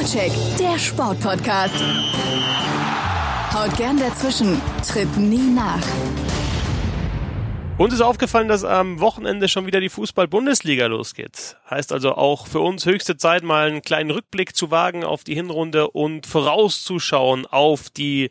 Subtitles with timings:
[0.00, 1.74] Vorcheck, der Sportpodcast.
[3.52, 5.82] Haut gern dazwischen, tritt nie nach.
[7.76, 11.58] Uns ist aufgefallen, dass am Wochenende schon wieder die Fußball-Bundesliga losgeht.
[11.68, 15.34] Heißt also auch für uns höchste Zeit, mal einen kleinen Rückblick zu wagen auf die
[15.34, 18.30] Hinrunde und vorauszuschauen auf die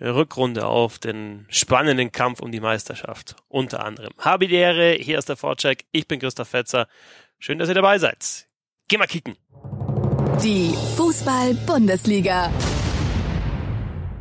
[0.00, 3.34] Rückrunde, auf den spannenden Kampf um die Meisterschaft.
[3.48, 4.12] Unter anderem.
[4.18, 5.84] Habe die Ehre, hier ist der Vorcheck.
[5.90, 6.86] Ich bin Christoph Fetzer.
[7.40, 8.46] Schön, dass ihr dabei seid.
[8.86, 9.36] Geh mal kicken.
[10.42, 12.50] Die Fußball-Bundesliga.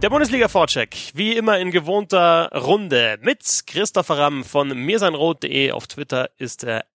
[0.03, 5.71] Der Bundesliga-Vorcheck, wie immer in gewohnter Runde mit Christopher Ramm von mirseinrot.de.
[5.71, 6.85] Auf Twitter ist er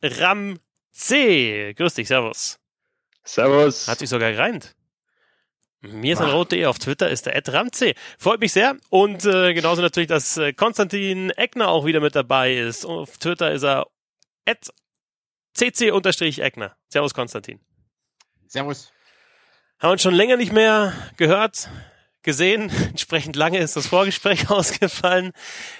[0.00, 0.60] ramc.
[0.96, 2.60] Grüß dich, servus.
[3.24, 3.88] Servus.
[3.88, 4.76] Hat sich sogar gereimt.
[5.80, 7.96] Mirseinrot.de auf Twitter ist der ramc.
[8.16, 8.76] Freut mich sehr.
[8.90, 12.86] Und äh, genauso natürlich, dass äh, Konstantin Eckner auch wieder mit dabei ist.
[12.86, 13.88] Auf Twitter ist er
[15.56, 16.76] cc-eckner.
[16.88, 17.58] Servus, Konstantin.
[18.48, 18.92] Servus.
[19.78, 21.68] Haben uns schon länger nicht mehr gehört
[22.22, 22.70] gesehen.
[22.88, 25.32] Entsprechend lange ist das Vorgespräch ausgefallen.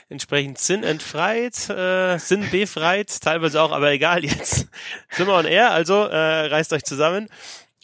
[0.08, 4.68] Entsprechend sinnentfreit, äh, sinnbefreit, teilweise auch, aber egal, jetzt
[5.10, 7.28] sind wir on air, also äh, reißt euch zusammen.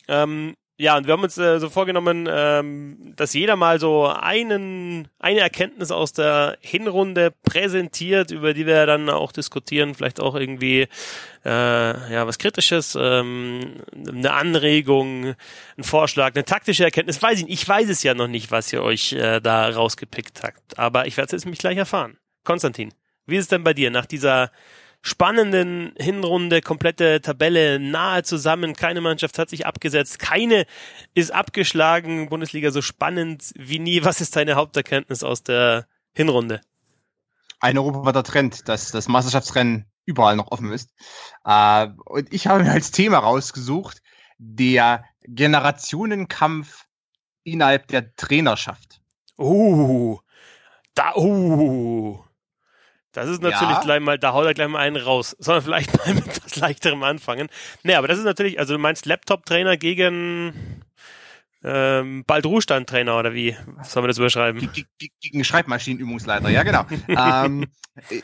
[0.06, 5.08] Ähm, ja, und wir haben uns äh, so vorgenommen, ähm, dass jeder mal so einen,
[5.18, 10.82] eine Erkenntnis aus der Hinrunde präsentiert, über die wir dann auch diskutieren, vielleicht auch irgendwie
[11.42, 15.34] äh, ja was Kritisches, ähm, eine Anregung,
[15.78, 17.22] ein Vorschlag, eine taktische Erkenntnis.
[17.22, 17.62] Weiß ich, nicht.
[17.62, 21.16] ich weiß es ja noch nicht, was ihr euch äh, da rausgepickt habt, aber ich
[21.16, 22.18] werde es jetzt mich gleich erfahren.
[22.44, 22.92] Konstantin,
[23.24, 24.50] wie ist es denn bei dir nach dieser
[25.05, 28.74] spannenden Hinrunde, komplette Tabelle nahe zusammen.
[28.74, 30.64] Keine Mannschaft hat sich abgesetzt, keine
[31.14, 32.30] ist abgeschlagen.
[32.30, 34.02] Bundesliga so spannend wie nie.
[34.02, 36.62] Was ist deine Haupterkenntnis aus der Hinrunde?
[37.61, 40.91] Ein europaweiter Trend, dass das Meisterschaftsrennen überall noch offen ist.
[41.44, 44.02] Äh, und ich habe mir als Thema rausgesucht,
[44.39, 46.86] der Generationenkampf
[47.42, 49.02] innerhalb der Trainerschaft.
[49.39, 50.18] Uh,
[50.94, 52.24] da, uh.
[53.14, 53.80] Das ist natürlich ja.
[53.80, 55.36] gleich mal, da haut er gleich mal einen raus.
[55.39, 57.48] Sollen wir vielleicht mal mit was leichterem anfangen?
[57.83, 60.83] Nee, aber das ist natürlich, also du meinst Laptop-Trainer gegen
[61.63, 64.69] ähm, bald Ruhestand-Trainer oder wie sollen wir das überschreiben?
[65.20, 66.85] Gegen Schreibmaschinenübungsleiter, ja genau.
[67.08, 67.67] ähm,
[68.11, 68.20] äh,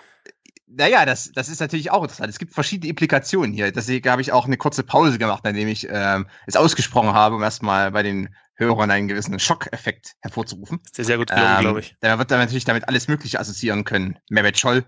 [0.73, 2.31] naja, das, das ist natürlich auch interessant.
[2.31, 3.73] Es gibt verschiedene Implikationen hier.
[3.73, 7.43] Deswegen habe ich auch eine kurze Pause gemacht, indem ich ähm, es ausgesprochen habe, um
[7.43, 10.81] erstmal bei den Hörern einen gewissen Schockeffekt hervorzurufen.
[10.85, 11.97] Ist dir sehr gut gelungen, ähm, glaube ich.
[12.01, 14.19] Da wird dann natürlich damit alles Mögliche assoziieren können.
[14.29, 14.85] Mehmet Scholl.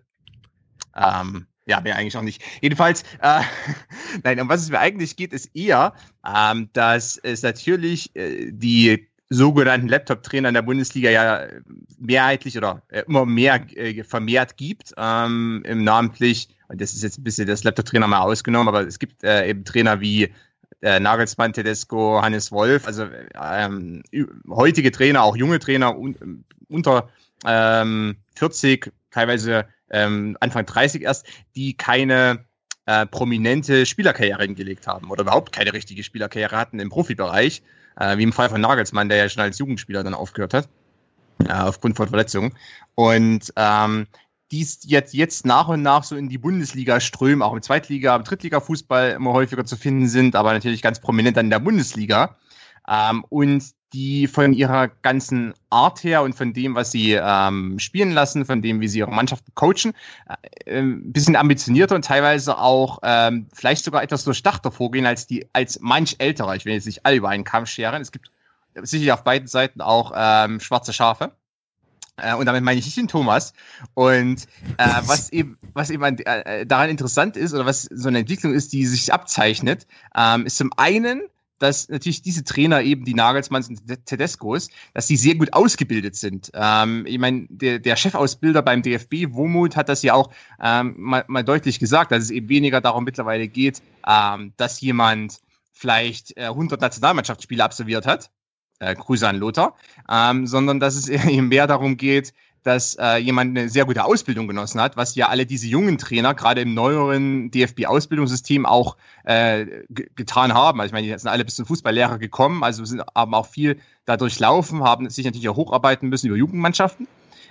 [0.94, 2.42] Ähm, ja, mehr eigentlich auch nicht.
[2.60, 3.40] Jedenfalls, äh,
[4.24, 5.94] nein, um was es mir eigentlich geht, ist eher,
[6.26, 11.46] ähm, dass es natürlich äh, die sogenannten Laptop-Trainer in der Bundesliga ja
[11.98, 14.92] mehrheitlich oder äh, immer mehr äh, vermehrt gibt.
[14.96, 18.98] Ähm, im namentlich, und das ist jetzt ein bisschen das Laptop-Trainer mal ausgenommen, aber es
[18.98, 20.32] gibt äh, eben Trainer wie
[20.82, 23.06] äh, Nagelsmann, Tedesco, Hannes Wolf, also
[23.40, 24.02] ähm,
[24.48, 27.08] heutige Trainer, auch junge Trainer un unter
[27.46, 32.44] ähm, 40, teilweise ähm, Anfang 30 erst, die keine
[32.86, 37.62] äh, prominente Spielerkarriere hingelegt haben oder überhaupt keine richtige Spielerkarriere hatten im Profibereich,
[37.96, 40.68] äh, wie im Fall von Nagelsmann, der ja schon als Jugendspieler dann aufgehört hat,
[41.44, 42.54] äh, aufgrund von Verletzungen.
[42.94, 44.06] Und ähm,
[44.52, 48.24] die jetzt, jetzt nach und nach so in die Bundesliga strömen, auch im Zweitliga, im
[48.24, 52.36] Drittliga-Fußball immer häufiger zu finden sind, aber natürlich ganz prominent dann in der Bundesliga.
[52.86, 58.12] Ähm, und die von ihrer ganzen Art her und von dem, was sie ähm, spielen
[58.12, 59.92] lassen, von dem, wie sie ihre Mannschaften coachen,
[60.64, 65.46] äh, ein bisschen ambitionierter und teilweise auch ähm, vielleicht sogar etwas durchdachter vorgehen als die
[65.52, 66.56] als manch älterer.
[66.56, 68.00] Ich will jetzt nicht alle über einen Kamm scheren.
[68.00, 68.30] Es gibt
[68.74, 71.32] sicherlich auf beiden Seiten auch ähm, schwarze Schafe.
[72.16, 73.52] Äh, und damit meine ich nicht den Thomas.
[73.94, 74.46] Und
[74.78, 78.54] äh, was eben, was eben an, äh, daran interessant ist oder was so eine Entwicklung
[78.54, 81.22] ist, die sich abzeichnet, ähm, ist zum einen,
[81.62, 86.50] dass natürlich diese Trainer eben die Nagelsmanns und Tedescos, dass die sehr gut ausgebildet sind.
[86.54, 90.30] Ähm, ich meine, der, der Chefausbilder beim DFB, Womut, hat das ja auch
[90.60, 95.38] ähm, mal, mal deutlich gesagt, dass es eben weniger darum mittlerweile geht, ähm, dass jemand
[95.72, 98.30] vielleicht äh, 100 Nationalmannschaftsspiele absolviert hat,
[98.80, 99.76] äh, Grüße an Lothar,
[100.10, 104.46] ähm, sondern dass es eben mehr darum geht, dass äh, jemand eine sehr gute Ausbildung
[104.46, 110.54] genossen hat, was ja alle diese jungen Trainer gerade im neueren DFB-Ausbildungssystem auch äh, getan
[110.54, 110.80] haben.
[110.80, 113.78] Also ich meine, die sind alle bis zum Fußballlehrer gekommen, also sind, haben auch viel
[114.04, 117.08] da durchlaufen, haben sich natürlich auch hocharbeiten müssen über Jugendmannschaften.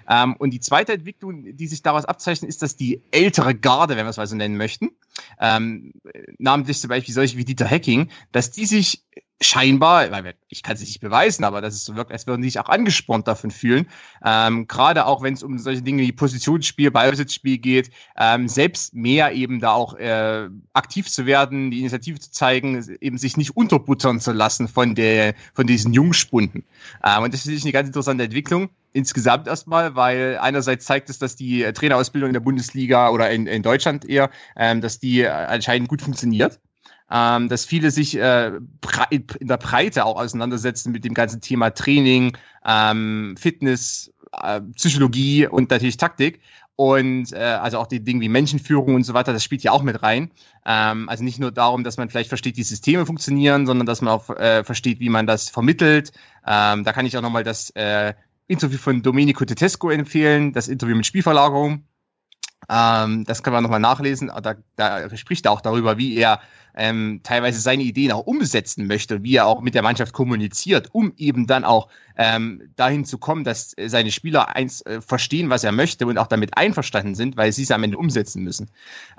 [0.09, 4.05] Ähm, und die zweite Entwicklung, die sich daraus abzeichnet, ist, dass die ältere Garde, wenn
[4.05, 4.89] wir es mal so nennen möchten,
[5.39, 5.93] ähm,
[6.37, 9.03] namentlich zum Beispiel solche wie Dieter Hecking, dass die sich
[9.41, 12.49] scheinbar, weil ich kann es nicht beweisen, aber das ist so wirklich, als würden die
[12.49, 13.87] sich auch angespornt davon fühlen.
[14.23, 19.33] Ähm, Gerade auch wenn es um solche Dinge wie Positionsspiel, Ballbesitzspiel geht, ähm, selbst mehr
[19.33, 24.19] eben da auch äh, aktiv zu werden, die Initiative zu zeigen, eben sich nicht unterbuttern
[24.19, 26.63] zu lassen von der von diesen Jungspunden.
[27.03, 31.17] Ähm, und das finde ich eine ganz interessante Entwicklung insgesamt erstmal, weil einerseits zeigt es,
[31.17, 35.87] dass die Trainerausbildung in der Bundesliga oder in, in Deutschland eher, ähm, dass die anscheinend
[35.87, 36.59] gut funktioniert
[37.11, 38.51] ähm, dass viele sich äh,
[39.09, 44.11] in der Breite auch auseinandersetzen mit dem ganzen Thema Training, ähm, Fitness,
[44.41, 46.41] äh, Psychologie und natürlich Taktik.
[46.77, 49.83] Und äh, also auch die Dinge wie Menschenführung und so weiter, das spielt ja auch
[49.83, 50.31] mit rein.
[50.65, 54.13] Ähm, also nicht nur darum, dass man vielleicht versteht, wie Systeme funktionieren, sondern dass man
[54.13, 56.11] auch äh, versteht, wie man das vermittelt.
[56.47, 58.13] Ähm, da kann ich auch nochmal das äh,
[58.47, 61.83] Interview von Domenico Tedesco empfehlen, das Interview mit Spielverlagerung.
[62.71, 64.31] Ähm, das kann man nochmal nachlesen.
[64.41, 66.39] Da, da spricht er auch darüber, wie er
[66.73, 71.11] ähm, teilweise seine Ideen auch umsetzen möchte, wie er auch mit der Mannschaft kommuniziert, um
[71.17, 75.73] eben dann auch ähm, dahin zu kommen, dass seine Spieler eins äh, verstehen, was er
[75.73, 78.69] möchte und auch damit einverstanden sind, weil sie es am Ende umsetzen müssen.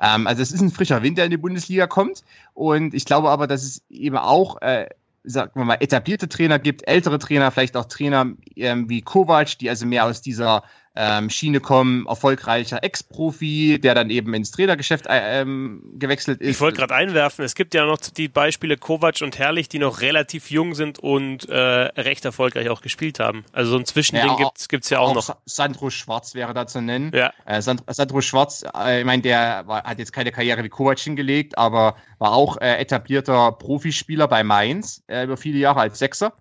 [0.01, 2.23] Ähm, also es ist ein frischer Wind, der in die Bundesliga kommt
[2.55, 4.89] und ich glaube aber, dass es eben auch äh,
[5.25, 9.69] sagen wir mal, etablierte Trainer gibt, ältere Trainer, vielleicht auch Trainer ähm, wie Kovac, die
[9.69, 15.41] also mehr aus dieser ähm, Schiene kommen, erfolgreicher Ex-Profi, der dann eben ins Trainergeschäft äh,
[15.41, 16.51] ähm, gewechselt ist.
[16.51, 20.03] Ich wollte gerade einwerfen, es gibt ja noch die Beispiele Kovac und Herrlich, die noch
[20.03, 23.45] relativ jung sind und äh, recht erfolgreich auch gespielt haben.
[23.53, 25.37] Also so ein Zwischending ja, gibt's gibt's ja auch, auch noch.
[25.47, 27.11] Sandro Schwarz wäre da zu nennen.
[27.15, 27.33] Ja.
[27.47, 30.99] Äh, Sand Sandro Schwarz, äh, ich meine, der war, hat jetzt keine Karriere wie Kovac
[30.99, 36.35] hingelegt, aber war auch äh, etablierter Profispieler bei Mainz äh, über viele Jahre als Sechser.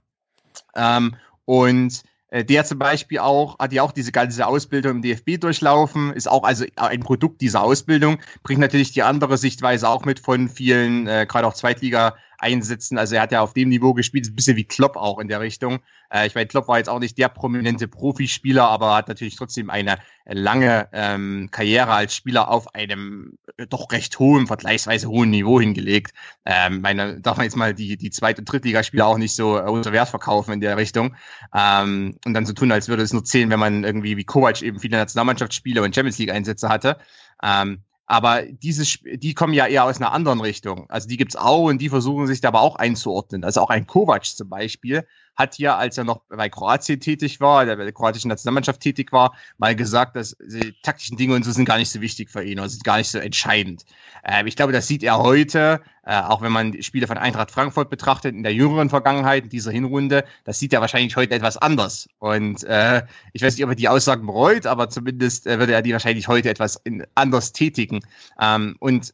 [0.76, 1.16] Ähm,
[1.46, 6.12] und äh, der zum Beispiel auch, hat ja auch diese ganze Ausbildung im DFB durchlaufen,
[6.14, 10.50] ist auch also ein Produkt dieser Ausbildung, bringt natürlich die andere Sichtweise auch mit von
[10.50, 12.98] vielen, äh, gerade auch Zweitliga- einsetzen.
[12.98, 15.40] Also er hat ja auf dem Niveau gespielt, ein bisschen wie Klopp auch in der
[15.40, 15.80] Richtung.
[16.12, 19.70] Äh, ich meine, Klopp war jetzt auch nicht der prominente Profispieler, aber hat natürlich trotzdem
[19.70, 25.60] eine lange ähm, Karriere als Spieler auf einem äh, doch recht hohen, vergleichsweise hohen Niveau
[25.60, 26.14] hingelegt.
[26.46, 29.70] Ähm, meine, darf man jetzt mal die, die Zweit- und Drittligaspieler auch nicht so äh,
[29.70, 31.16] unter Wert verkaufen in der Richtung.
[31.56, 34.62] Ähm, und dann so tun, als würde es nur zählen, wenn man irgendwie wie Kovac
[34.62, 36.98] eben viele Nationalmannschaftsspiele und Champions League Einsätze hatte.
[37.44, 40.86] Ähm, aber diese, die kommen ja eher aus einer anderen Richtung.
[40.90, 43.46] Also die gibt's auch und die versuchen sich da aber auch einzuordnen.
[43.46, 47.66] Also auch ein Kovac zum Beispiel hat ja, als er noch bei Kroatien tätig war,
[47.66, 51.52] der bei der kroatischen Nationalmannschaft tätig war, mal gesagt, dass die taktischen Dinge und so
[51.52, 53.86] sind gar nicht so wichtig für ihn oder sind gar nicht so entscheidend.
[54.24, 57.90] Äh, ich glaube, das sieht er heute, äh, auch wenn man Spiele von Eintracht Frankfurt
[57.90, 62.08] betrachtet, in der jüngeren Vergangenheit, in dieser Hinrunde, das sieht er wahrscheinlich heute etwas anders.
[62.20, 63.04] Und äh,
[63.34, 66.28] ich weiß nicht, ob er die Aussagen bereut, aber zumindest äh, würde er die wahrscheinlich
[66.28, 68.02] heute etwas in, anders tätigen.
[68.40, 69.14] Ähm, und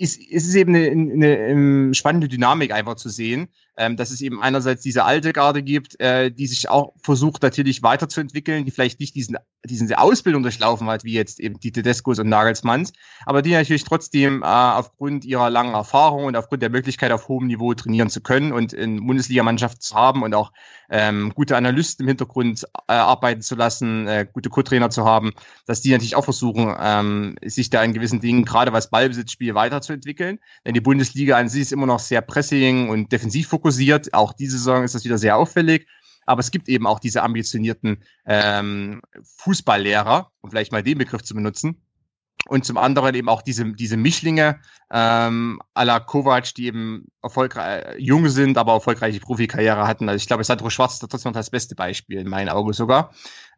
[0.00, 3.48] ist, ist es eben eine, eine, eine spannende Dynamik einfach zu sehen,
[3.80, 7.82] ähm, dass es eben einerseits diese alte Garde gibt, äh, die sich auch versucht natürlich
[7.82, 12.28] weiterzuentwickeln, die vielleicht nicht diesen, diesen Ausbildung durchlaufen hat, wie jetzt eben die Tedescos und
[12.28, 12.92] Nagelsmanns,
[13.24, 17.46] aber die natürlich trotzdem äh, aufgrund ihrer langen Erfahrung und aufgrund der Möglichkeit auf hohem
[17.46, 20.52] Niveau trainieren zu können und in Bundesligamannschaft zu haben und auch
[20.90, 25.32] ähm, gute Analysten im Hintergrund äh, arbeiten zu lassen, äh, gute Co-Trainer zu haben,
[25.64, 30.38] dass die natürlich auch versuchen, ähm, sich da in gewissen Dingen, gerade was Ballbesitzspiel weiterzuentwickeln.
[30.66, 34.12] Denn die Bundesliga an sich ist immer noch sehr pressing und defensiv fokussiert fokussiert.
[34.14, 35.86] Auch diese Saison ist das wieder sehr auffällig.
[36.26, 39.00] Aber es gibt eben auch diese ambitionierten ähm,
[39.38, 41.82] Fußballlehrer, um vielleicht mal den Begriff zu benutzen.
[42.48, 47.84] Und zum anderen eben auch diese, diese Mischlinge ähm, à la Kovac, die eben erfolgreich
[47.84, 50.08] äh, jung sind, aber erfolgreiche Profikarriere hatten.
[50.08, 53.12] Also ich glaube, Sandro Schwarz ist trotzdem noch das beste Beispiel, in meinen Augen sogar.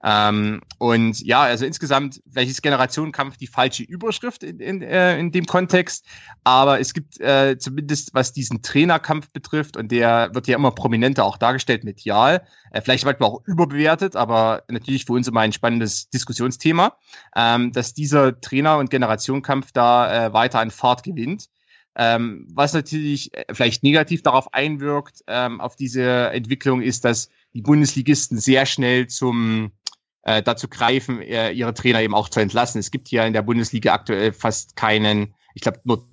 [0.05, 5.47] Ähm, und ja, also insgesamt, ist Generationenkampf die falsche Überschrift in, in, äh, in dem
[5.47, 6.05] Kontext,
[6.43, 11.25] aber es gibt äh, zumindest, was diesen Trainerkampf betrifft, und der wird ja immer prominenter
[11.25, 16.11] auch dargestellt medial, äh, vielleicht manchmal auch überbewertet, aber natürlich für uns immer ein spannendes
[16.11, 16.97] Diskussionsthema,
[17.37, 21.49] ähm, dass dieser Trainer- und Generationenkampf da äh, weiter an Fahrt gewinnt.
[21.95, 27.61] Ähm, was natürlich äh, vielleicht negativ darauf einwirkt, ähm, auf diese Entwicklung, ist, dass die
[27.61, 29.73] Bundesligisten sehr schnell zum
[30.23, 32.79] äh, dazu greifen, äh, ihre Trainer eben auch zu entlassen.
[32.79, 36.09] Es gibt hier in der Bundesliga aktuell fast keinen, ich glaube nur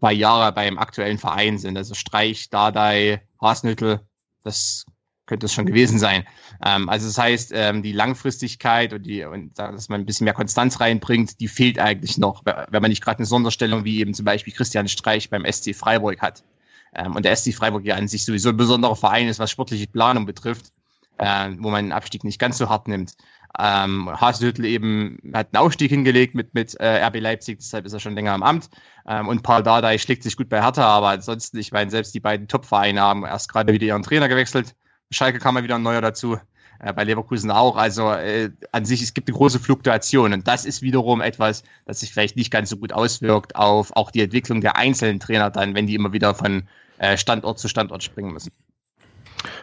[0.00, 1.76] zwei Jahre beim aktuellen Verein sind.
[1.76, 4.00] Also Streich, Dardai, Hasnüttel,
[4.42, 4.84] das
[5.26, 6.26] könnte es schon gewesen sein.
[6.62, 10.34] Ähm, also das heißt, ähm, die Langfristigkeit und die und dass man ein bisschen mehr
[10.34, 14.26] Konstanz reinbringt, die fehlt eigentlich noch, wenn man nicht gerade eine Sonderstellung wie eben zum
[14.26, 16.44] Beispiel Christian Streich beim SC Freiburg hat.
[16.94, 19.86] Ähm, und der SC Freiburg ja an sich sowieso ein besonderer Verein ist, was sportliche
[19.86, 20.66] Planung betrifft
[21.18, 23.14] äh, wo man den Abstieg nicht ganz so hart nimmt.
[23.56, 28.00] Ähm, Hasenhüttl eben hat einen Aufstieg hingelegt mit, mit äh, RB Leipzig, deshalb ist er
[28.00, 28.68] schon länger am Amt.
[29.06, 32.20] Ähm, und Paul Dardai schlägt sich gut bei Hertha, aber ansonsten, ich meine, selbst die
[32.20, 34.74] beiden Top-Vereine haben erst gerade wieder ihren Trainer gewechselt.
[35.10, 36.36] Schalke kam mal wieder ein neuer dazu,
[36.80, 37.76] äh, bei Leverkusen auch.
[37.76, 42.00] Also äh, an sich, es gibt eine große Fluktuation und das ist wiederum etwas, das
[42.00, 45.74] sich vielleicht nicht ganz so gut auswirkt auf auch die Entwicklung der einzelnen Trainer dann,
[45.74, 46.68] wenn die immer wieder von
[46.98, 48.50] äh, Standort zu Standort springen müssen.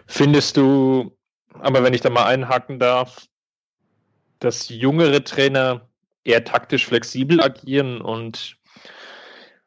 [0.07, 1.11] Findest du,
[1.59, 3.27] aber wenn ich da mal einhaken darf,
[4.39, 5.87] dass jüngere Trainer
[6.23, 8.57] eher taktisch flexibel agieren und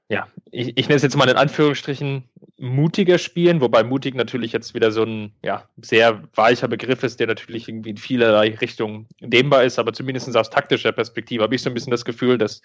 [0.08, 4.74] ja, ich, ich nenne es jetzt mal in Anführungsstrichen mutiger spielen, wobei mutig natürlich jetzt
[4.74, 9.64] wieder so ein ja, sehr weicher Begriff ist, der natürlich irgendwie in vielerlei Richtungen dehnbar
[9.64, 12.60] ist, aber zumindest aus taktischer Perspektive habe ich so ein bisschen das Gefühl, dass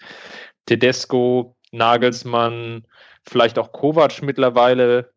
[0.66, 2.84] Tedesco, Nagelsmann,
[3.28, 5.10] vielleicht auch Kovac mittlerweile,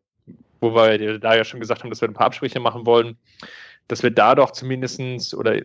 [0.60, 3.18] wo wir da ja schon gesagt haben, dass wir ein paar Absprüche machen wollen,
[3.88, 5.60] dass wir da doch zumindestens oder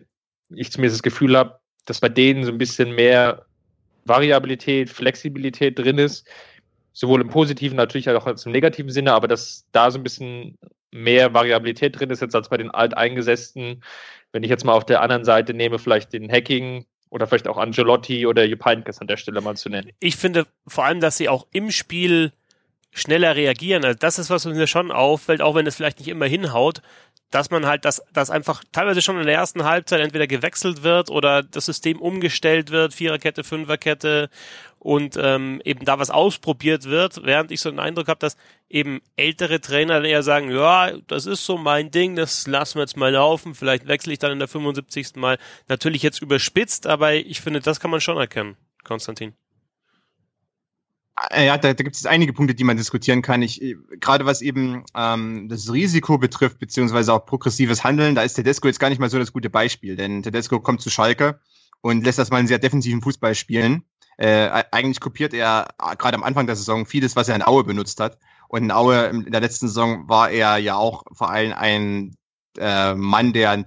[0.50, 3.46] ich zumindest das Gefühl habe, dass bei denen so ein bisschen mehr
[4.04, 6.26] Variabilität, Flexibilität drin ist,
[6.92, 10.58] sowohl im positiven, natürlich auch als im negativen Sinne, aber dass da so ein bisschen
[10.90, 13.82] mehr Variabilität drin ist jetzt als bei den alteingesetzten.
[14.32, 17.58] Wenn ich jetzt mal auf der anderen Seite nehme, vielleicht den Hacking oder vielleicht auch
[17.58, 19.90] Angelotti oder Jupp Heynckes an der Stelle mal zu nennen.
[20.00, 22.32] Ich finde vor allem, dass sie auch im Spiel
[22.92, 23.84] schneller reagieren.
[23.84, 26.82] Also das ist, was mir schon auffällt, auch wenn es vielleicht nicht immer hinhaut,
[27.30, 31.10] dass man halt, dass, dass einfach teilweise schon in der ersten Halbzeit entweder gewechselt wird
[31.10, 34.30] oder das System umgestellt wird, Viererkette, Fünferkette
[34.80, 38.36] und ähm, eben da was ausprobiert wird, während ich so den Eindruck habe, dass
[38.68, 42.96] eben ältere Trainer eher sagen, ja, das ist so mein Ding, das lassen wir jetzt
[42.96, 45.16] mal laufen, vielleicht wechsle ich dann in der 75.
[45.16, 45.38] Mal.
[45.68, 49.34] Natürlich jetzt überspitzt, aber ich finde, das kann man schon erkennen, Konstantin.
[51.28, 53.42] Äh, ja, da, da gibt es einige Punkte, die man diskutieren kann.
[53.42, 58.34] Ich, äh, gerade was eben ähm, das Risiko betrifft, beziehungsweise auch progressives Handeln, da ist
[58.34, 61.38] Tedesco jetzt gar nicht mal so das gute Beispiel, denn Tedesco kommt zu Schalke
[61.82, 63.84] und lässt das mal einen sehr defensiven Fußball spielen.
[64.16, 67.64] Äh, eigentlich kopiert er äh, gerade am Anfang der Saison vieles, was er in Aue
[67.64, 68.18] benutzt hat.
[68.48, 72.16] Und in Aue in der letzten Saison war er ja auch vor allem ein
[72.58, 73.64] äh, Mann, der eine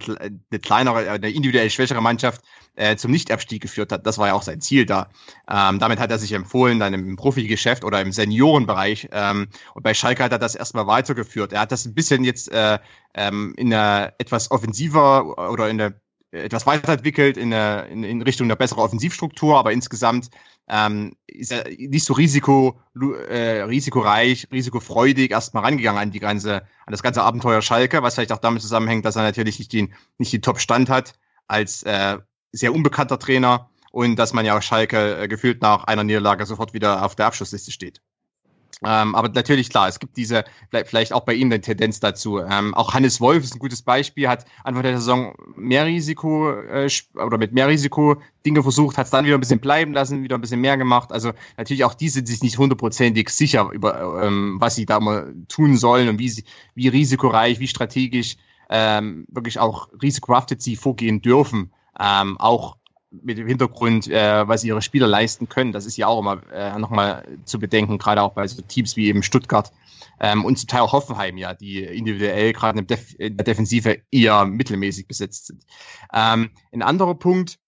[0.61, 2.41] kleinere, eine individuell schwächere Mannschaft
[2.75, 4.05] äh, zum Nichtabstieg geführt hat.
[4.05, 5.09] Das war ja auch sein Ziel da.
[5.49, 9.09] Ähm, damit hat er sich empfohlen, dann im Profigeschäft oder im Seniorenbereich.
[9.11, 11.53] Ähm, und bei Schalke hat er das erstmal weitergeführt.
[11.53, 12.79] Er hat das ein bisschen jetzt äh,
[13.13, 16.02] ähm, in einer etwas offensiver oder in der
[16.33, 20.29] etwas weiterentwickelt in, eine, in, in Richtung einer besseren Offensivstruktur, aber insgesamt
[20.67, 22.79] ähm, ist er nicht so risiko,
[23.29, 28.31] äh, risikoreich, risikofreudig erstmal rangegangen an die ganze, an das ganze Abenteuer Schalke, was vielleicht
[28.31, 31.13] auch damit zusammenhängt, dass er natürlich nicht den, nicht den Top-Stand hat
[31.47, 32.17] als äh,
[32.51, 36.73] sehr unbekannter Trainer und dass man ja auch Schalke äh, gefühlt nach einer Niederlage sofort
[36.73, 38.01] wieder auf der Abschlussliste steht.
[38.85, 40.43] Ähm, aber natürlich, klar, es gibt diese,
[40.85, 42.39] vielleicht auch bei ihm eine Tendenz dazu.
[42.39, 46.89] Ähm, auch Hannes Wolf ist ein gutes Beispiel, hat Anfang der Saison mehr Risiko äh,
[47.15, 50.37] oder mit mehr Risiko Dinge versucht, hat es dann wieder ein bisschen bleiben lassen, wieder
[50.37, 51.11] ein bisschen mehr gemacht.
[51.11, 55.33] Also natürlich auch die sind sich nicht hundertprozentig sicher über, ähm, was sie da mal
[55.47, 56.43] tun sollen und wie, sie,
[56.75, 58.37] wie risikoreich, wie strategisch
[58.69, 61.71] ähm, wirklich auch risikohaftet sie vorgehen dürfen.
[61.99, 62.77] Ähm, auch
[63.22, 65.72] mit dem Hintergrund, äh, was ihre Spieler leisten können.
[65.72, 69.08] Das ist ja auch immer äh, nochmal zu bedenken, gerade auch bei so Teams wie
[69.08, 69.72] eben Stuttgart
[70.20, 72.88] ähm, und zum Teil auch Hoffenheim, ja, die individuell gerade in,
[73.38, 75.63] der Defensive eher mittelmäßig besetzt sind.
[76.13, 77.60] Ähm, ein anderer Punkt,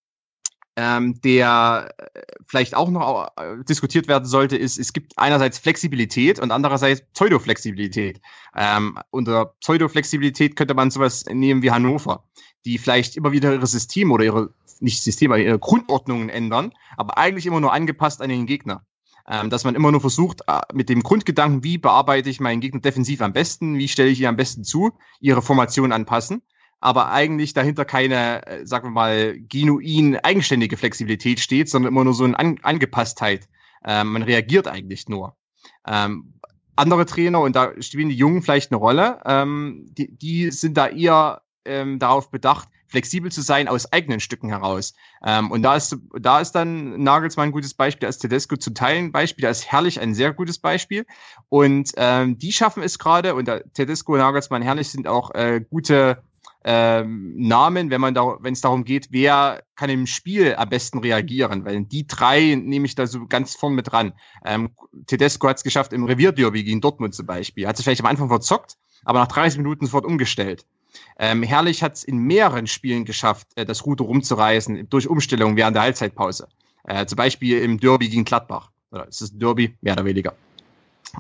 [0.78, 6.40] ähm, der äh, vielleicht auch noch äh, diskutiert werden sollte, ist, es gibt einerseits Flexibilität
[6.40, 8.22] und andererseits Pseudoflexibilität.
[8.56, 12.24] Ähm, unter Pseudoflexibilität könnte man sowas nehmen wie Hannover,
[12.66, 17.46] die vielleicht immer wieder ihre Systeme oder ihre nicht Systeme, ihre Grundordnungen ändern, aber eigentlich
[17.46, 18.86] immer nur angepasst an den Gegner.
[19.28, 22.82] Ähm, dass man immer nur versucht, äh, mit dem Grundgedanken, wie bearbeite ich meinen Gegner
[22.82, 26.44] defensiv am besten, wie stelle ich ihn am besten zu, ihre Formation anpassen,
[26.80, 32.14] aber eigentlich dahinter keine, äh, sagen wir mal, genuin eigenständige Flexibilität steht, sondern immer nur
[32.14, 33.48] so eine An Angepasstheit.
[33.84, 35.36] Ähm, man reagiert eigentlich nur.
[35.88, 36.34] Ähm,
[36.76, 40.88] andere Trainer, und da spielen die Jungen vielleicht eine Rolle, ähm, die, die sind da
[40.88, 44.94] eher ähm, darauf bedacht, flexibel zu sein aus eigenen Stücken heraus.
[45.26, 49.12] Ähm, und da ist, da ist dann Nagelsmann ein gutes Beispiel, als Tedesco zu teilen
[49.12, 51.06] Beispiel, da ist Herrlich ein sehr gutes Beispiel.
[51.50, 56.24] Und ähm, die schaffen es gerade, und Tedesco, Nagelsmann, Herrlich sind auch äh, gute
[56.64, 61.00] ähm, Namen, wenn man da, wenn es darum geht, wer kann im Spiel am besten
[61.00, 64.14] reagieren, weil die drei nehme ich da so ganz vorn mit dran.
[64.46, 64.72] Ähm,
[65.06, 68.30] Tedesco hat es geschafft im Revierderby gegen Dortmund zum Beispiel, hat sich vielleicht am Anfang
[68.30, 70.66] verzockt, aber nach 30 Minuten sofort umgestellt.
[71.18, 75.76] Ähm, Herrlich hat es in mehreren Spielen geschafft, äh, das Ruder rumzureißen durch Umstellung während
[75.76, 76.48] der Halbzeitpause.
[76.84, 78.72] Äh, zum Beispiel im Derby gegen Gladbach.
[78.92, 79.76] Oder ist es ein Derby?
[79.82, 80.34] Mehr oder weniger.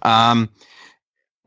[0.03, 0.49] Ähm,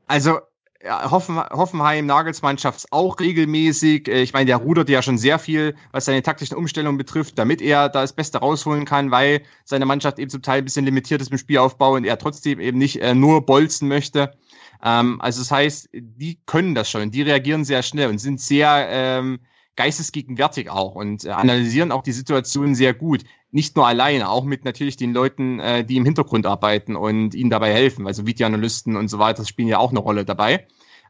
[0.07, 0.39] also
[0.85, 4.09] Hoffen, Hoffenheim, Nagelsmann schafft es auch regelmäßig.
[4.09, 7.61] Äh, ich meine, der rudert ja schon sehr viel, was seine taktischen Umstellungen betrifft, damit
[7.61, 11.21] er da das Beste rausholen kann, weil seine Mannschaft eben zum Teil ein bisschen limitiert
[11.21, 14.37] ist im Spielaufbau und er trotzdem eben nicht äh, nur bolzen möchte.
[14.83, 18.89] Ähm, also das heißt, die können das schon, die reagieren sehr schnell und sind sehr
[18.91, 19.41] ähm,
[19.77, 23.25] geistesgegenwärtig auch und äh, analysieren auch die Situation sehr gut.
[23.51, 27.51] Nicht nur alleine, auch mit natürlich den Leuten, äh, die im Hintergrund arbeiten und ihnen
[27.51, 28.07] dabei helfen.
[28.07, 30.67] Also Videoanalysten und so weiter spielen ja auch eine Rolle dabei.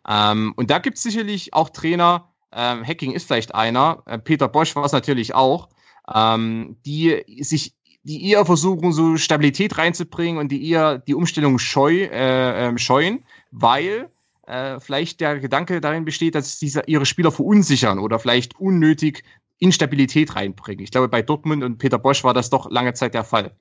[0.07, 4.49] Ähm, und da gibt es sicherlich auch Trainer, ähm, Hacking ist vielleicht einer, äh, Peter
[4.49, 5.69] Bosch war es natürlich auch,
[6.15, 12.05] ähm, die sich die eher versuchen, so Stabilität reinzubringen und die eher die Umstellung scheu,
[12.05, 14.11] äh, äh, scheuen, weil
[14.47, 19.25] äh, vielleicht der Gedanke darin besteht, dass sie ihre Spieler verunsichern oder vielleicht unnötig
[19.59, 20.85] Instabilität reinbringen.
[20.85, 23.53] Ich glaube, bei Dortmund und Peter Bosch war das doch lange Zeit der Fall.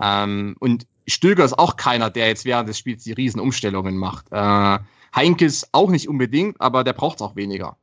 [0.00, 4.26] Ähm, und Stöger ist auch keiner, der jetzt während des Spiels die Riesenumstellungen macht.
[4.30, 4.78] Äh,
[5.14, 7.76] Heinkes auch nicht unbedingt, aber der braucht es auch weniger.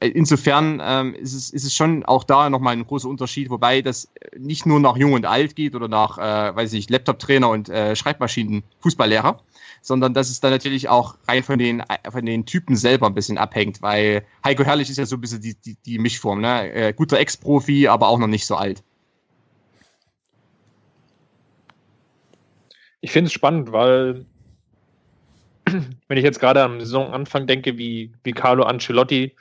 [0.00, 3.82] Äh, insofern ähm, ist, es, ist es schon auch da nochmal ein großer Unterschied, wobei
[3.82, 7.68] das nicht nur nach Jung und Alt geht oder nach, äh, weiß ich, Laptop-Trainer und
[7.68, 9.40] äh, Schreibmaschinen, Fußballlehrer,
[9.80, 13.38] sondern dass es dann natürlich auch rein von den, von den Typen selber ein bisschen
[13.38, 16.72] abhängt, weil Heiko Herrlich ist ja so ein bisschen die, die, die Mischform, ne?
[16.72, 18.82] Äh, guter Ex-Profi, aber auch noch nicht so alt.
[23.00, 24.26] Ich finde es spannend, weil
[26.08, 29.36] wenn ich jetzt gerade am Saisonanfang denke, wie, wie Carlo Ancelotti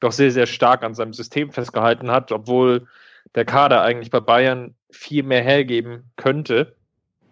[0.00, 2.86] doch sehr, sehr stark an seinem System festgehalten hat, obwohl
[3.34, 6.76] der Kader eigentlich bei Bayern viel mehr hergeben könnte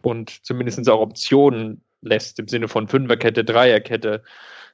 [0.03, 4.23] und zumindest auch Optionen lässt, im Sinne von Fünferkette, Dreierkette,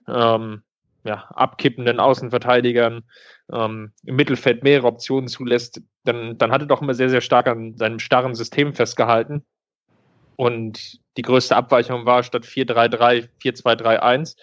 [0.09, 0.62] ähm,
[1.04, 3.04] ja, abkippenden Außenverteidigern,
[3.52, 7.47] ähm, im Mittelfeld mehrere Optionen zulässt, dann, dann hat er doch immer sehr, sehr stark
[7.47, 9.44] an seinem starren System festgehalten.
[10.37, 14.37] Und die größte Abweichung war statt 4-3-3, 4-2-3-1.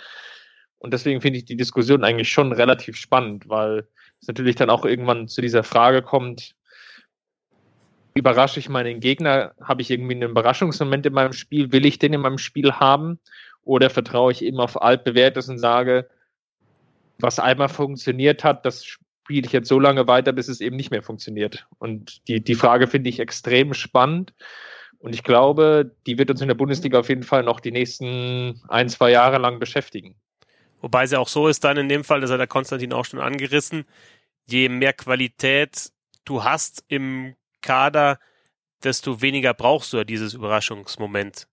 [0.80, 3.88] Und deswegen finde ich die Diskussion eigentlich schon relativ spannend, weil
[4.22, 6.56] es natürlich dann auch irgendwann zu dieser Frage kommt,
[8.14, 9.54] überrasche ich meinen Gegner?
[9.62, 11.72] Habe ich irgendwie einen Überraschungsmoment in meinem Spiel?
[11.72, 13.20] Will ich den in meinem Spiel haben?
[13.64, 16.10] Oder vertraue ich eben auf altbewährtes und sage,
[17.20, 20.92] was einmal funktioniert hat, das spiele ich jetzt so lange weiter, bis es eben nicht
[20.92, 21.68] mehr funktioniert.
[21.80, 24.34] Und die, die Frage finde ich extrem spannend.
[25.00, 28.62] Und ich glaube, die wird uns in der Bundesliga auf jeden Fall noch die nächsten
[28.68, 30.16] ein, zwei Jahre lang beschäftigen.
[30.82, 33.06] Wobei es ja auch so ist dann in dem Fall, das hat der Konstantin auch
[33.06, 33.86] schon angerissen,
[34.48, 35.92] je mehr Qualität
[36.26, 38.20] du hast im Kader,
[38.84, 41.48] desto weniger brauchst du ja dieses Überraschungsmoment.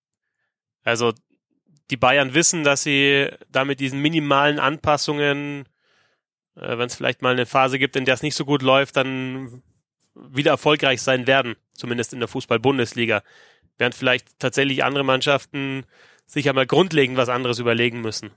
[0.82, 1.12] Also
[1.90, 5.66] die Bayern wissen, dass sie da mit diesen minimalen Anpassungen,
[6.56, 8.96] äh, wenn es vielleicht mal eine Phase gibt, in der es nicht so gut läuft,
[8.96, 9.62] dann
[10.14, 13.22] wieder erfolgreich sein werden, zumindest in der Fußball-Bundesliga.
[13.78, 15.84] Während vielleicht tatsächlich andere Mannschaften
[16.26, 18.30] sich einmal grundlegend was anderes überlegen müssen.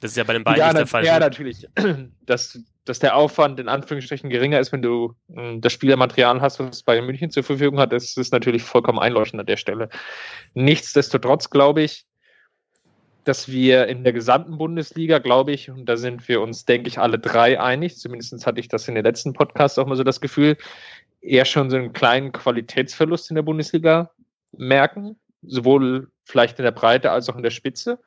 [0.00, 1.04] Das ist ja bei den beiden ja, nicht der Fall.
[1.04, 1.66] Ja, natürlich.
[2.24, 6.82] Das, dass der Aufwand in Anführungsstrichen geringer ist, wenn du äh, das Spielermaterial hast, was
[6.82, 9.88] Bayern München zur Verfügung hat, das ist natürlich vollkommen einleuchtend an der Stelle.
[10.54, 12.06] Nichtsdestotrotz glaube ich,
[13.24, 16.98] dass wir in der gesamten Bundesliga, glaube ich, und da sind wir uns, denke ich,
[16.98, 20.20] alle drei einig, zumindest hatte ich das in den letzten Podcasts auch mal so das
[20.20, 20.56] Gefühl,
[21.20, 24.10] eher schon so einen kleinen Qualitätsverlust in der Bundesliga
[24.52, 27.98] merken, sowohl vielleicht in der Breite als auch in der Spitze.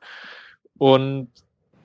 [0.76, 1.30] Und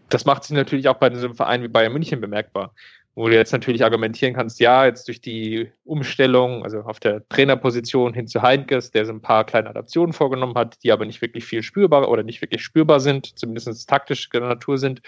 [0.09, 2.73] das macht sich natürlich auch bei so einem Verein wie Bayern München bemerkbar.
[3.13, 8.13] Wo du jetzt natürlich argumentieren kannst, ja, jetzt durch die Umstellung, also auf der Trainerposition
[8.13, 11.43] hin zu Heinkes, der so ein paar kleine Adaptionen vorgenommen hat, die aber nicht wirklich
[11.43, 15.01] viel spürbar oder nicht wirklich spürbar sind, zumindest taktische Natur sind,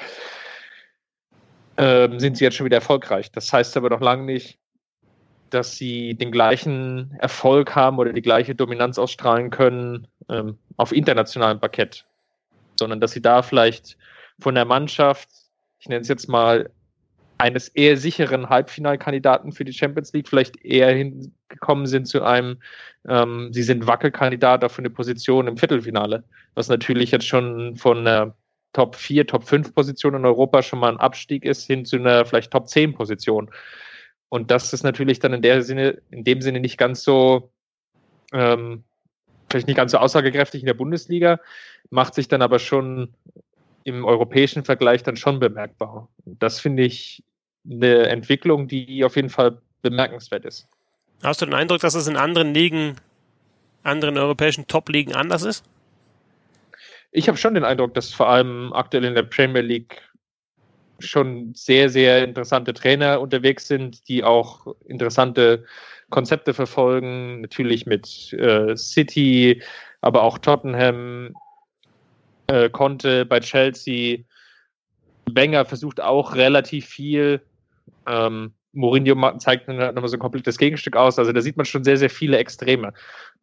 [1.77, 3.31] ähm, sind sie jetzt schon wieder erfolgreich.
[3.31, 4.59] Das heißt aber noch lange nicht,
[5.49, 11.59] dass sie den gleichen Erfolg haben oder die gleiche Dominanz ausstrahlen können ähm, auf internationalem
[11.59, 12.05] Parkett,
[12.77, 13.97] sondern dass sie da vielleicht
[14.39, 15.29] von der Mannschaft,
[15.79, 16.71] ich nenne es jetzt mal,
[17.43, 22.61] eines eher sicheren Halbfinalkandidaten für die Champions League vielleicht eher hingekommen sind zu einem,
[23.05, 26.23] ähm, sie sind Wackelkandidat auf eine Position im Viertelfinale,
[26.55, 28.33] was natürlich jetzt schon von einer
[28.71, 32.25] Top 4, Top 5 Position in Europa schon mal ein Abstieg ist hin zu einer
[32.25, 33.51] vielleicht Top 10 Position.
[34.29, 37.51] Und das ist natürlich dann in der Sinne, in dem Sinne nicht ganz so,
[38.31, 38.85] ähm,
[39.49, 41.41] vielleicht nicht ganz so aussagekräftig in der Bundesliga,
[41.89, 43.13] macht sich dann aber schon
[43.83, 46.07] im europäischen Vergleich dann schon bemerkbar.
[46.23, 47.21] Das finde ich
[47.65, 50.67] eine Entwicklung, die auf jeden Fall bemerkenswert ist.
[51.23, 52.95] Hast du den Eindruck, dass es in anderen Ligen,
[53.83, 55.63] anderen europäischen Top-Ligen anders ist?
[57.11, 60.01] Ich habe schon den Eindruck, dass vor allem aktuell in der Premier League
[60.99, 65.65] schon sehr, sehr interessante Trainer unterwegs sind, die auch interessante
[66.09, 67.41] Konzepte verfolgen.
[67.41, 69.61] Natürlich mit äh, City,
[70.01, 71.35] aber auch Tottenham,
[72.47, 74.19] äh, konnte bei Chelsea.
[75.31, 77.41] Wenger versucht auch relativ viel.
[78.07, 81.19] Ähm, Mourinho zeigt dann halt nochmal so ein komplettes Gegenstück aus.
[81.19, 82.93] Also da sieht man schon sehr, sehr viele Extreme.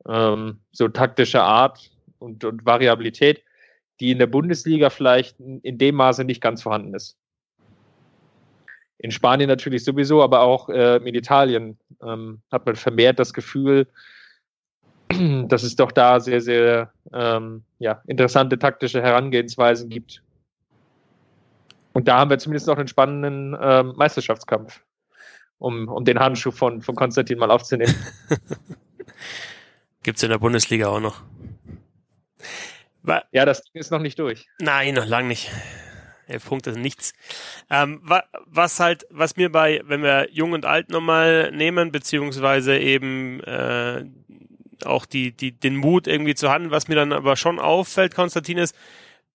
[0.09, 3.43] Ähm, so taktische Art und, und Variabilität,
[4.01, 7.17] die in der Bundesliga vielleicht in dem Maße nicht ganz vorhanden ist.
[8.99, 13.87] In Spanien natürlich sowieso, aber auch äh, in Italien ähm, hat man vermehrt das Gefühl,
[15.49, 20.23] dass es doch da sehr, sehr ähm, ja, interessante taktische Herangehensweisen gibt.
[21.93, 24.83] Und da haben wir zumindest noch einen spannenden ähm, Meisterschaftskampf,
[25.59, 27.95] um, um den Handschuh von, von Konstantin mal aufzunehmen.
[30.03, 31.23] Gibt's in der Bundesliga auch noch.
[33.03, 34.47] War, ja, das ist noch nicht durch.
[34.59, 35.51] Nein, noch lang nicht.
[36.27, 37.13] Elf Punkte sind nichts.
[37.71, 38.01] Ähm,
[38.47, 44.05] was halt, was mir bei, wenn wir Jung und Alt nochmal nehmen, beziehungsweise eben äh,
[44.85, 48.59] auch die, die, den Mut irgendwie zu handeln, was mir dann aber schon auffällt, Konstantin,
[48.59, 48.77] ist,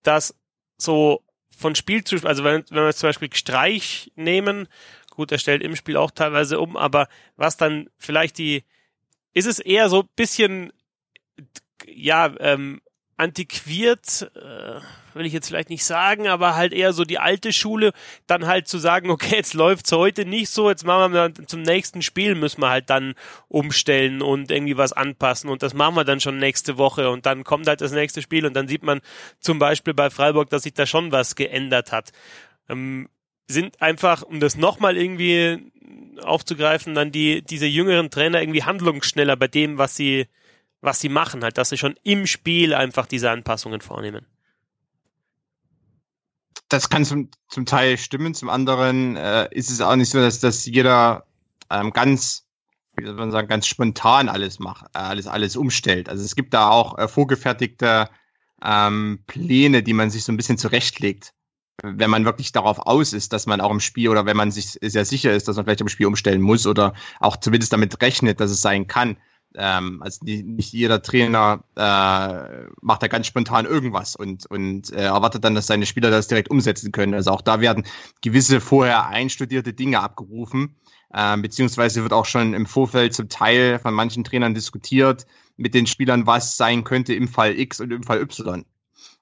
[0.02, 0.34] dass
[0.78, 1.22] so
[1.56, 4.68] von Spiel zu, also wenn, wenn wir zum Beispiel Streich nehmen,
[5.10, 8.64] gut, er stellt im Spiel auch teilweise um, aber was dann vielleicht die,
[9.32, 10.72] ist es eher so bisschen,
[11.86, 12.80] ja, ähm,
[13.16, 14.80] antiquiert, äh,
[15.14, 17.92] will ich jetzt vielleicht nicht sagen, aber halt eher so die alte Schule,
[18.26, 21.62] dann halt zu sagen, okay, jetzt läuft's heute nicht so, jetzt machen wir dann zum
[21.62, 23.14] nächsten Spiel müssen wir halt dann
[23.48, 27.44] umstellen und irgendwie was anpassen und das machen wir dann schon nächste Woche und dann
[27.44, 29.00] kommt halt das nächste Spiel und dann sieht man
[29.40, 32.10] zum Beispiel bei Freiburg, dass sich da schon was geändert hat.
[32.68, 33.08] Ähm,
[33.48, 35.70] sind einfach, um das nochmal irgendwie
[36.22, 40.26] aufzugreifen, dann die, diese jüngeren Trainer irgendwie handlungsschneller bei dem, was sie,
[40.86, 44.24] was sie machen, halt, dass sie schon im Spiel einfach diese Anpassungen vornehmen.
[46.70, 50.40] Das kann zum, zum Teil stimmen, zum anderen äh, ist es auch nicht so, dass,
[50.40, 51.26] dass jeder
[51.70, 52.46] ähm, ganz,
[52.96, 56.08] wie soll man sagen, ganz spontan alles macht, äh, alles, alles umstellt.
[56.08, 58.08] Also es gibt da auch äh, vorgefertigte
[58.64, 61.34] ähm, Pläne, die man sich so ein bisschen zurechtlegt
[61.82, 64.78] wenn man wirklich darauf aus ist, dass man auch im Spiel oder wenn man sich
[64.80, 68.40] sehr sicher ist, dass man vielleicht im Spiel umstellen muss oder auch zumindest damit rechnet,
[68.40, 69.18] dass es sein kann.
[69.56, 75.44] Ähm, also nicht, jeder Trainer äh, macht da ganz spontan irgendwas und, und äh, erwartet
[75.44, 77.14] dann, dass seine Spieler das direkt umsetzen können.
[77.14, 77.84] Also auch da werden
[78.22, 80.76] gewisse vorher einstudierte Dinge abgerufen,
[81.12, 85.86] äh, beziehungsweise wird auch schon im Vorfeld zum Teil von manchen Trainern diskutiert mit den
[85.86, 88.64] Spielern, was sein könnte im Fall X und im Fall Y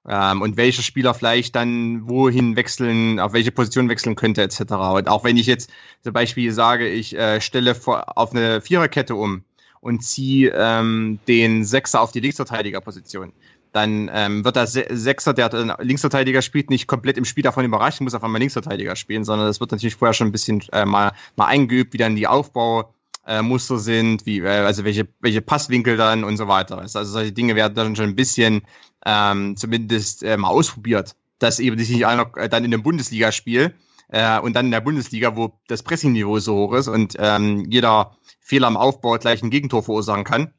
[0.08, 4.60] ähm, und welcher Spieler vielleicht dann wohin wechseln, auf welche Position wechseln könnte etc.
[4.72, 5.70] Und auch wenn ich jetzt
[6.02, 9.44] zum Beispiel sage, ich äh, stelle vor, auf eine Viererkette um
[9.84, 13.32] und ziehe ähm, den Sechser auf die Linksverteidigerposition,
[13.72, 18.14] dann ähm, wird der Sechser, der Linksverteidiger spielt, nicht komplett im Spiel davon überrascht, muss
[18.14, 21.46] auf einmal Linksverteidiger spielen, sondern das wird natürlich vorher schon ein bisschen äh, mal, mal
[21.46, 22.94] eingeübt, wie dann die Aufbau
[23.26, 26.78] äh, Muster sind, wie, äh, also welche, welche Passwinkel dann und so weiter.
[26.78, 28.62] Also solche Dinge werden dann schon ein bisschen
[29.04, 33.74] ähm, zumindest äh, mal ausprobiert, dass eben nicht einer äh, dann in einem Bundesligaspiel
[34.08, 38.16] äh, und dann in der Bundesliga, wo das Pressingniveau so hoch ist und ähm, jeder
[38.44, 40.52] Fehler am Aufbau gleich ein Gegentor verursachen kann,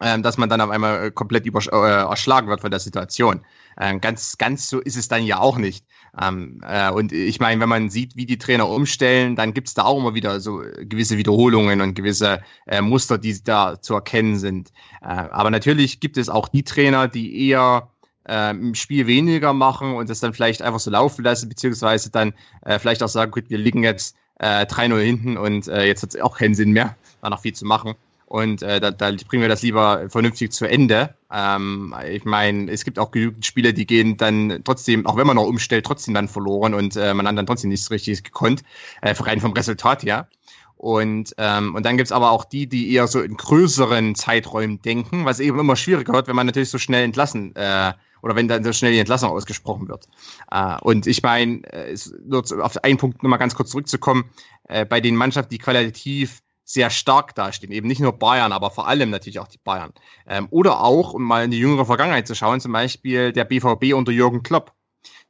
[0.00, 3.44] ähm, dass man dann auf einmal äh, komplett über, äh, erschlagen wird von der Situation.
[3.80, 5.86] Ähm, ganz, ganz so ist es dann ja auch nicht.
[6.20, 9.74] Ähm, äh, und ich meine, wenn man sieht, wie die Trainer umstellen, dann gibt es
[9.74, 14.36] da auch immer wieder so gewisse Wiederholungen und gewisse äh, Muster, die da zu erkennen
[14.36, 14.72] sind.
[15.00, 17.88] Äh, aber natürlich gibt es auch die Trainer, die eher
[18.28, 22.34] äh, im Spiel weniger machen und das dann vielleicht einfach so laufen lassen, beziehungsweise dann
[22.62, 26.14] äh, vielleicht auch sagen, gut, wir liegen jetzt äh, 3-0 hinten und äh, jetzt hat
[26.14, 27.94] es auch keinen Sinn mehr, da noch viel zu machen.
[28.26, 31.14] Und äh, da, da bringen wir das lieber vernünftig zu Ende.
[31.30, 35.36] Ähm, ich meine, es gibt auch genügend Spiele, die gehen dann trotzdem, auch wenn man
[35.36, 38.62] noch umstellt, trotzdem dann verloren und äh, man hat dann trotzdem nichts Richtiges gekonnt,
[39.02, 40.28] äh, rein vom Resultat her.
[40.76, 45.26] Und, ähm, und dann gibt's aber auch die, die eher so in größeren Zeiträumen denken,
[45.26, 48.64] was eben immer schwieriger wird, wenn man natürlich so schnell entlassen äh, oder wenn dann
[48.64, 50.08] so schnell die Entlassung ausgesprochen wird.
[50.50, 54.24] Äh, und ich meine, äh, nur auf einen Punkt nochmal ganz kurz zurückzukommen,
[54.68, 57.70] äh, bei den Mannschaften, die qualitativ sehr stark dastehen.
[57.70, 59.92] Eben nicht nur Bayern, aber vor allem natürlich auch die Bayern.
[60.26, 63.92] Ähm, oder auch, um mal in die jüngere Vergangenheit zu schauen, zum Beispiel der BVB
[63.94, 64.72] unter Jürgen Klopp.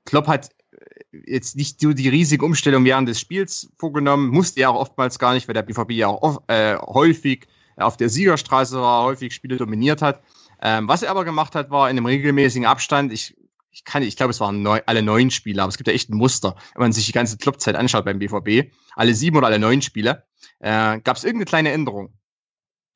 [0.05, 4.71] Klopp hat äh, jetzt nicht so die riesige Umstellung während des Spiels vorgenommen, musste er
[4.71, 9.03] auch oftmals gar nicht, weil der BVB ja auch äh, häufig auf der Siegerstraße war,
[9.03, 10.23] häufig Spiele dominiert hat.
[10.63, 13.37] Ähm, was er aber gemacht hat, war in einem regelmäßigen Abstand, ich,
[13.73, 16.17] ich ich glaube, es waren neun, alle neun Spiele, aber es gibt ja echt ein
[16.17, 18.71] Muster, wenn man sich die ganze Kloppzeit anschaut beim BVB.
[18.95, 20.23] Alle sieben oder alle neun Spiele
[20.61, 22.13] äh, gab es irgendeine kleine Änderung.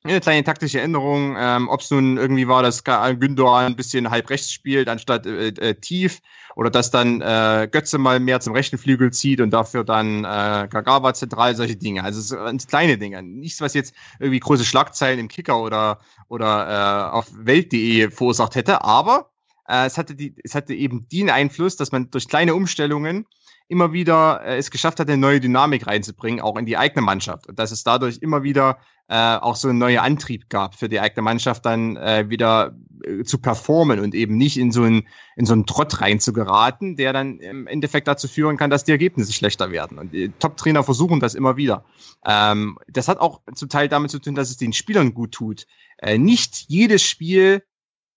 [0.03, 4.29] Eine kleine taktische Änderung, ähm, ob es nun irgendwie war, dass Gündogan ein bisschen halb
[4.29, 6.21] rechts spielt anstatt äh, äh, tief
[6.55, 10.67] oder dass dann äh, Götze mal mehr zum rechten Flügel zieht und dafür dann äh,
[10.69, 12.03] Kagawa zentral, solche Dinge.
[12.03, 13.21] Also so kleine Dinge.
[13.21, 18.83] Nichts, was jetzt irgendwie große Schlagzeilen im Kicker oder, oder äh, auf Welt.de verursacht hätte,
[18.83, 19.31] aber
[19.67, 23.25] äh, es, hatte die, es hatte eben den Einfluss, dass man durch kleine Umstellungen
[23.67, 27.47] immer wieder äh, es geschafft hat, eine neue Dynamik reinzubringen, auch in die eigene Mannschaft.
[27.47, 28.77] Und dass es dadurch immer wieder
[29.09, 33.23] äh, auch so einen neuen Antrieb gab für die eigene Mannschaft, dann äh, wieder äh,
[33.23, 36.95] zu performen und eben nicht in so einen, in so einen Trott rein zu geraten,
[36.95, 39.97] der dann im Endeffekt dazu führen kann, dass die Ergebnisse schlechter werden.
[39.97, 41.85] Und die Top-Trainer versuchen das immer wieder.
[42.25, 45.67] Ähm, das hat auch zum Teil damit zu tun, dass es den Spielern gut tut.
[45.97, 47.63] Äh, nicht jedes Spiel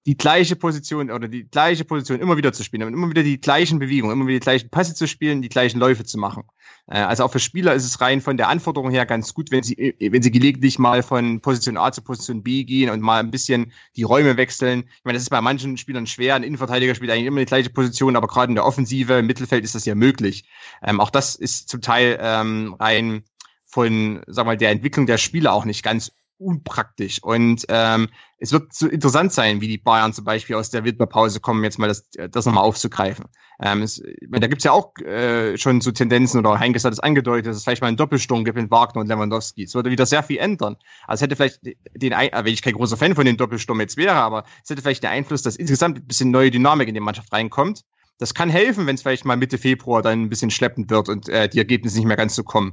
[0.07, 3.41] die gleiche Position oder die gleiche Position immer wieder zu spielen, und immer wieder die
[3.41, 6.45] gleichen Bewegungen, immer wieder die gleichen Pässe zu spielen, die gleichen Läufe zu machen.
[6.87, 9.63] Äh, also auch für Spieler ist es rein von der Anforderung her ganz gut, wenn
[9.63, 13.21] sie, äh, wenn sie gelegentlich mal von Position A zu Position B gehen und mal
[13.21, 14.85] ein bisschen die Räume wechseln.
[14.97, 16.35] Ich meine, das ist bei manchen Spielern schwer.
[16.35, 19.65] Ein Innenverteidiger spielt eigentlich immer die gleiche Position, aber gerade in der Offensive, im Mittelfeld
[19.65, 20.45] ist das ja möglich.
[20.83, 23.25] Ähm, auch das ist zum Teil ähm, rein
[23.67, 27.23] von, sag mal, der Entwicklung der Spieler auch nicht ganz unpraktisch.
[27.23, 31.41] Und ähm, es wird so interessant sein, wie die Bayern zum Beispiel aus der Winterpause
[31.41, 33.27] kommen, jetzt mal das, das nochmal aufzugreifen.
[33.63, 37.47] Ähm, es, da gibt's ja auch äh, schon so Tendenzen, oder Heinkes hat es angedeutet,
[37.47, 39.65] dass es vielleicht mal einen Doppelsturm gibt mit Wagner und Lewandowski.
[39.65, 40.77] Es würde wieder sehr viel ändern.
[41.07, 41.61] Also es hätte vielleicht
[41.95, 44.81] den, äh, wenn ich kein großer Fan von den Doppelsturm jetzt wäre, aber es hätte
[44.81, 47.85] vielleicht den Einfluss, dass insgesamt ein bisschen neue Dynamik in die Mannschaft reinkommt.
[48.19, 51.29] Das kann helfen, wenn es vielleicht mal Mitte Februar dann ein bisschen schleppend wird und
[51.29, 52.73] äh, die Ergebnisse nicht mehr ganz so kommen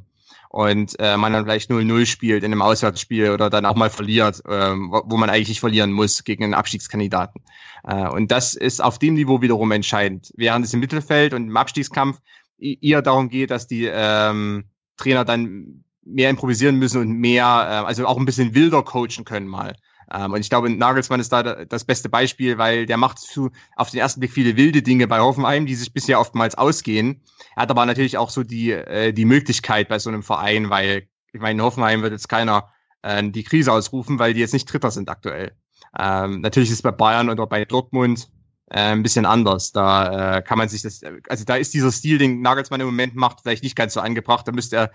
[0.49, 4.43] und äh, man dann vielleicht 0-0 spielt in einem Auswärtsspiel oder dann auch mal verliert,
[4.45, 7.41] äh, wo man eigentlich verlieren muss gegen einen Abstiegskandidaten.
[7.83, 10.31] Äh, und das ist auf dem Niveau wiederum entscheidend.
[10.35, 12.19] Während es im Mittelfeld und im Abstiegskampf
[12.57, 14.65] eher darum geht, dass die ähm,
[14.97, 19.47] Trainer dann mehr improvisieren müssen und mehr, äh, also auch ein bisschen wilder coachen können
[19.47, 19.75] mal.
[20.13, 23.89] Ähm, und ich glaube, Nagelsmann ist da das beste Beispiel, weil der macht zu, auf
[23.91, 27.21] den ersten Blick viele wilde Dinge bei Hoffenheim, die sich bisher oftmals ausgehen.
[27.55, 31.07] Er hat aber natürlich auch so die, äh, die Möglichkeit bei so einem Verein, weil
[31.33, 32.69] ich meine, in Hoffenheim wird jetzt keiner
[33.01, 35.53] äh, die Krise ausrufen, weil die jetzt nicht Dritter sind aktuell.
[35.97, 38.29] Ähm, natürlich ist es bei Bayern oder bei Dortmund
[38.69, 39.71] äh, ein bisschen anders.
[39.71, 43.15] Da äh, kann man sich das, also da ist dieser Stil, den Nagelsmann im Moment
[43.15, 44.47] macht, vielleicht nicht ganz so angebracht.
[44.47, 44.91] Da müsste er,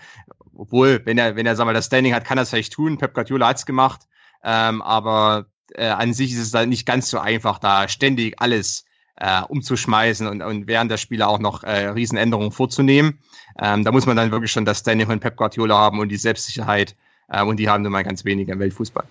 [0.54, 2.98] obwohl, wenn er, wenn er, sag mal, das Standing hat, kann er es vielleicht tun.
[2.98, 4.08] Pep Guardiola hat's gemacht.
[4.44, 8.84] Ähm, aber äh, an sich ist es dann nicht ganz so einfach, da ständig alles
[9.16, 13.18] äh, umzuschmeißen und, und während der Spiele auch noch äh, Riesenänderungen vorzunehmen.
[13.60, 16.16] Ähm, da muss man dann wirklich schon das Standing von Pep Guardiola haben und die
[16.16, 16.96] Selbstsicherheit.
[17.28, 19.04] Äh, und die haben nun mal ganz wenige im Weltfußball.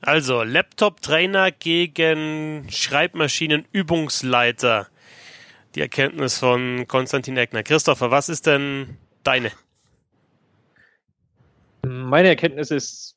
[0.00, 4.88] Also, Laptop-Trainer gegen Schreibmaschinen-Übungsleiter.
[5.74, 7.62] Die Erkenntnis von Konstantin Eckner.
[7.62, 9.50] Christopher, was ist denn deine?
[11.84, 13.16] Meine Erkenntnis ist,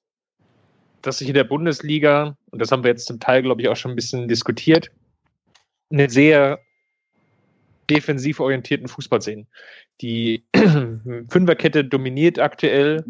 [1.02, 3.76] dass sich in der Bundesliga, und das haben wir jetzt zum Teil, glaube ich, auch
[3.76, 4.92] schon ein bisschen diskutiert,
[5.90, 6.60] eine sehr
[7.90, 9.48] defensiv orientierten Fußball sehen.
[10.02, 10.46] Die
[11.30, 13.06] Fünferkette dominiert aktuell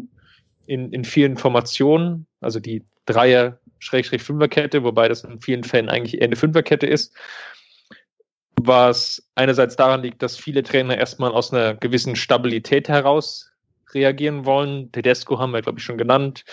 [0.66, 6.36] in, in vielen Formationen, also die Dreier-Fünferkette, wobei das in vielen Fällen eigentlich eher eine
[6.36, 7.16] Fünferkette ist.
[8.60, 13.50] Was einerseits daran liegt, dass viele Trainer erstmal aus einer gewissen Stabilität heraus
[13.94, 14.90] reagieren wollen.
[14.92, 16.44] Tedesco haben wir, glaube ich, schon genannt.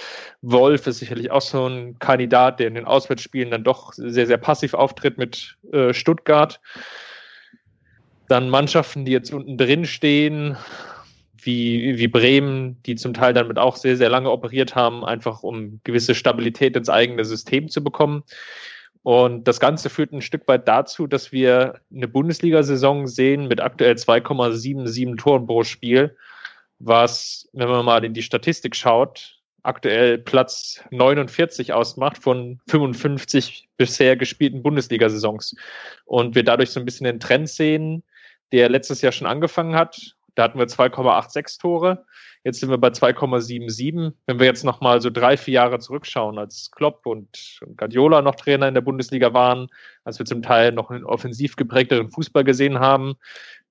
[0.42, 4.38] Wolf ist sicherlich auch so ein Kandidat, der in den Auswärtsspielen dann doch sehr, sehr
[4.38, 6.60] passiv auftritt mit äh, Stuttgart.
[8.28, 10.58] Dann Mannschaften, die jetzt unten drin stehen,
[11.38, 15.80] wie, wie Bremen, die zum Teil damit auch sehr, sehr lange operiert haben, einfach um
[15.84, 18.24] gewisse Stabilität ins eigene System zu bekommen.
[19.04, 23.94] Und das Ganze führt ein Stück weit dazu, dass wir eine Bundesliga-Saison sehen mit aktuell
[23.94, 26.18] 2,77 Toren pro Spiel
[26.86, 34.16] was, wenn man mal in die Statistik schaut, aktuell Platz 49 ausmacht von 55 bisher
[34.16, 35.56] gespielten Bundesliga-Saisons.
[36.06, 38.04] Und wir dadurch so ein bisschen den Trend sehen,
[38.52, 40.16] der letztes Jahr schon angefangen hat.
[40.36, 42.06] Da hatten wir 2,86 Tore.
[42.44, 44.14] Jetzt sind wir bei 2,77.
[44.28, 48.68] Wenn wir jetzt nochmal so drei, vier Jahre zurückschauen, als Klopp und Guardiola noch Trainer
[48.68, 49.68] in der Bundesliga waren,
[50.04, 53.16] als wir zum Teil noch einen offensiv geprägteren Fußball gesehen haben,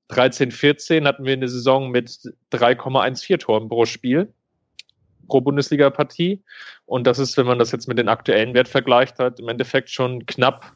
[0.08, 2.10] 13, 14 hatten wir eine Saison mit
[2.52, 4.32] 3,14 Toren pro Spiel,
[5.28, 6.42] pro Bundesliga-Partie.
[6.86, 9.90] Und das ist, wenn man das jetzt mit den aktuellen Wert vergleicht, hat im Endeffekt
[9.90, 10.72] schon knapp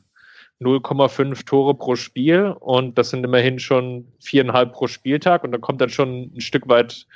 [0.61, 2.57] 0,5 Tore pro Spiel.
[2.59, 5.45] Und das sind immerhin schon viereinhalb pro Spieltag.
[5.45, 7.07] Und da kommt dann schon ein Stück weit,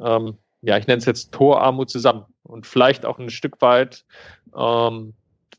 [0.00, 2.24] ähm, ja, ich nenne es jetzt Torarmut zusammen.
[2.42, 4.04] Und vielleicht auch ein Stück weit
[4.56, 5.14] ähm,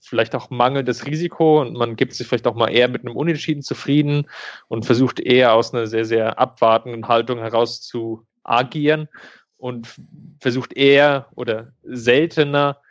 [0.07, 3.61] vielleicht auch mangelndes Risiko und man gibt sich vielleicht auch mal eher mit einem Unentschieden
[3.61, 4.27] zufrieden
[4.67, 9.09] und versucht eher aus einer sehr, sehr abwartenden Haltung heraus zu agieren
[9.57, 9.87] und
[10.39, 12.81] versucht eher oder seltener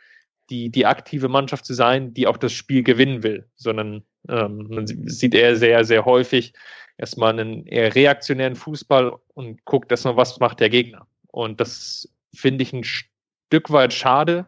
[0.49, 4.87] die, die aktive Mannschaft zu sein, die auch das Spiel gewinnen will, sondern ähm, man
[4.87, 6.53] sieht eher sehr, sehr häufig
[6.97, 11.07] erstmal einen eher reaktionären Fußball und guckt erstmal, was macht der Gegner.
[11.27, 14.45] Und das finde ich ein Stück weit schade,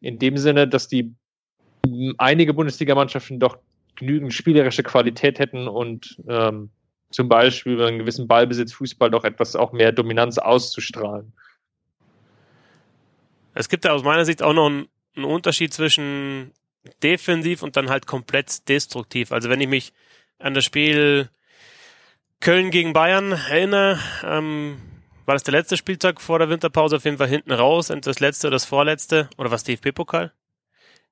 [0.00, 1.14] in dem Sinne, dass die
[2.18, 3.58] einige Bundesligamannschaften doch
[3.96, 6.70] genügend spielerische Qualität hätten und ähm,
[7.10, 11.32] zum Beispiel über einen gewissen Ballbesitz Fußball doch etwas auch mehr Dominanz auszustrahlen.
[13.54, 16.52] Es gibt ja aus meiner Sicht auch noch einen, Unterschied zwischen
[17.02, 19.32] defensiv und dann halt komplett destruktiv.
[19.32, 19.94] Also wenn ich mich
[20.38, 21.30] an das Spiel
[22.40, 24.76] Köln gegen Bayern erinnere, ähm,
[25.24, 28.48] war das der letzte Spieltag vor der Winterpause auf jeden Fall hinten raus, das letzte
[28.48, 30.32] oder das vorletzte oder was DFB-Pokal?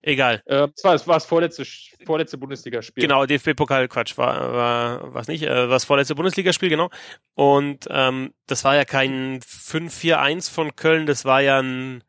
[0.06, 0.42] Egal.
[0.44, 1.64] Äh, das war, das war das vorletzte,
[2.04, 3.02] vorletzte Bundesligaspiel.
[3.02, 6.90] Genau, DFB-Pokal, Quatsch, war, war was nicht, äh, war das vorletzte Bundesligaspiel, genau.
[7.32, 12.04] Und ähm, das war ja kein 5-4-1 von Köln, das war ja ein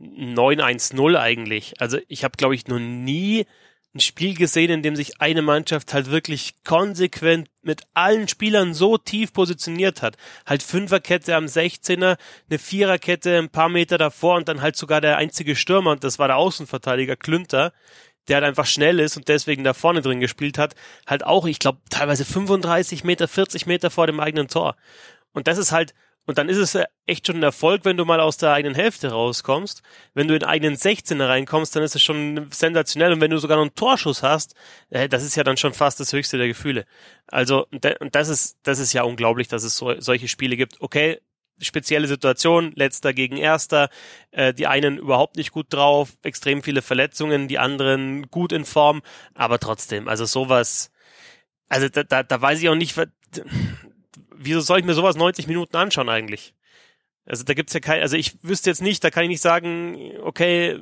[0.00, 1.74] 9-1-0 eigentlich.
[1.80, 3.46] Also ich habe, glaube ich, noch nie
[3.94, 8.96] ein Spiel gesehen, in dem sich eine Mannschaft halt wirklich konsequent mit allen Spielern so
[8.96, 10.16] tief positioniert hat.
[10.46, 12.16] Halt Fünferkette am 16er,
[12.48, 16.18] eine Viererkette ein paar Meter davor und dann halt sogar der einzige Stürmer, und das
[16.18, 17.72] war der Außenverteidiger Klünter,
[18.28, 20.74] der halt einfach schnell ist und deswegen da vorne drin gespielt hat,
[21.06, 24.76] halt auch, ich glaube, teilweise 35 Meter, 40 Meter vor dem eigenen Tor.
[25.32, 25.92] Und das ist halt,
[26.26, 29.10] und dann ist es echt schon ein Erfolg, wenn du mal aus der eigenen Hälfte
[29.10, 29.82] rauskommst.
[30.14, 33.12] Wenn du in eigenen 16er reinkommst, dann ist es schon sensationell.
[33.12, 34.54] Und wenn du sogar noch einen Torschuss hast,
[34.90, 36.86] äh, das ist ja dann schon fast das höchste der Gefühle.
[37.26, 40.80] Also, und das ist, das ist ja unglaublich, dass es so, solche Spiele gibt.
[40.80, 41.20] Okay,
[41.60, 43.88] spezielle Situation, letzter gegen erster,
[44.30, 49.02] äh, die einen überhaupt nicht gut drauf, extrem viele Verletzungen, die anderen gut in Form,
[49.34, 50.90] aber trotzdem, also sowas,
[51.68, 52.96] also da, da, da weiß ich auch nicht,
[54.36, 56.54] wieso soll ich mir sowas 90 Minuten anschauen eigentlich?
[57.24, 60.12] Also da gibt's ja kein, also ich wüsste jetzt nicht, da kann ich nicht sagen,
[60.22, 60.78] okay,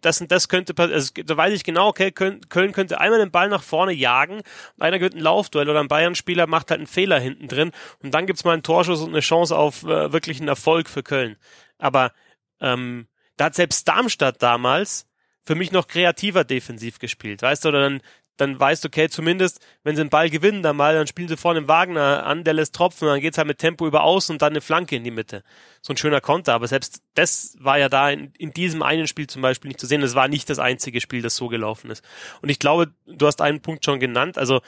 [0.00, 3.30] das und das könnte also da weiß ich genau, okay, Köln, Köln könnte einmal den
[3.30, 6.86] Ball nach vorne jagen und einer gewinnt ein Laufduell oder ein Bayern-Spieler macht halt einen
[6.86, 10.38] Fehler hinten drin und dann gibt's mal einen Torschuss und eine Chance auf äh, wirklich
[10.38, 11.36] einen Erfolg für Köln.
[11.78, 12.12] Aber
[12.60, 15.06] ähm, da hat selbst Darmstadt damals
[15.42, 18.02] für mich noch kreativer defensiv gespielt, weißt du, oder dann
[18.40, 21.36] dann weißt du, okay, zumindest, wenn sie den Ball gewinnen, dann mal, dann spielen sie
[21.36, 24.42] vorne den Wagner an, der lässt tropfen, dann geht's halt mit Tempo über außen und
[24.42, 25.44] dann eine Flanke in die Mitte.
[25.82, 29.26] So ein schöner Konter, aber selbst das war ja da in, in diesem einen Spiel
[29.26, 30.00] zum Beispiel nicht zu sehen.
[30.00, 32.02] Das war nicht das einzige Spiel, das so gelaufen ist.
[32.40, 34.62] Und ich glaube, du hast einen Punkt schon genannt, also,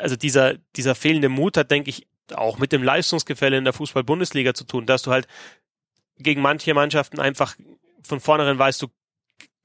[0.00, 4.54] also dieser, dieser fehlende Mut hat, denke ich, auch mit dem Leistungsgefälle in der Fußball-Bundesliga
[4.54, 5.28] zu tun, dass du halt
[6.18, 7.56] gegen manche Mannschaften einfach
[8.02, 8.88] von vornherein weißt, du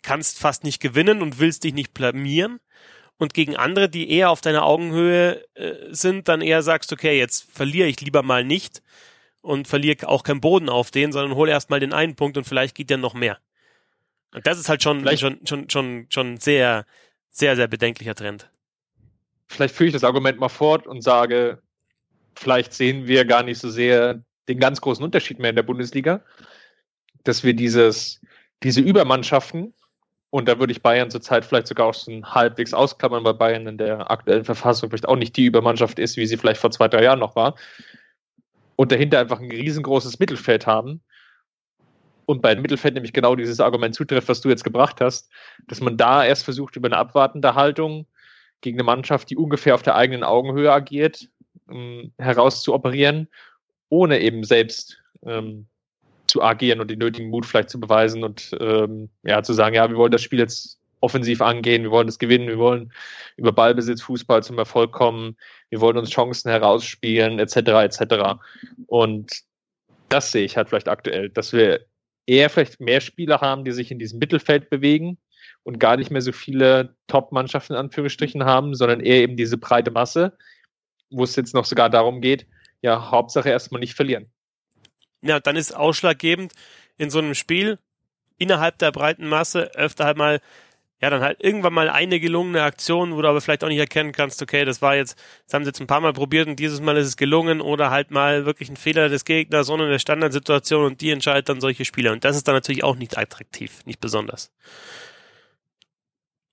[0.04, 2.60] kannst fast nicht gewinnen und willst dich nicht blamieren
[3.18, 7.52] und gegen andere, die eher auf deiner Augenhöhe äh, sind, dann eher sagst, okay, jetzt
[7.52, 8.82] verliere ich lieber mal nicht
[9.42, 12.76] und verliere auch keinen Boden auf den, sondern hole erstmal den einen Punkt und vielleicht
[12.76, 13.40] geht der noch mehr.
[14.34, 16.86] Und das ist halt schon, vielleicht schon, schon, schon, schon sehr,
[17.30, 18.50] sehr, sehr bedenklicher Trend.
[19.48, 21.62] Vielleicht führe ich das Argument mal fort und sage,
[22.36, 26.24] vielleicht sehen wir gar nicht so sehr den ganz großen Unterschied mehr in der Bundesliga,
[27.24, 28.22] dass wir dieses,
[28.64, 29.74] diese Übermannschaften,
[30.30, 33.78] und da würde ich Bayern zurzeit vielleicht sogar auch schon halbwegs ausklammern, weil Bayern in
[33.78, 37.04] der aktuellen Verfassung vielleicht auch nicht die Übermannschaft ist, wie sie vielleicht vor zwei, drei
[37.04, 37.56] Jahren noch war.
[38.76, 41.02] Und dahinter einfach ein riesengroßes Mittelfeld haben.
[42.26, 45.32] Und bei Mittelfeld nämlich genau dieses Argument zutrifft, was du jetzt gebracht hast,
[45.68, 48.06] dass man da erst versucht, über eine abwartende Haltung
[48.60, 51.30] gegen eine Mannschaft, die ungefähr auf der eigenen Augenhöhe agiert,
[51.72, 53.30] ähm, heraus zu operieren,
[53.88, 55.68] ohne eben selbst ähm,
[56.28, 59.90] zu agieren und den nötigen Mut vielleicht zu beweisen und ähm, ja, zu sagen, ja,
[59.90, 62.92] wir wollen das Spiel jetzt offensiv angehen, wir wollen es gewinnen, wir wollen
[63.38, 65.38] über Ballbesitz, Fußball zum Erfolg kommen,
[65.70, 67.56] wir wollen uns Chancen herausspielen, etc.
[67.58, 68.40] etc.
[68.88, 69.32] Und
[70.10, 71.86] das sehe ich halt vielleicht aktuell, dass wir
[72.26, 75.18] eher vielleicht mehr Spieler haben, die sich in diesem Mittelfeld bewegen
[75.64, 79.92] und gar nicht mehr so viele Top-Mannschaften in Anführungsstrichen haben, sondern eher eben diese breite
[79.92, 80.38] Masse,
[81.10, 82.48] wo es jetzt noch sogar darum geht,
[82.82, 84.32] ja, Hauptsache erstmal nicht verlieren.
[85.22, 86.54] Ja, dann ist ausschlaggebend
[86.98, 87.80] in so einem Spiel
[88.38, 90.42] innerhalb der breiten Masse öfter halt mal,
[91.02, 94.12] ja, dann halt irgendwann mal eine gelungene Aktion, wo du aber vielleicht auch nicht erkennen
[94.12, 96.82] kannst, okay, das war jetzt, das haben sie jetzt ein paar Mal probiert und dieses
[96.82, 100.86] Mal ist es gelungen oder halt mal wirklich ein Fehler des Gegners, sondern der Standardsituation
[100.86, 102.12] und die entscheidet dann solche Spiele.
[102.12, 104.52] Und das ist dann natürlich auch nicht attraktiv, nicht besonders.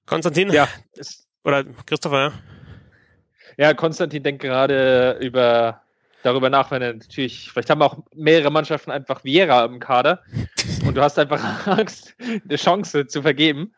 [0.06, 0.52] Konstantin?
[0.52, 0.68] Ja.
[1.44, 2.32] Oder Christopher, ja?
[3.56, 5.83] Ja, Konstantin denkt gerade über
[6.24, 10.22] darüber nach, wenn er natürlich, vielleicht haben auch mehrere Mannschaften einfach Viera im Kader
[10.86, 13.72] und du hast einfach Angst, eine Chance zu vergeben,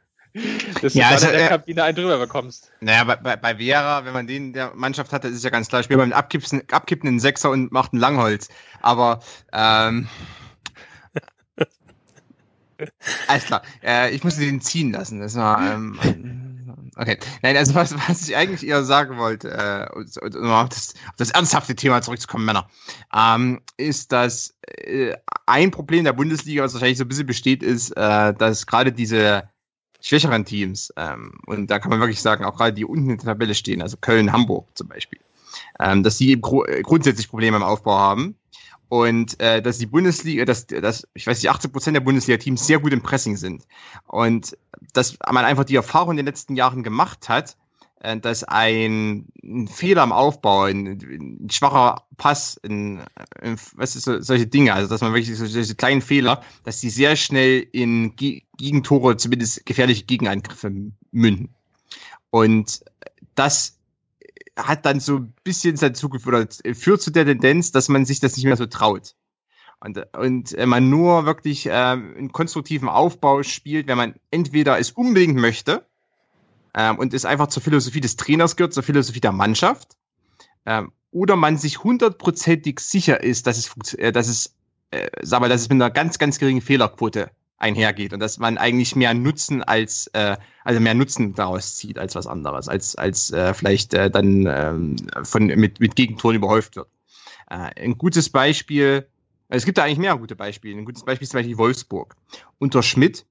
[0.83, 2.71] dass ja, du also, bei der Kabine einen drüber bekommst.
[2.81, 5.51] Naja, bei, bei, bei Viera, wenn man den in der Mannschaft hat, das ist ja
[5.51, 8.49] ganz klar, spielt man einen abkippenden, abkippenden Sechser und macht einen Langholz.
[8.81, 9.21] Aber
[9.53, 10.09] ähm,
[13.29, 15.21] alles klar, äh, ich muss den ziehen lassen.
[15.21, 15.99] Das war ähm,
[16.97, 17.19] Okay.
[17.43, 21.31] Nein, also was, was ich eigentlich eher sagen wollte, äh, um auf das, auf das
[21.31, 22.69] ernsthafte Thema zurückzukommen, Männer,
[23.15, 25.15] ähm, ist, dass äh,
[25.47, 29.49] ein Problem der Bundesliga, was wahrscheinlich so ein bisschen besteht, ist, äh, dass gerade diese
[30.01, 33.27] schwächeren Teams, ähm, und da kann man wirklich sagen, auch gerade die unten in der
[33.27, 35.21] Tabelle stehen, also Köln, Hamburg zum Beispiel,
[35.81, 38.37] ähm, dass die gru grundsätzlich Probleme im Aufbau haben
[38.89, 42.79] und äh, dass die Bundesliga, dass, dass ich weiß nicht, 18 Prozent der Bundesliga-Teams sehr
[42.79, 43.67] gut im Pressing sind
[44.07, 44.57] und
[44.93, 47.57] dass man einfach die Erfahrung in den letzten Jahren gemacht hat,
[48.01, 53.03] äh, dass ein, ein, Fehler im Aufbau, ein, ein schwacher Pass, ein,
[53.41, 56.81] ein, was ist so, solche Dinge, also dass man wirklich so, solche kleinen Fehler, dass
[56.81, 60.73] die sehr schnell in Ge Gegentore, zumindest gefährliche Gegenangriffe
[61.11, 61.51] münden.
[62.31, 62.81] Und
[63.35, 63.77] das
[64.57, 68.37] hat dann so ein bisschen dazu geführt, führt zu der Tendenz, dass man sich das
[68.37, 69.15] nicht mehr so traut.
[69.81, 74.91] Und, und äh, man nur wirklich äh, einen konstruktiven Aufbau spielt, wenn man entweder es
[74.91, 75.85] unbedingt möchte,
[76.77, 79.97] ähm, und es einfach zur Philosophie des Trainers gehört, zur Philosophie der Mannschaft.
[80.67, 84.55] Ähm, oder man sich hundertprozentig sicher ist, dass es, äh, dass es,
[84.91, 88.59] äh, sag mal, dass es mit einer ganz, ganz geringen Fehlerquote einhergeht und dass man
[88.59, 93.31] eigentlich mehr Nutzen als äh, also mehr Nutzen daraus zieht als was anderes als als
[93.31, 96.89] äh, vielleicht äh, dann ähm, von mit mit Gegentoren überhäuft wird.
[97.49, 99.07] Äh, ein gutes Beispiel,
[99.49, 100.77] es gibt da eigentlich mehr gute Beispiele.
[100.77, 102.17] Ein gutes Beispiel ist zum Beispiel Wolfsburg.
[102.59, 103.25] Unter Schmidt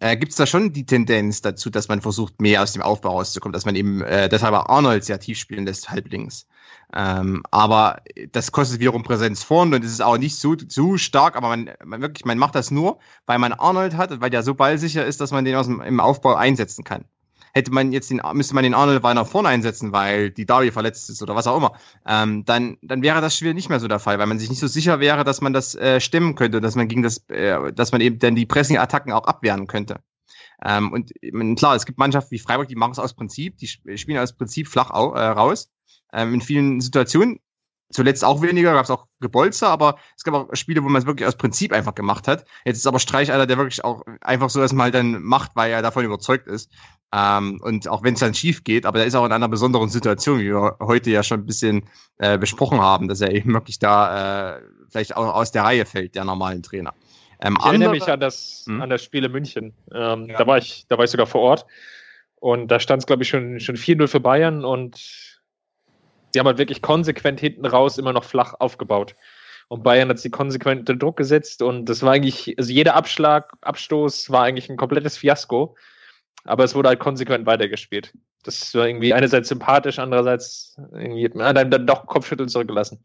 [0.00, 3.10] äh, gibt es da schon die Tendenz dazu, dass man versucht, mehr aus dem Aufbau
[3.10, 6.46] rauszukommen, dass man eben äh, deshalb Arnold sehr tief spielen lässt, halblinks.
[6.94, 11.36] Ähm, aber das kostet wiederum Präsenz vorne und es ist auch nicht so, so stark,
[11.36, 14.42] aber man, man wirklich, man macht das nur, weil man Arnold hat und weil der
[14.42, 17.04] so ballsicher ist, dass man den aus dem, im Aufbau einsetzen kann
[17.56, 21.08] hätte man jetzt den, müsste man den Arnold weiter vorne einsetzen, weil die Darby verletzt
[21.08, 21.72] ist oder was auch immer,
[22.06, 24.60] ähm, dann, dann wäre das Spiel nicht mehr so der Fall, weil man sich nicht
[24.60, 27.92] so sicher wäre, dass man das äh, stemmen könnte, dass man gegen das, äh, dass
[27.92, 30.00] man eben dann die Pressing-Attacken auch abwehren könnte.
[30.62, 31.12] Ähm, und
[31.56, 34.68] klar, es gibt Mannschaften wie Freiburg, die machen es aus Prinzip, die spielen aus Prinzip
[34.68, 35.70] flach äh, raus.
[36.12, 37.40] Ähm, in vielen Situationen
[37.90, 41.06] Zuletzt auch weniger, gab es auch Gebolzer, aber es gab auch Spiele, wo man es
[41.06, 42.44] wirklich aus Prinzip einfach gemacht hat.
[42.64, 45.82] Jetzt ist aber Streich einer, der wirklich auch einfach so erstmal dann macht, weil er
[45.82, 46.70] davon überzeugt ist.
[47.14, 49.88] Ähm, und auch wenn es dann schief geht, aber er ist auch in einer besonderen
[49.88, 53.78] Situation, wie wir heute ja schon ein bisschen äh, besprochen haben, dass er eben wirklich
[53.78, 56.92] da äh, vielleicht auch aus der Reihe fällt, der normalen Trainer.
[57.40, 58.82] Ähm, ich erinnere mich an das, hm?
[58.82, 59.74] an das Spiel in München.
[59.92, 60.38] Ähm, ja.
[60.38, 61.66] Da war ich, da war ich sogar vor Ort.
[62.38, 64.96] Und da stand es, glaube ich, schon, schon 4-0 für Bayern und
[66.34, 69.14] die haben halt wirklich konsequent hinten raus immer noch flach aufgebaut.
[69.68, 73.52] Und Bayern hat sie konsequent unter Druck gesetzt und das war eigentlich, also jeder Abschlag,
[73.62, 75.76] Abstoß war eigentlich ein komplettes Fiasko.
[76.44, 78.12] Aber es wurde halt konsequent weitergespielt.
[78.44, 83.02] Das war irgendwie einerseits sympathisch, andererseits irgendwie dann, dann doch Kopfschütteln zurückgelassen.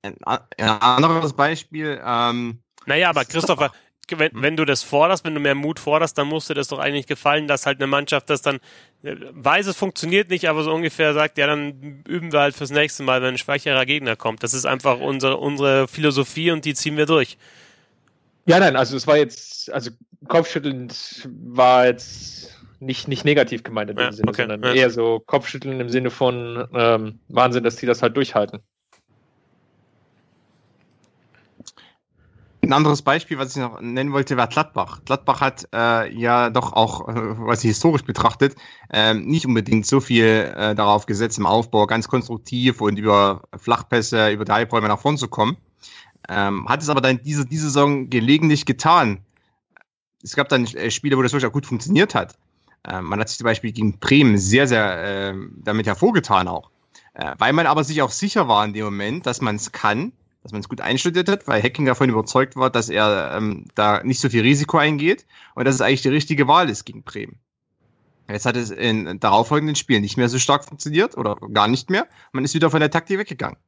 [0.00, 2.00] Ein, ein anderes Beispiel.
[2.02, 3.72] Ähm, naja, aber Christopher,
[4.08, 6.78] wenn, wenn du das forderst, wenn du mehr Mut forderst, dann musst dir das doch
[6.78, 8.56] eigentlich gefallen, dass halt eine Mannschaft das dann
[9.02, 12.70] äh, weiß, es funktioniert nicht, aber so ungefähr sagt, ja, dann üben wir halt fürs
[12.70, 14.42] nächste Mal, wenn ein schwächerer Gegner kommt.
[14.42, 17.38] Das ist einfach unsere, unsere Philosophie und die ziehen wir durch.
[18.46, 19.90] Ja, nein, also es war jetzt, also
[20.28, 24.74] kopfschüttelnd war jetzt nicht, nicht negativ gemeint in dem ja, Sinne, okay, sondern ja.
[24.74, 28.60] eher so Kopfschütteln im Sinne von ähm, Wahnsinn, dass die das halt durchhalten.
[32.64, 35.00] Ein anderes Beispiel, was ich noch nennen wollte, war Gladbach.
[35.04, 38.54] Gladbach hat äh, ja doch auch, äh, was historisch betrachtet,
[38.88, 44.30] äh, nicht unbedingt so viel äh, darauf gesetzt, im Aufbau ganz konstruktiv und über Flachpässe,
[44.30, 45.56] über die Halbräume nach vorn zu kommen.
[46.28, 49.18] Ähm, hat es aber dann diese, diese Saison gelegentlich getan.
[50.22, 52.38] Es gab dann äh, Spiele, wo das wirklich auch gut funktioniert hat.
[52.88, 56.70] Ähm, man hat sich zum Beispiel gegen Bremen sehr, sehr äh, damit hervorgetan auch.
[57.14, 60.12] Äh, weil man aber sich auch sicher war in dem Moment, dass man es kann
[60.42, 64.02] dass man es gut einstudiert hat, weil Hacking davon überzeugt war, dass er ähm, da
[64.02, 67.38] nicht so viel Risiko eingeht und dass es eigentlich die richtige Wahl ist gegen Bremen.
[68.28, 72.06] Jetzt hat es in darauffolgenden Spielen nicht mehr so stark funktioniert oder gar nicht mehr.
[72.32, 73.58] Man ist wieder von der Taktik weggegangen.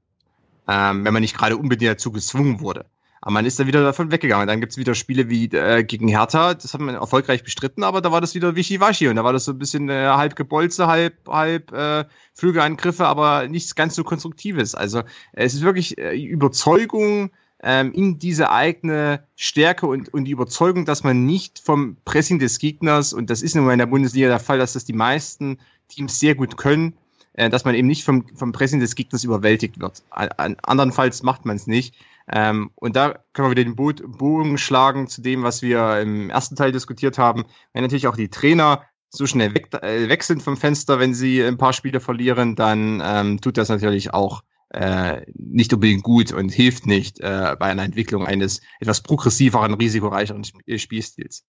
[0.67, 2.87] Ähm, wenn man nicht gerade unbedingt dazu gezwungen wurde.
[3.25, 4.47] Aber man ist dann wieder davon weggegangen.
[4.47, 8.13] Dann gibt's wieder Spiele wie äh, gegen Hertha, das hat man erfolgreich bestritten, aber da
[8.13, 11.27] war das wieder Wischiwaschi und da war das so ein bisschen äh, halb Gebolze, halb,
[11.27, 12.05] halb äh,
[12.35, 14.75] Flügelangriffe, aber nichts ganz so Konstruktives.
[14.75, 17.31] Also es ist wirklich äh, Überzeugung
[17.63, 22.59] ähm, in diese eigene Stärke und, und die Überzeugung, dass man nicht vom Pressing des
[22.59, 25.57] Gegners, und das ist nun mal in der Bundesliga der Fall, dass das die meisten
[25.89, 26.93] Teams sehr gut können,
[27.33, 30.03] äh, dass man eben nicht vom, vom Pressing des Gegners überwältigt wird.
[30.11, 31.95] An, andernfalls macht man es nicht.
[32.31, 36.57] Ähm, und da können wir wieder den Bogen schlagen zu dem, was wir im ersten
[36.57, 37.45] Teil diskutiert haben.
[37.73, 41.43] Wenn natürlich auch die Trainer so schnell weg, äh, weg sind vom Fenster, wenn sie
[41.43, 46.49] ein paar Spiele verlieren, dann ähm, tut das natürlich auch äh, nicht unbedingt gut und
[46.49, 51.45] hilft nicht äh, bei einer Entwicklung eines etwas progressiveren, risikoreicheren Sp Spielstils.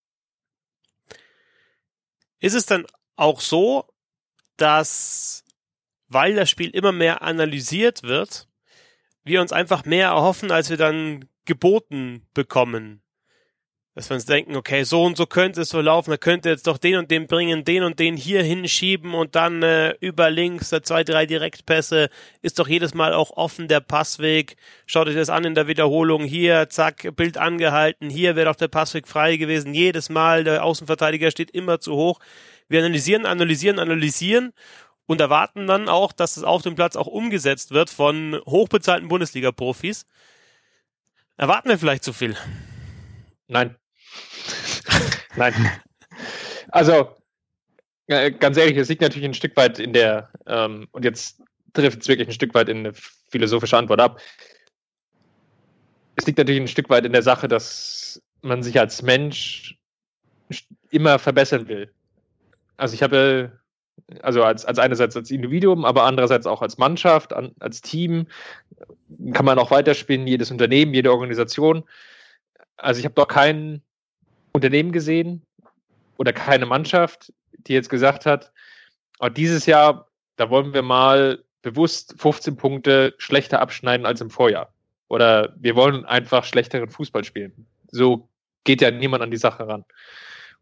[2.40, 3.88] Ist es dann auch so,
[4.58, 5.44] dass,
[6.08, 8.48] weil das Spiel immer mehr analysiert wird,
[9.26, 13.02] wir uns einfach mehr erhoffen, als wir dann geboten bekommen.
[13.96, 16.68] dass wir uns denken, okay, so und so könnte es so laufen, da könnte jetzt
[16.68, 20.70] doch den und den bringen, den und den hier hinschieben und dann äh, über links,
[20.70, 22.10] da zwei, drei Direktpässe,
[22.42, 24.58] ist doch jedes Mal auch offen der Passweg.
[24.86, 28.68] Schaut euch das an in der Wiederholung, hier, zack, Bild angehalten, hier wäre doch der
[28.68, 32.20] Passweg frei gewesen, jedes Mal, der Außenverteidiger steht immer zu hoch.
[32.68, 34.52] Wir analysieren, analysieren, analysieren
[35.08, 40.06] und erwarten dann auch, dass es auf dem Platz auch umgesetzt wird von hochbezahlten Bundesliga-Profis.
[41.38, 42.36] Erwarten wir vielleicht zu viel?
[43.48, 43.76] Nein.
[45.36, 45.54] Nein.
[46.70, 47.16] Also,
[48.08, 51.42] äh, ganz ehrlich, es liegt natürlich ein Stück weit in der, ähm, und jetzt
[51.74, 52.94] trifft es wirklich ein Stück weit in eine
[53.30, 54.20] philosophische Antwort ab.
[56.16, 59.78] Es liegt natürlich ein Stück weit in der Sache, dass man sich als Mensch
[60.90, 61.92] immer verbessern will.
[62.78, 63.60] Also ich habe,
[64.22, 68.28] also als, als einerseits als Individuum, aber andererseits auch als Mannschaft, an, als Team,
[69.34, 71.84] kann man auch weiterspinnen, jedes Unternehmen, jede Organisation.
[72.78, 73.82] Also ich habe doch kein
[74.54, 75.42] Unternehmen gesehen
[76.18, 78.52] oder keine Mannschaft, die jetzt gesagt hat,
[79.20, 84.72] oh, dieses Jahr, da wollen wir mal bewusst 15 Punkte schlechter abschneiden als im Vorjahr.
[85.08, 87.66] Oder wir wollen einfach schlechteren Fußball spielen.
[87.92, 88.28] So
[88.64, 89.86] geht ja niemand an die Sache ran.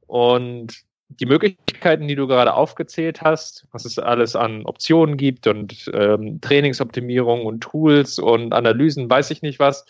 [0.07, 0.83] Und
[1.19, 6.41] die Möglichkeiten, die du gerade aufgezählt hast, was es alles an Optionen gibt und ähm,
[6.41, 9.85] Trainingsoptimierung und Tools und Analysen, weiß ich nicht was,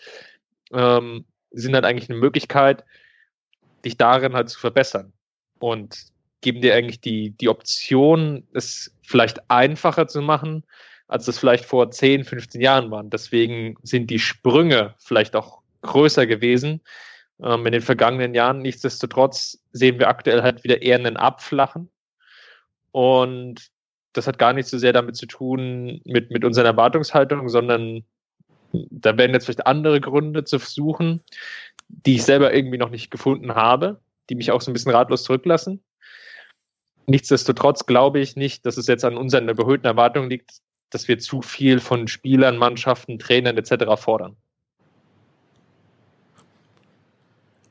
[0.72, 2.84] ähm, sind halt eigentlich eine Möglichkeit,
[3.84, 5.12] dich darin halt zu verbessern
[5.58, 6.06] und
[6.40, 10.64] geben dir eigentlich die, die Option, es vielleicht einfacher zu machen,
[11.08, 13.10] als das vielleicht vor 10, 15 Jahren waren.
[13.10, 16.80] Deswegen sind die Sprünge vielleicht auch größer gewesen
[17.38, 18.62] in den vergangenen Jahren.
[18.62, 21.90] Nichtsdestotrotz sehen wir aktuell halt wieder eher einen Abflachen.
[22.92, 23.70] Und
[24.12, 28.04] das hat gar nicht so sehr damit zu tun mit, mit unserer Erwartungshaltung, sondern
[28.72, 31.22] da werden jetzt vielleicht andere Gründe zu suchen,
[31.88, 35.24] die ich selber irgendwie noch nicht gefunden habe, die mich auch so ein bisschen ratlos
[35.24, 35.82] zurücklassen.
[37.06, 40.60] Nichtsdestotrotz glaube ich nicht, dass es jetzt an unseren überhöhten Erwartungen liegt,
[40.90, 44.00] dass wir zu viel von Spielern, Mannschaften, Trainern etc.
[44.00, 44.36] fordern.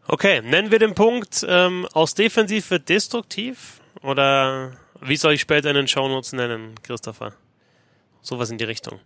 [0.07, 5.69] Okay, nennen wir den Punkt ähm, aus defensiv wird destruktiv oder wie soll ich später
[5.69, 7.33] in den Shownotes nennen, Christopher?
[8.21, 8.99] Sowas in die Richtung.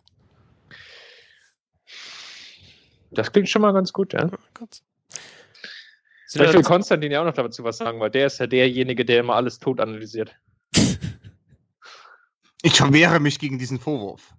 [3.11, 4.29] Das klingt schon mal ganz gut, ja.
[4.53, 4.81] Gut.
[6.29, 9.21] Vielleicht will Konstantin ja auch noch dazu was sagen, weil der ist ja derjenige, der
[9.21, 10.35] immer alles tot analysiert.
[12.63, 14.33] Ich verwehre mich gegen diesen Vorwurf.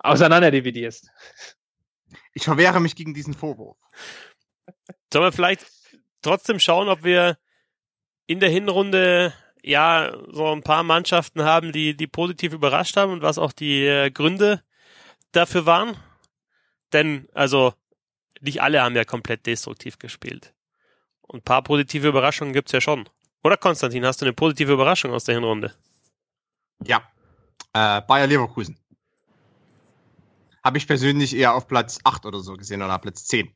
[0.00, 1.10] Auseinanderdividierst.
[2.34, 3.76] Ich verwehre mich gegen diesen Vorwurf.
[5.12, 5.66] Sollen wir vielleicht
[6.22, 7.38] trotzdem schauen, ob wir
[8.26, 13.22] in der Hinrunde ja so ein paar Mannschaften haben, die, die positiv überrascht haben und
[13.22, 14.62] was auch die äh, Gründe
[15.32, 15.96] dafür waren?
[16.92, 17.74] Denn, also,
[18.40, 20.54] nicht alle haben ja komplett destruktiv gespielt.
[21.22, 23.08] Und ein paar positive Überraschungen gibt's ja schon.
[23.44, 25.74] Oder Konstantin, hast du eine positive Überraschung aus der Hinrunde?
[26.84, 27.02] Ja.
[27.72, 28.78] Äh, Bayer Leverkusen.
[30.64, 33.50] Habe ich persönlich eher auf Platz 8 oder so gesehen oder Platz 10.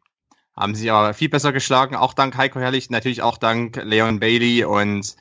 [0.57, 4.65] Haben sie aber viel besser geschlagen, auch dank Heiko Herrlich, natürlich auch dank Leon Bailey
[4.65, 5.17] und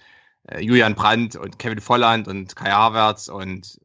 [0.48, 3.80] äh, Julian Brandt und Kevin Volland und Kai Havertz und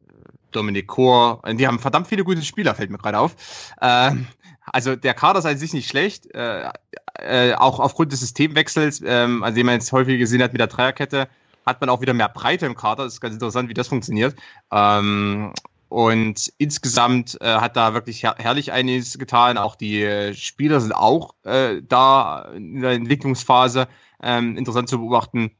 [0.53, 1.43] Dominik Kor.
[1.53, 3.37] Die haben verdammt viele gute Spieler, fällt mir gerade auf.
[3.81, 4.27] Ähm,
[4.67, 6.71] also der Kader ist an sich nicht schlecht, äh,
[7.19, 10.69] äh, auch aufgrund des Systemwechsels, ähm, also den man jetzt häufig gesehen hat mit der
[10.69, 11.29] Dreierkette,
[11.67, 13.05] hat man auch wieder mehr Breite im Kader.
[13.05, 14.37] Das ist ganz interessant, wie das funktioniert.
[14.71, 15.53] Ähm,
[15.91, 19.59] und insgesamt äh, hat da wirklich her herrlich einiges getan.
[19.59, 23.89] Auch die äh, Spieler sind auch äh, da in der Entwicklungsphase
[24.23, 25.51] ähm, interessant zu beobachten.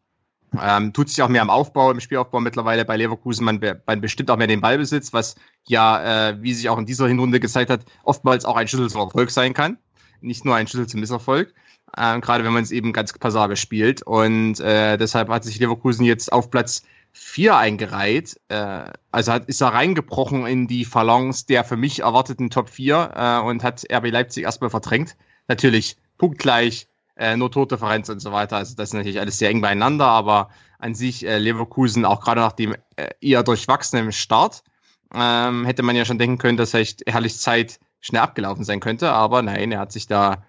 [0.61, 3.45] Ähm, tut sich auch mehr im Aufbau, im Spielaufbau mittlerweile bei Leverkusen.
[3.45, 5.35] Man, man bestimmt auch mehr den Ballbesitz, was
[5.67, 9.01] ja, äh, wie sich auch in dieser Hinrunde gezeigt hat, oftmals auch ein Schlüssel zum
[9.01, 9.79] Erfolg sein kann.
[10.21, 11.53] Nicht nur ein Schlüssel zum Misserfolg.
[11.97, 14.03] Äh, gerade wenn man es eben ganz passabel spielt.
[14.03, 18.41] Und äh, deshalb hat sich Leverkusen jetzt auf Platz 4 eingereiht.
[18.49, 23.13] Äh, also hat, ist er reingebrochen in die Phalanx der für mich erwarteten Top 4
[23.15, 25.17] äh, und hat RB Leipzig erstmal verdrängt.
[25.49, 26.87] Natürlich punktgleich
[27.17, 28.57] äh, nur Tordifferenz und so weiter.
[28.57, 32.41] Also das ist natürlich alles sehr eng beieinander, aber an sich äh, Leverkusen, auch gerade
[32.41, 34.63] nach dem äh, eher durchwachsenen Start,
[35.15, 39.13] ähm, hätte man ja schon denken können, dass vielleicht herrlich Zeit schnell abgelaufen sein könnte,
[39.13, 40.45] aber nein, er hat sich da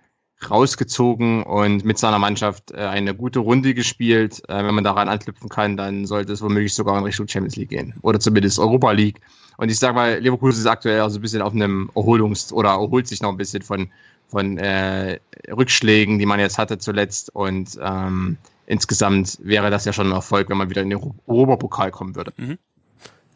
[0.50, 4.42] rausgezogen und mit seiner Mannschaft äh, eine gute Runde gespielt.
[4.50, 7.70] Äh, wenn man daran anknüpfen kann, dann sollte es womöglich sogar in Richtung Champions League
[7.70, 9.22] gehen oder zumindest Europa League.
[9.58, 12.70] Und ich sage mal, Leverkusen ist aktuell auch so ein bisschen auf einem Erholungs- oder
[12.70, 13.90] erholt sich noch ein bisschen von
[14.32, 15.20] von äh,
[15.50, 17.36] Rückschlägen, die man jetzt hatte zuletzt.
[17.36, 21.92] Und ähm, insgesamt wäre das ja schon ein Erfolg, wenn man wieder in den Europapokal
[21.92, 22.32] kommen würde.
[22.38, 22.58] Mhm.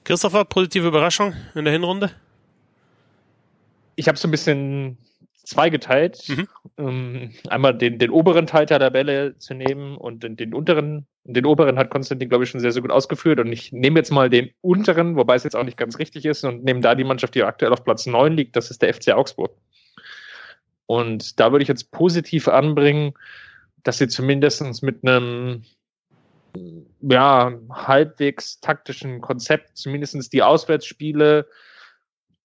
[0.06, 2.12] Christopher, positive Überraschung in der Hinrunde?
[3.98, 4.98] Ich habe so ein bisschen
[5.46, 6.28] zweigeteilt.
[6.28, 6.48] Mhm.
[6.78, 11.06] Um, einmal den, den oberen Teil der Tabelle zu nehmen und den, den unteren.
[11.24, 13.40] Den oberen hat Konstantin, glaube ich, schon sehr, sehr gut ausgeführt.
[13.40, 16.44] Und ich nehme jetzt mal den unteren, wobei es jetzt auch nicht ganz richtig ist,
[16.44, 18.56] und nehme da die Mannschaft, die aktuell auf Platz 9 liegt.
[18.56, 19.52] Das ist der FC Augsburg.
[20.86, 23.14] Und da würde ich jetzt positiv anbringen,
[23.84, 25.64] dass sie zumindest mit einem
[27.02, 31.48] ja, halbwegs taktischen Konzept, zumindest die Auswärtsspiele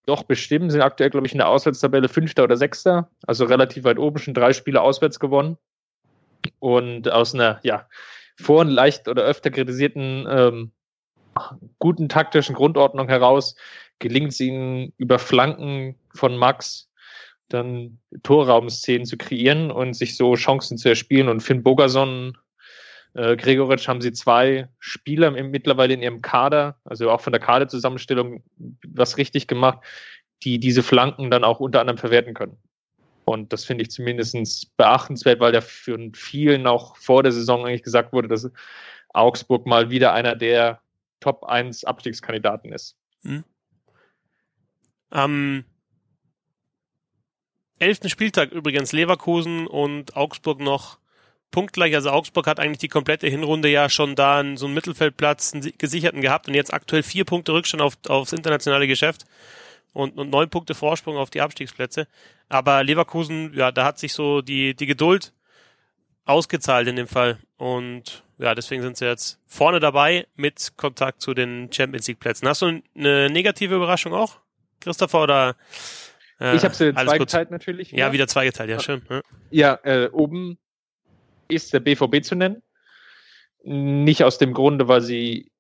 [0.07, 3.99] doch bestimmen, sind aktuell, glaube ich, in der Auswärtstabelle Fünfter oder Sechster, also relativ weit
[3.99, 5.57] oben, schon drei Spiele auswärts gewonnen.
[6.59, 7.87] Und aus einer, ja,
[8.37, 10.73] vor und leicht oder öfter kritisierten ähm,
[11.79, 13.55] guten taktischen Grundordnung heraus
[13.99, 16.91] gelingt es ihnen über Flanken von Max
[17.49, 21.29] dann Torraumszenen zu kreieren und sich so Chancen zu erspielen.
[21.29, 22.37] Und Finn Bogerson
[23.15, 28.43] äh, Gregoritsch haben sie zwei Spieler mittlerweile in ihrem Kader, also auch von der Kaderzusammenstellung
[28.87, 29.81] was richtig gemacht,
[30.43, 32.57] die diese Flanken dann auch unter anderem verwerten können.
[33.25, 37.83] Und das finde ich zumindest beachtenswert, weil ja für vielen auch vor der Saison eigentlich
[37.83, 38.51] gesagt wurde, dass
[39.11, 40.81] Augsburg mal wieder einer der
[41.21, 42.97] Top 1 Abstiegskandidaten ist.
[43.23, 43.45] Hm.
[45.11, 45.65] Am
[47.79, 51.00] elften Spieltag übrigens Leverkusen und Augsburg noch
[51.51, 51.95] punktgleich.
[51.95, 56.21] Also Augsburg hat eigentlich die komplette Hinrunde ja schon da so einen Mittelfeldplatz einen gesicherten
[56.21, 59.25] gehabt und jetzt aktuell vier Punkte Rückstand auf, aufs internationale Geschäft
[59.93, 62.07] und, und neun Punkte Vorsprung auf die Abstiegsplätze.
[62.49, 65.33] Aber Leverkusen, ja, da hat sich so die, die Geduld
[66.25, 67.39] ausgezahlt in dem Fall.
[67.57, 72.49] Und ja, deswegen sind sie jetzt vorne dabei mit Kontakt zu den Champions League Plätzen.
[72.49, 74.39] Hast du eine negative Überraschung auch,
[74.81, 75.57] Christopher, oder?
[76.41, 77.91] Äh, ich habe sie zweigeteilt natürlich.
[77.93, 79.03] Ja, ja, wieder zweigeteilt, ja, schön.
[79.11, 79.21] Ja,
[79.51, 80.59] ja äh, oben
[81.51, 82.63] ist der BVB zu nennen.
[83.63, 85.51] Nicht aus dem Grunde, weil sie,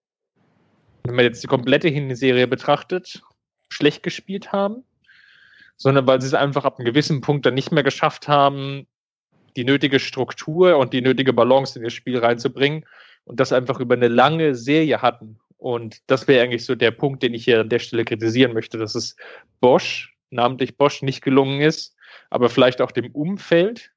[1.04, 3.22] wenn man jetzt die komplette Hinserie betrachtet,
[3.68, 4.84] schlecht gespielt haben,
[5.76, 8.86] sondern weil sie es einfach ab einem gewissen Punkt dann nicht mehr geschafft haben,
[9.56, 12.84] die nötige Struktur und die nötige Balance in ihr Spiel reinzubringen
[13.24, 15.38] und das einfach über eine lange Serie hatten.
[15.56, 18.78] Und das wäre eigentlich so der Punkt, den ich hier an der Stelle kritisieren möchte,
[18.78, 19.16] dass es
[19.60, 21.96] Bosch, namentlich Bosch, nicht gelungen ist,
[22.30, 23.90] aber vielleicht auch dem Umfeld,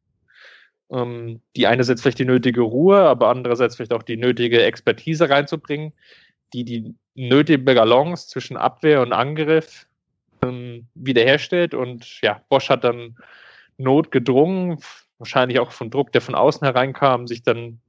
[0.91, 5.93] ähm, die einerseits vielleicht die nötige Ruhe, aber andererseits vielleicht auch die nötige Expertise reinzubringen,
[6.53, 9.87] die die nötige Balance zwischen Abwehr und Angriff
[10.43, 11.73] ähm, wiederherstellt.
[11.73, 13.15] Und ja, Bosch hat dann
[13.77, 14.79] Not gedrungen,
[15.19, 17.79] wahrscheinlich auch von Druck, der von außen hereinkam, sich dann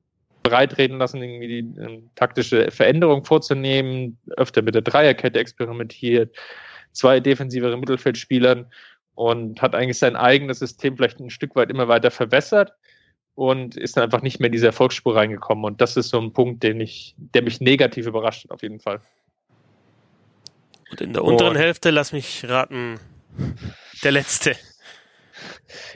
[0.42, 6.36] breitreden lassen, irgendwie die äh, taktische Veränderung vorzunehmen, öfter mit der Dreierkette experimentiert,
[6.92, 8.66] zwei defensivere Mittelfeldspielern
[9.14, 12.72] und hat eigentlich sein eigenes System vielleicht ein Stück weit immer weiter verwässert
[13.34, 15.64] und ist dann einfach nicht mehr in diese Erfolgsspur reingekommen.
[15.64, 18.80] Und das ist so ein Punkt, den ich, der mich negativ überrascht hat, auf jeden
[18.80, 19.00] Fall.
[20.90, 23.00] Und in der unteren und, Hälfte, lass mich raten,
[24.02, 24.56] der letzte.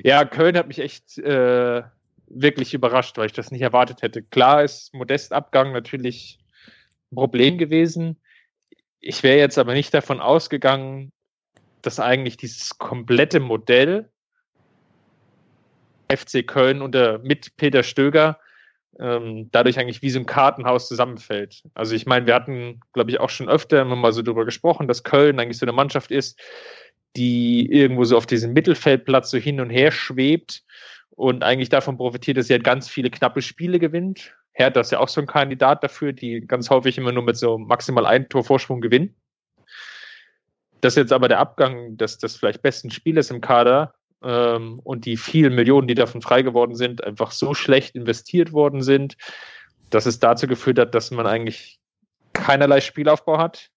[0.03, 1.83] Ja, Köln hat mich echt äh,
[2.27, 4.23] wirklich überrascht, weil ich das nicht erwartet hätte.
[4.23, 6.39] Klar ist Modestabgang natürlich
[7.13, 8.21] ein Problem gewesen.
[9.01, 11.13] Ich wäre jetzt aber nicht davon ausgegangen,
[11.83, 14.11] dass eigentlich dieses komplette Modell
[16.11, 18.39] FC Köln unter mit Peter Stöger
[18.99, 21.63] ähm, dadurch eigentlich wie so ein Kartenhaus zusammenfällt.
[21.75, 24.89] Also ich meine, wir hatten, glaube ich, auch schon öfter immer mal so drüber gesprochen,
[24.89, 26.41] dass Köln eigentlich so eine Mannschaft ist,
[27.17, 30.65] die irgendwo so auf diesem Mittelfeldplatz so hin und her schwebt
[31.11, 34.35] und eigentlich davon profitiert, dass sie halt ganz viele knappe Spiele gewinnt.
[34.53, 37.59] Hertha ist ja auch so ein Kandidat dafür, die ganz häufig immer nur mit so
[37.59, 39.15] maximal ein Tor Vorsprung gewinnen.
[40.81, 45.17] Dass jetzt aber der Abgang des, des vielleicht besten Spielers im Kader ähm, und die
[45.17, 49.17] vielen Millionen, die davon frei geworden sind, einfach so schlecht investiert worden sind,
[49.91, 51.79] dass es dazu geführt hat, dass man eigentlich
[52.33, 53.71] keinerlei Spielaufbau hat,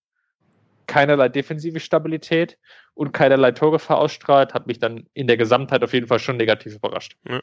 [0.88, 2.58] keinerlei defensive Stabilität
[2.94, 6.76] und keinerlei Torgefahr ausstrahlt, hat mich dann in der Gesamtheit auf jeden Fall schon negativ
[6.76, 7.16] überrascht.
[7.28, 7.42] Ja.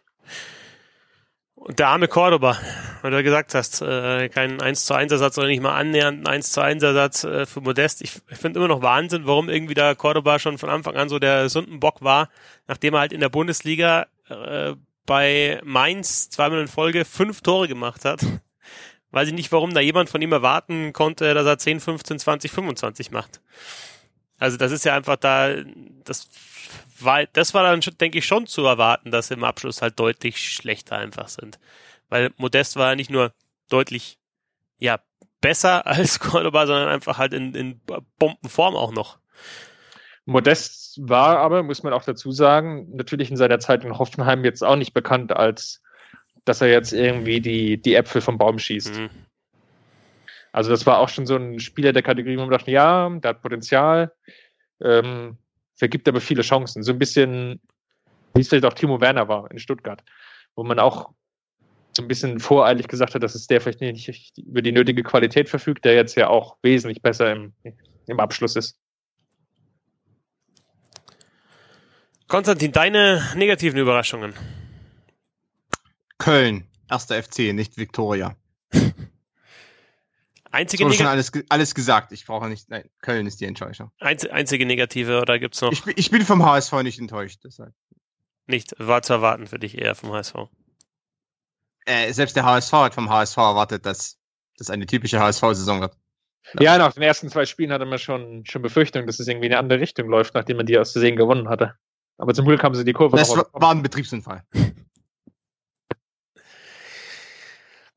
[1.58, 2.56] Und der arme Cordoba,
[3.02, 6.34] weil du gesagt hast, äh, kein 1 zu 1 Ersatz oder nicht mal annähernd ein
[6.34, 8.00] 1 zu 1 Ersatz äh, für Modest.
[8.00, 11.18] Ich, ich finde immer noch Wahnsinn, warum irgendwie da Cordoba schon von Anfang an so
[11.18, 12.28] der Sündenbock war,
[12.68, 18.04] nachdem er halt in der Bundesliga äh, bei Mainz zweimal in Folge fünf Tore gemacht
[18.04, 18.24] hat.
[19.10, 22.52] Weiß ich nicht, warum da jemand von ihm erwarten konnte, dass er 10, 15, 20,
[22.52, 23.40] 25 macht.
[24.38, 25.54] Also das ist ja einfach da,
[26.04, 26.28] das
[27.00, 30.40] war, das war dann, denke ich, schon zu erwarten, dass sie im Abschluss halt deutlich
[30.40, 31.58] schlechter einfach sind.
[32.08, 33.32] Weil Modest war ja nicht nur
[33.68, 34.18] deutlich,
[34.78, 35.00] ja,
[35.40, 37.80] besser als Cordoba, sondern einfach halt in, in
[38.18, 39.18] Bombenform auch noch.
[40.24, 44.62] Modest war aber, muss man auch dazu sagen, natürlich in seiner Zeit in Hoffenheim jetzt
[44.62, 45.82] auch nicht bekannt als,
[46.44, 48.94] dass er jetzt irgendwie die, die Äpfel vom Baum schießt.
[48.94, 49.10] Mhm.
[50.52, 53.30] Also das war auch schon so ein Spieler der Kategorie, wo man dachte, ja, der
[53.30, 54.12] hat Potenzial.
[54.82, 55.38] Ähm,
[55.76, 56.82] vergibt aber viele Chancen.
[56.82, 57.60] So ein bisschen
[58.34, 60.02] wie es vielleicht auch Timo Werner war in Stuttgart,
[60.54, 61.10] wo man auch
[61.96, 65.48] so ein bisschen voreilig gesagt hat, dass es der vielleicht nicht über die nötige Qualität
[65.48, 67.52] verfügt, der jetzt ja auch wesentlich besser im,
[68.06, 68.78] im Abschluss ist.
[72.28, 74.34] Konstantin, deine negativen Überraschungen?
[76.18, 78.36] Köln, erster FC, nicht Viktoria.
[80.58, 82.10] Einzige schon alles, alles gesagt.
[82.10, 82.68] Ich brauche nicht.
[82.68, 83.92] Nein, Köln ist die Enttäuschung.
[84.00, 85.70] einzige negative oder gibt's noch?
[85.70, 87.38] Ich, ich, bin vom HSV nicht enttäuscht.
[87.44, 87.72] Deshalb.
[88.48, 90.34] Nicht, war zu erwarten für dich eher vom HSV.
[91.86, 94.18] Äh, selbst der HSV hat vom HSV erwartet, dass
[94.56, 95.96] das eine typische HSV-Saison wird.
[96.54, 96.72] Ja.
[96.72, 99.52] ja, nach den ersten zwei Spielen hatte man schon, schon Befürchtung, dass es irgendwie in
[99.52, 101.74] eine andere Richtung läuft, nachdem man die aus Versehen gewonnen hatte.
[102.16, 103.16] Aber zum Glück haben sie die Kurve.
[103.16, 104.42] Das war, war ein Betriebsunfall.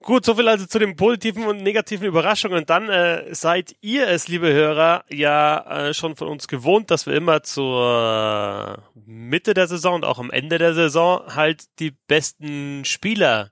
[0.03, 2.57] Gut, soviel also zu den positiven und negativen Überraschungen.
[2.57, 7.05] Und dann äh, seid ihr es, liebe Hörer, ja äh, schon von uns gewohnt, dass
[7.05, 12.83] wir immer zur Mitte der Saison und auch am Ende der Saison halt die besten
[12.83, 13.51] Spieler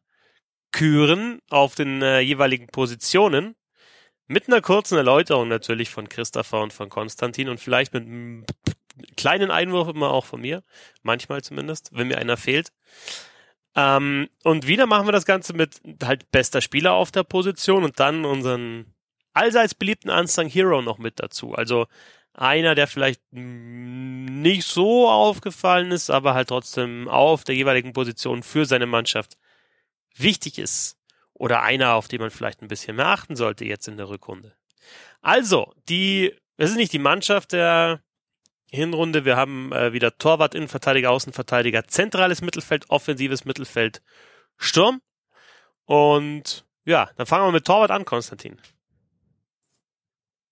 [0.71, 3.55] küren auf den äh, jeweiligen Positionen.
[4.25, 8.45] Mit einer kurzen Erläuterung natürlich von Christopher und von Konstantin und vielleicht mit einem
[9.17, 10.63] kleinen Einwurf immer auch von mir.
[11.03, 12.71] Manchmal zumindest, wenn mir einer fehlt.
[13.75, 17.99] Ähm, und wieder machen wir das Ganze mit halt bester Spieler auf der Position und
[17.99, 18.93] dann unseren
[19.33, 21.53] allseits beliebten Unsung Hero noch mit dazu.
[21.53, 21.87] Also
[22.33, 28.65] einer, der vielleicht nicht so aufgefallen ist, aber halt trotzdem auf der jeweiligen Position für
[28.65, 29.37] seine Mannschaft
[30.15, 30.97] wichtig ist.
[31.33, 34.55] Oder einer, auf den man vielleicht ein bisschen mehr achten sollte jetzt in der Rückrunde.
[35.21, 38.01] Also, die, es ist nicht die Mannschaft der
[38.71, 39.25] Hinrunde.
[39.25, 44.01] Wir haben äh, wieder Torwart, Innenverteidiger, Außenverteidiger, zentrales Mittelfeld, offensives Mittelfeld,
[44.57, 45.01] Sturm.
[45.85, 48.57] Und ja, dann fangen wir mit Torwart an, Konstantin.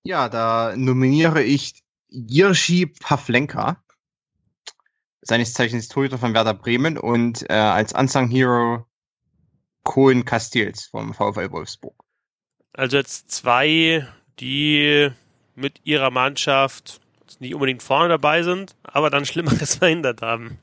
[0.04, 3.84] Ja, da nominiere ich Jirschi Pavlenka,
[5.22, 8.86] seines Zeichens Torhüter von Werder Bremen und äh, als Unsung Hero
[9.84, 11.96] Cohen Castells vom VfL Wolfsburg.
[12.74, 14.08] Also jetzt zwei,
[14.40, 15.10] die
[15.56, 17.02] mit ihrer Mannschaft
[17.40, 20.58] nicht unbedingt vorne dabei sind, aber dann Schlimmeres verhindert haben.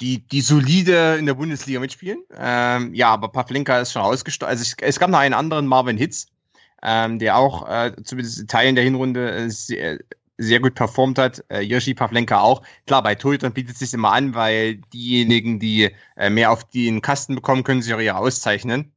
[0.00, 2.24] Die, die solide in der Bundesliga mitspielen.
[2.36, 4.50] Ähm, ja, aber Pavlenka ist schon ausgestorben.
[4.50, 6.26] Also es, es, gab noch einen anderen, Marvin Hitz,
[6.82, 9.98] ähm, der auch äh, zumindest in Teilen der Hinrunde äh, sehr,
[10.38, 11.44] sehr gut performt hat.
[11.48, 12.62] Äh, Yoshi Pavlenka auch.
[12.86, 17.00] Klar, bei Torhütern bietet es sich immer an, weil diejenigen, die äh, mehr auf den
[17.00, 18.91] Kasten bekommen, können sich auch eher auszeichnen.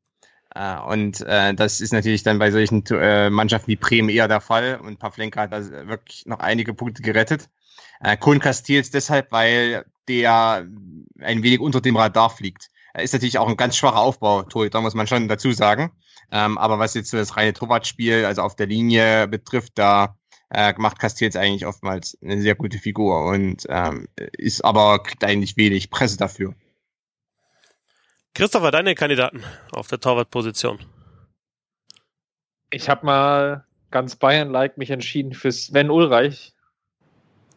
[0.56, 4.42] Äh, und äh, das ist natürlich dann bei solchen äh, Mannschaften wie Bremen eher der
[4.42, 4.80] Fall.
[4.82, 7.50] Und Pavlenka hat da wirklich noch einige Punkte gerettet.
[8.00, 10.68] Äh, Kohn Castils deshalb, weil der
[11.20, 12.70] ein wenig unter dem Radar fliegt.
[12.94, 15.92] Er ist natürlich auch ein ganz schwacher Aufbau, da muss man schon dazu sagen.
[16.32, 20.18] Ähm, aber was jetzt so das reine Torwartspiel, also auf der Linie betrifft, da
[20.50, 25.58] äh, macht Castells eigentlich oftmals eine sehr gute Figur und ähm, ist aber kriegt eigentlich
[25.58, 26.56] wenig Presse dafür.
[28.36, 30.80] Christopher, deine Kandidaten auf der Torwartposition.
[32.70, 36.54] Ich habe mal ganz Bayern-like mich entschieden für Sven Ulreich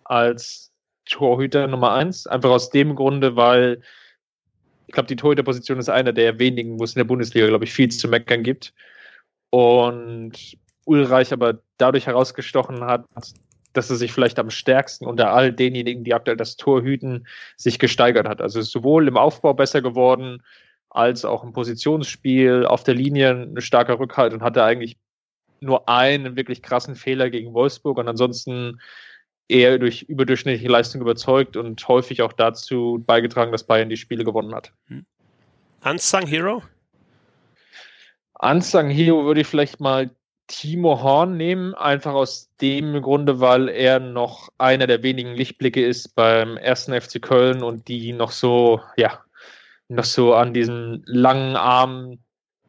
[0.05, 0.72] als
[1.05, 2.29] Torhüter Nummer eins.
[2.29, 3.83] Einfach aus dem Grunde, weil
[4.87, 7.72] ich glaube, die Torhüterposition ist einer der wenigen, wo es in der Bundesliga, glaube ich,
[7.72, 8.72] viel zu meckern gibt.
[9.51, 13.05] Und Ulreich aber dadurch herausgestochen hat,
[13.72, 17.26] dass er sich vielleicht am stärksten unter all denjenigen, die aktuell das Tor hüten,
[17.57, 18.41] sich gesteigert hat.
[18.41, 20.41] Also sowohl im Aufbau besser geworden,
[20.91, 24.97] als auch im Positionsspiel auf der Linie ein starker Rückhalt und hatte eigentlich
[25.61, 28.80] nur einen wirklich krassen Fehler gegen Wolfsburg und ansonsten
[29.49, 34.55] eher durch überdurchschnittliche Leistung überzeugt und häufig auch dazu beigetragen, dass Bayern die Spiele gewonnen
[34.55, 34.72] hat.
[34.89, 35.07] Hm.
[35.84, 36.62] Unsung Hero?
[38.39, 40.11] Unsung Hero würde ich vielleicht mal
[40.49, 46.14] Timo Horn nehmen, einfach aus dem Grunde, weil er noch einer der wenigen Lichtblicke ist
[46.14, 49.22] beim ersten FC Köln und die noch so, ja,
[49.89, 52.18] noch so an diesem langen Arm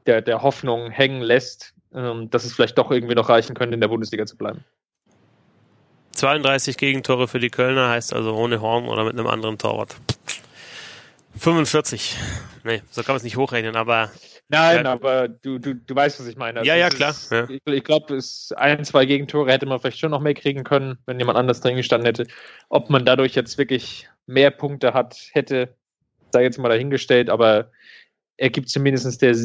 [0.06, 3.82] der, der Hoffnung hängen lässt, ähm, dass es vielleicht doch irgendwie noch reichen könnte, in
[3.82, 4.64] der Bundesliga zu bleiben.
[6.14, 9.96] 32 Gegentore für die Kölner heißt also ohne Horn oder mit einem anderen Torwart.
[11.38, 12.18] 45.
[12.64, 14.12] Nee, so kann man es nicht hochrechnen, aber.
[14.50, 14.92] Nein, ja.
[14.92, 16.60] aber du, du, du weißt, was ich meine.
[16.60, 17.12] Also ja, ja, klar.
[17.12, 17.48] Ist, ja.
[17.48, 18.20] Ich, ich glaube,
[18.56, 21.78] ein, zwei Gegentore hätte man vielleicht schon noch mehr kriegen können, wenn jemand anders drin
[21.78, 22.26] gestanden hätte.
[22.68, 25.78] Ob man dadurch jetzt wirklich mehr Punkte hat, hätte,
[26.32, 27.72] sei jetzt mal dahingestellt, aber
[28.38, 29.36] er gibt zumindest der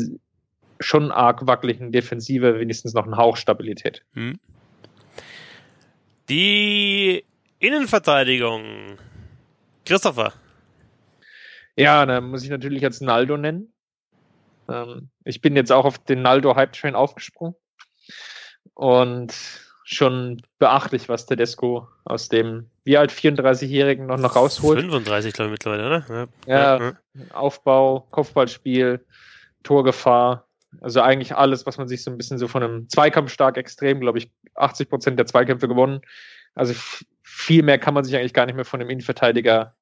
[0.81, 4.03] schon arg wackeligen Defensive wenigstens noch einen Hauch Stabilität.
[4.15, 4.39] Hm.
[6.29, 7.25] Die
[7.59, 8.99] Innenverteidigung.
[9.85, 10.33] Christopher.
[11.77, 13.73] Ja, da muss ich natürlich jetzt Naldo nennen.
[14.69, 17.55] Ähm, ich bin jetzt auch auf den Naldo Hype Train aufgesprungen.
[18.75, 19.35] Und
[19.85, 24.81] schon beachtlich, was Tedesco aus dem wie alt 34-Jährigen noch, noch rausholt.
[24.81, 26.29] 35, glaube ich, mittlerweile, oder?
[26.47, 26.97] Ja, ja,
[27.33, 29.05] Aufbau, Kopfballspiel,
[29.63, 30.47] Torgefahr.
[30.81, 34.01] Also eigentlich alles, was man sich so ein bisschen so von einem Zweikampf stark extrem,
[34.01, 36.01] glaube ich, 80 Prozent der Zweikämpfe gewonnen.
[36.55, 36.75] Also
[37.23, 39.75] viel mehr kann man sich eigentlich gar nicht mehr von dem Innenverteidiger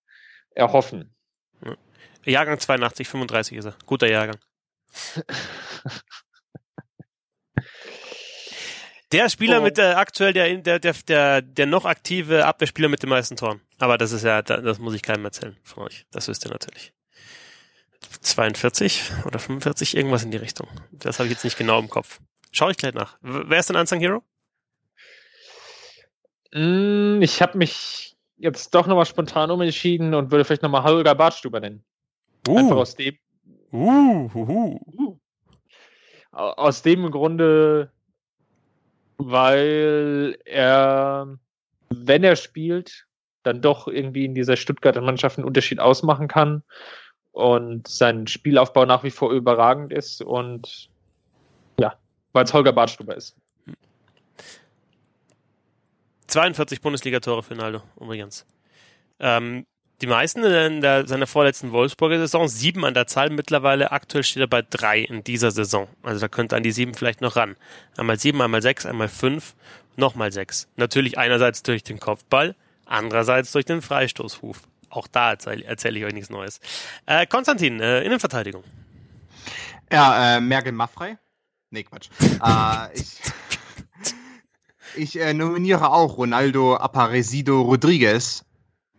[0.55, 1.14] erhoffen.
[2.24, 3.74] Jahrgang 82, 35 ist er.
[3.86, 4.36] Guter Jahrgang.
[9.13, 9.63] Der Spieler oh.
[9.63, 13.61] mit der aktuell der, der, der, der, der noch aktive Abwehrspieler mit den meisten Toren.
[13.79, 16.07] Aber das ist ja, das muss ich keinem erzählen von euch.
[16.11, 16.93] Das wisst ihr natürlich.
[18.21, 20.69] 42 oder 45, irgendwas in die Richtung.
[20.91, 22.21] Das habe ich jetzt nicht genau im Kopf.
[22.51, 23.19] Schau ich gleich nach.
[23.21, 24.23] Wer ist denn Unsung Hero?
[26.53, 31.61] Mm, ich habe mich jetzt doch nochmal spontan umentschieden und würde vielleicht nochmal Holger Bartstuber
[31.61, 31.85] nennen.
[32.47, 32.59] Uh.
[32.59, 33.17] Einfach aus dem.
[33.73, 35.19] Uh, uh, uh.
[36.31, 37.91] Aus dem Grunde,
[39.31, 41.39] weil er,
[41.91, 43.07] wenn er spielt,
[43.43, 46.62] dann doch irgendwie in dieser Stuttgarter Mannschaft einen Unterschied ausmachen kann
[47.33, 50.89] und sein Spielaufbau nach wie vor überragend ist und
[51.81, 51.99] ja,
[52.33, 53.37] weil es Holger Bartstuber ist.
[56.29, 58.47] 42 Bundesliga-Tore für Naldo, übrigens.
[59.18, 59.66] Ähm,
[60.03, 63.92] die meisten in der, seiner vorletzten Wolfsburger Saison, sieben an der Zahl mittlerweile.
[63.92, 65.86] Aktuell steht er bei drei in dieser Saison.
[66.03, 67.57] Also da könnte an die sieben vielleicht noch ran.
[67.96, 69.55] Einmal sieben, einmal sechs, einmal fünf,
[69.96, 70.66] nochmal sechs.
[70.76, 74.61] Natürlich einerseits durch den Kopfball, andererseits durch den Freistoßhuf.
[74.90, 76.61] Auch da erzähle erzähl ich euch nichts Neues.
[77.07, 78.64] Äh, Konstantin, äh, Innenverteidigung.
[79.90, 81.16] Ja, äh, Merkel Maffrey.
[81.70, 82.09] Nee, Quatsch.
[82.20, 83.18] äh, ich
[84.94, 88.44] ich äh, nominiere auch Ronaldo Aparecido Rodriguez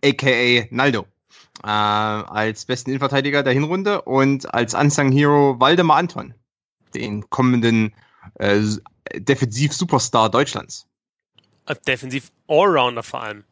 [0.04, 1.06] aka Naldo,
[1.62, 6.34] äh, als besten Innenverteidiger der Hinrunde und als Unsung Hero Waldemar Anton,
[6.94, 7.94] den kommenden
[8.34, 8.60] äh,
[9.16, 10.86] Defensiv-Superstar Deutschlands.
[11.86, 13.44] Defensiv Allrounder vor allem.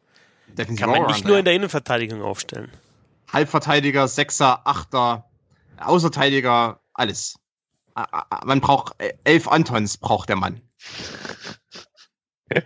[0.47, 2.71] Defensiv Kann man nicht nur in der Innenverteidigung aufstellen.
[3.31, 5.25] Halbverteidiger, Sechser, Achter,
[5.79, 7.39] Außerteidiger, alles.
[8.45, 10.61] Man braucht äh, elf Antons, braucht der Mann.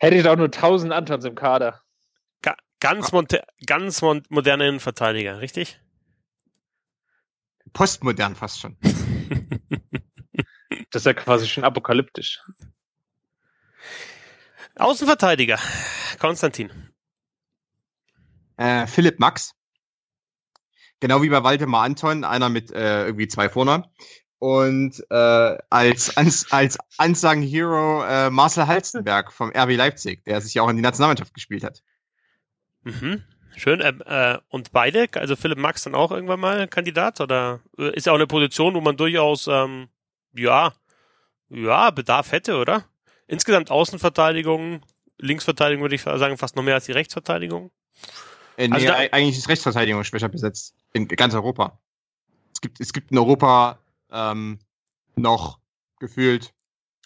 [0.00, 1.83] Hätte ich auch nur tausend Antons im Kader.
[2.84, 3.12] Ganz,
[3.64, 5.80] ganz moderne Innenverteidiger, richtig?
[7.72, 8.76] Postmodern fast schon.
[10.90, 12.42] das ist ja quasi schon apokalyptisch.
[14.76, 15.58] Außenverteidiger,
[16.18, 16.92] Konstantin.
[18.58, 19.54] Äh, Philipp Max.
[21.00, 23.86] Genau wie bei Waldemar Anton, einer mit äh, irgendwie zwei Vornamen.
[24.38, 30.52] Und äh, als, als, als Ansagen Hero äh, Marcel Halstenberg vom RB Leipzig, der sich
[30.52, 31.82] ja auch in die Nationalmannschaft gespielt hat.
[32.84, 33.22] Mhm.
[33.56, 33.80] Schön.
[33.80, 38.06] Äh, äh, und beide, also Philipp Max dann auch irgendwann mal Kandidat oder äh, ist
[38.06, 39.88] ja auch eine Position, wo man durchaus ähm,
[40.34, 40.72] ja
[41.48, 42.84] ja Bedarf hätte, oder?
[43.26, 44.82] Insgesamt Außenverteidigung,
[45.18, 47.70] Linksverteidigung würde ich sagen fast noch mehr als die Rechtsverteidigung.
[48.56, 51.78] Äh, nee, also da, eigentlich ist Rechtsverteidigung schwächer besetzt in ganz Europa.
[52.52, 53.78] Es gibt es gibt in Europa
[54.10, 54.58] ähm,
[55.16, 55.58] noch
[55.98, 56.52] gefühlt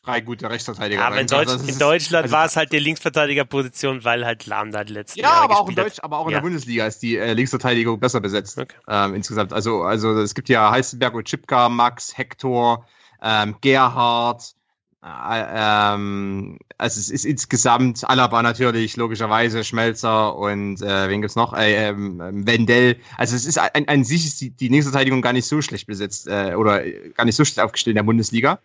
[0.04, 1.04] drei gute Rechtsverteidiger.
[1.04, 4.72] Aber in, Deutsch, also in Deutschland also, war es halt die Linksverteidigerposition, weil halt Lahm
[4.72, 6.38] da die letzten Ja, Jahre aber auch in Deutsch, aber auch in ja.
[6.38, 8.58] der Bundesliga ist die äh, Linksverteidigung besser besetzt.
[8.58, 8.76] Okay.
[8.88, 9.52] Ähm, insgesamt.
[9.52, 12.86] Also, also es gibt ja Heißenberg und Chipka, Max, Hector,
[13.22, 14.54] ähm, Gerhard,
[15.02, 21.52] äh, ähm, also es ist insgesamt Alaba natürlich, logischerweise, Schmelzer und äh, wen gibt's noch?
[21.52, 22.96] Äh, ähm, Wendell.
[23.16, 26.26] Also es ist an, an sich ist die, die Linksverteidigung gar nicht so schlecht besetzt
[26.26, 26.82] äh, oder
[27.14, 28.58] gar nicht so schlecht aufgestellt in der Bundesliga.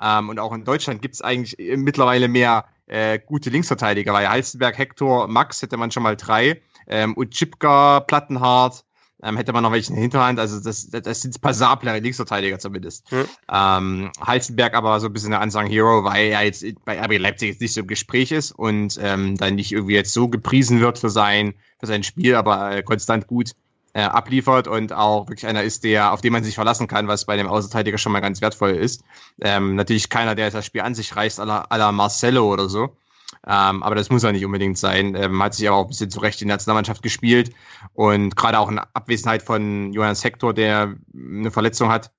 [0.00, 4.78] Ähm, und auch in Deutschland gibt es eigentlich mittlerweile mehr äh, gute Linksverteidiger, weil Halstenberg,
[4.78, 6.60] Hector, Max hätte man schon mal drei.
[6.86, 8.84] Ähm, und Chipka, Plattenhardt,
[9.22, 10.38] ähm, hätte man noch welche in der Hinterhand.
[10.38, 13.10] Also das, das sind passablere Linksverteidiger zumindest.
[13.10, 13.24] Mhm.
[13.50, 17.50] Ähm, Halstenberg aber so ein bisschen der Ansang Hero, weil er jetzt bei RB Leipzig
[17.50, 20.98] jetzt nicht so im Gespräch ist und ähm, dann nicht irgendwie jetzt so gepriesen wird
[20.98, 23.52] für sein, für sein Spiel, aber äh, konstant gut
[23.96, 27.24] äh, abliefert und auch wirklich einer ist, der, auf den man sich verlassen kann, was
[27.24, 29.02] bei dem Außenverteidiger schon mal ganz wertvoll ist.
[29.40, 32.68] Ähm, natürlich keiner, der das Spiel an sich reißt, à la, à la Marcelo oder
[32.68, 32.94] so.
[33.46, 35.14] Ähm, aber das muss ja nicht unbedingt sein.
[35.14, 37.54] Ähm, hat sich aber auch ein bisschen zurecht in der Nationalmannschaft gespielt.
[37.94, 42.10] Und gerade auch in Abwesenheit von Johannes Hector, der eine Verletzung hat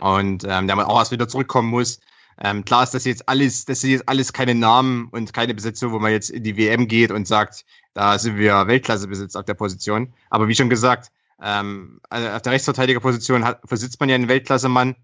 [0.00, 2.00] und ähm, der mal auch erst wieder zurückkommen muss.
[2.40, 5.92] Ähm, klar ist das jetzt alles, das ist jetzt alles keine Namen und keine Besetzung,
[5.92, 7.64] wo man jetzt in die WM geht und sagt,
[7.94, 10.12] da sind wir Weltklasse besetzt auf der Position.
[10.30, 11.10] Aber wie schon gesagt,
[11.42, 14.94] ähm, also auf der Rechtsverteidigerposition hat, besitzt man ja einen Weltklasse-Mann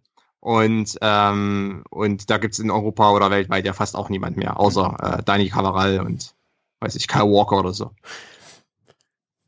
[0.41, 5.19] und, ähm, und da gibt's in Europa oder weltweit ja fast auch niemand mehr, außer
[5.19, 6.35] äh, Dani Cavaral und
[6.81, 7.91] weiß ich, Kyle Walker oder so.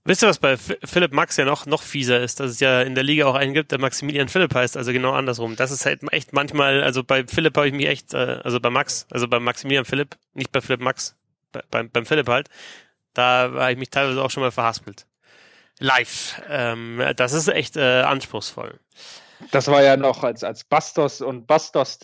[0.06, 2.94] Wisst ihr, was bei Philipp Max ja noch, noch fieser ist, dass es ja in
[2.94, 5.56] der Liga auch einen gibt, der Maximilian Philipp heißt, also genau andersrum.
[5.56, 8.70] Das ist halt echt manchmal, also bei Philipp habe ich mich echt, äh, also bei
[8.70, 11.16] Max, also bei Maximilian Philipp, nicht bei Philipp Max,
[11.50, 12.48] bei, beim, beim Philipp halt,
[13.14, 15.06] da habe ich mich teilweise auch schon mal verhaspelt.
[15.80, 16.40] Live.
[16.48, 18.78] Ähm, das ist echt äh, anspruchsvoll.
[19.50, 21.98] Das war ja noch, als, als Bastos und Bastos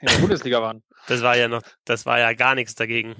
[0.00, 0.82] in der Bundesliga waren.
[1.08, 3.16] Das war ja noch, das war ja gar nichts dagegen.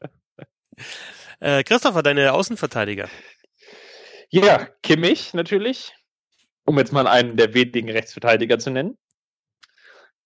[1.40, 3.08] Äh, Christopher, deine Außenverteidiger.
[4.30, 5.94] Ja, Kimmich natürlich,
[6.66, 8.98] um jetzt mal einen der wenigen Rechtsverteidiger zu nennen.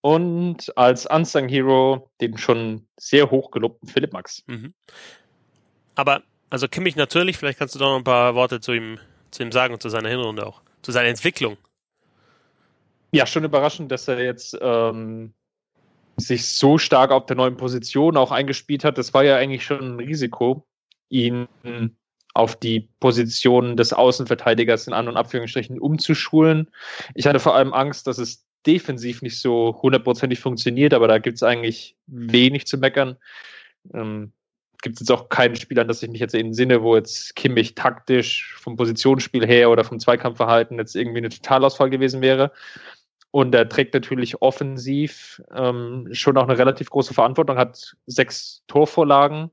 [0.00, 4.42] Und als Unsung Hero den schon sehr hoch gelobten Philipp Max.
[4.46, 4.74] Mhm.
[5.94, 8.98] Aber, also Kimmich natürlich, vielleicht kannst du doch noch ein paar Worte zu ihm,
[9.30, 11.56] zu ihm sagen und zu seiner Hinrunde auch, zu seiner Entwicklung.
[13.12, 15.34] Ja, schon überraschend, dass er jetzt ähm,
[16.16, 18.98] sich so stark auf der neuen Position auch eingespielt hat.
[18.98, 20.66] Das war ja eigentlich schon ein Risiko,
[21.12, 21.46] ihn
[22.34, 26.68] auf die Position des Außenverteidigers in An- und Abführungsstrichen umzuschulen.
[27.14, 31.36] Ich hatte vor allem Angst, dass es defensiv nicht so hundertprozentig funktioniert, aber da gibt
[31.36, 33.16] es eigentlich wenig zu meckern.
[33.92, 34.32] Ähm,
[34.80, 37.74] gibt es jetzt auch keinen Spieler, das ich mich jetzt den Sinne, wo jetzt Kimmich
[37.74, 42.52] taktisch vom Positionsspiel her oder vom Zweikampfverhalten jetzt irgendwie eine Totalausfall gewesen wäre.
[43.30, 49.50] Und er trägt natürlich offensiv ähm, schon auch eine relativ große Verantwortung, hat sechs Torvorlagen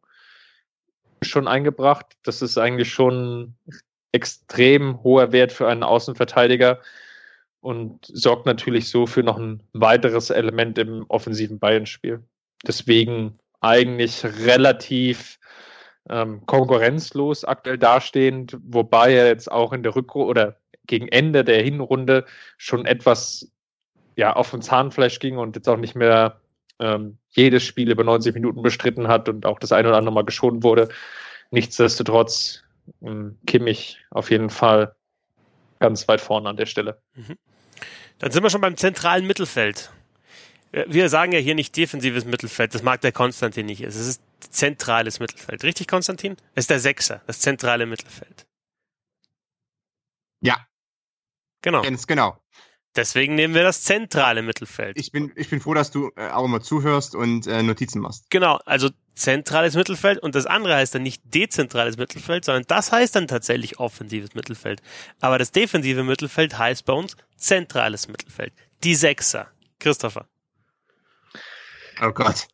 [1.21, 2.05] schon eingebracht.
[2.23, 3.55] Das ist eigentlich schon
[4.11, 6.79] extrem hoher Wert für einen Außenverteidiger
[7.61, 12.23] und sorgt natürlich so für noch ein weiteres Element im offensiven Bayern-Spiel.
[12.65, 15.39] Deswegen eigentlich relativ
[16.09, 20.55] ähm, konkurrenzlos aktuell dastehend, wobei er jetzt auch in der Rückrunde oder
[20.87, 22.25] gegen Ende der Hinrunde
[22.57, 23.51] schon etwas
[24.15, 26.41] ja, auf dem Zahnfleisch ging und jetzt auch nicht mehr
[26.79, 30.25] ähm, jedes Spiel über 90 Minuten bestritten hat und auch das eine oder andere Mal
[30.25, 30.89] geschont wurde.
[31.51, 32.63] Nichtsdestotrotz
[33.01, 34.95] ähm, Kimmich auf jeden Fall
[35.79, 37.01] ganz weit vorne an der Stelle.
[37.15, 37.37] Mhm.
[38.19, 39.91] Dann sind wir schon beim zentralen Mittelfeld.
[40.71, 43.81] Wir sagen ja hier nicht defensives Mittelfeld, das mag der Konstantin nicht.
[43.81, 45.63] Es ist zentrales Mittelfeld.
[45.63, 46.37] Richtig, Konstantin?
[46.53, 48.45] Es ist der Sechser, das zentrale Mittelfeld.
[50.41, 50.67] Ja.
[51.61, 51.81] Genau.
[51.81, 52.37] Ganz genau.
[52.95, 54.97] Deswegen nehmen wir das zentrale Mittelfeld.
[54.99, 58.29] Ich bin, ich bin froh, dass du äh, auch immer zuhörst und äh, Notizen machst.
[58.29, 63.15] Genau, also zentrales Mittelfeld und das andere heißt dann nicht dezentrales Mittelfeld, sondern das heißt
[63.15, 64.81] dann tatsächlich offensives Mittelfeld.
[65.19, 68.53] Aber das defensive Mittelfeld heißt bei uns zentrales Mittelfeld.
[68.83, 69.49] Die Sechser.
[69.77, 70.27] Christopher.
[72.01, 72.47] Oh Gott.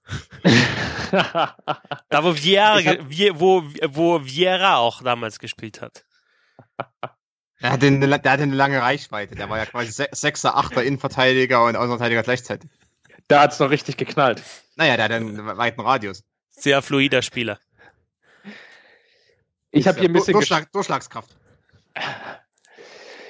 [2.09, 2.97] da wo Vieira,
[3.35, 6.03] wo, wo Vieira auch damals gespielt hat.
[7.61, 9.35] Der hatte, eine, der hatte eine lange Reichweite.
[9.35, 12.69] Der war ja quasi Sechser, Achter Innenverteidiger und Außenverteidiger gleichzeitig.
[13.27, 14.43] Da hat's noch richtig geknallt.
[14.75, 16.23] Naja, der hat einen weiten Radius.
[16.51, 17.59] Sehr fluider Spieler.
[19.71, 21.35] Ich habe hier ein bisschen Durchschlag, Durchschlagskraft.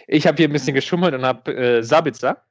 [0.08, 2.44] Ich habe hier ein bisschen geschummelt und habe äh, Sabitzer,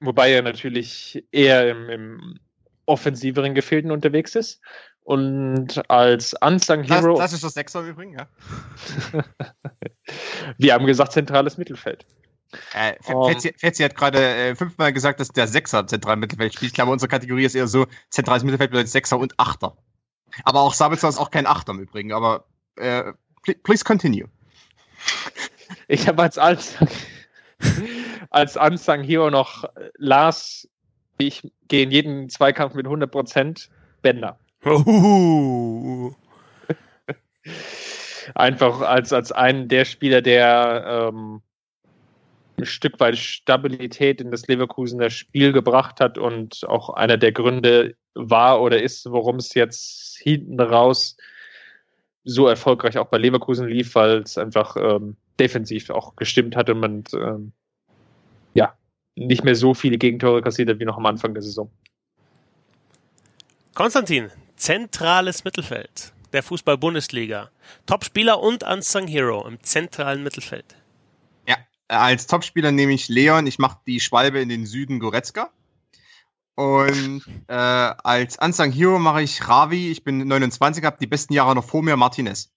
[0.00, 2.40] wobei er natürlich eher im, im
[2.86, 4.60] offensiveren Gefilden unterwegs ist.
[5.04, 7.16] Und als Unsung Hero.
[7.16, 9.24] Das, das ist das Sechser übrigens, ja.
[10.58, 12.06] Wir haben gesagt, zentrales Mittelfeld.
[12.74, 16.70] Äh, Fetzi, Fetzi hat gerade äh, fünfmal gesagt, dass der Sechser zentral Mittelfeld spielt.
[16.70, 19.76] Ich glaube, unsere Kategorie ist eher so, zentrales Mittelfeld bedeutet Sechser und Achter.
[20.44, 22.44] Aber auch Sabitzer ist auch kein Achter im Übrigen, aber
[22.76, 23.12] äh,
[23.62, 24.28] please continue.
[25.88, 26.88] Ich habe als Unsung,
[28.30, 29.64] als Unsung Hero noch
[29.96, 30.68] Lars,
[31.18, 33.68] ich gehe in jeden Zweikampf mit 100%
[34.02, 34.32] Bänder.
[34.32, 34.42] Uh.
[38.34, 41.42] Einfach als, als einen der Spieler, der ähm,
[42.56, 47.96] ein Stück weit Stabilität in das Leverkusener Spiel gebracht hat und auch einer der Gründe
[48.14, 51.16] war oder ist, warum es jetzt hinten raus
[52.24, 56.78] so erfolgreich auch bei Leverkusen lief, weil es einfach ähm, defensiv auch gestimmt hat und
[56.78, 57.52] man ähm,
[58.54, 58.76] ja
[59.16, 61.70] nicht mehr so viele Gegentore kassiert hat wie noch am Anfang der Saison.
[63.74, 67.50] Konstantin, zentrales Mittelfeld der Fußball-Bundesliga.
[67.86, 70.76] Topspieler und Unsung Hero im zentralen Mittelfeld.
[71.46, 71.56] Ja,
[71.88, 73.46] als Topspieler nehme ich Leon.
[73.46, 75.50] Ich mache die Schwalbe in den Süden Goretzka.
[76.54, 79.90] Und äh, als Unsung Hero mache ich Ravi.
[79.90, 82.52] Ich bin 29, habe die besten Jahre noch vor mir, Martinez.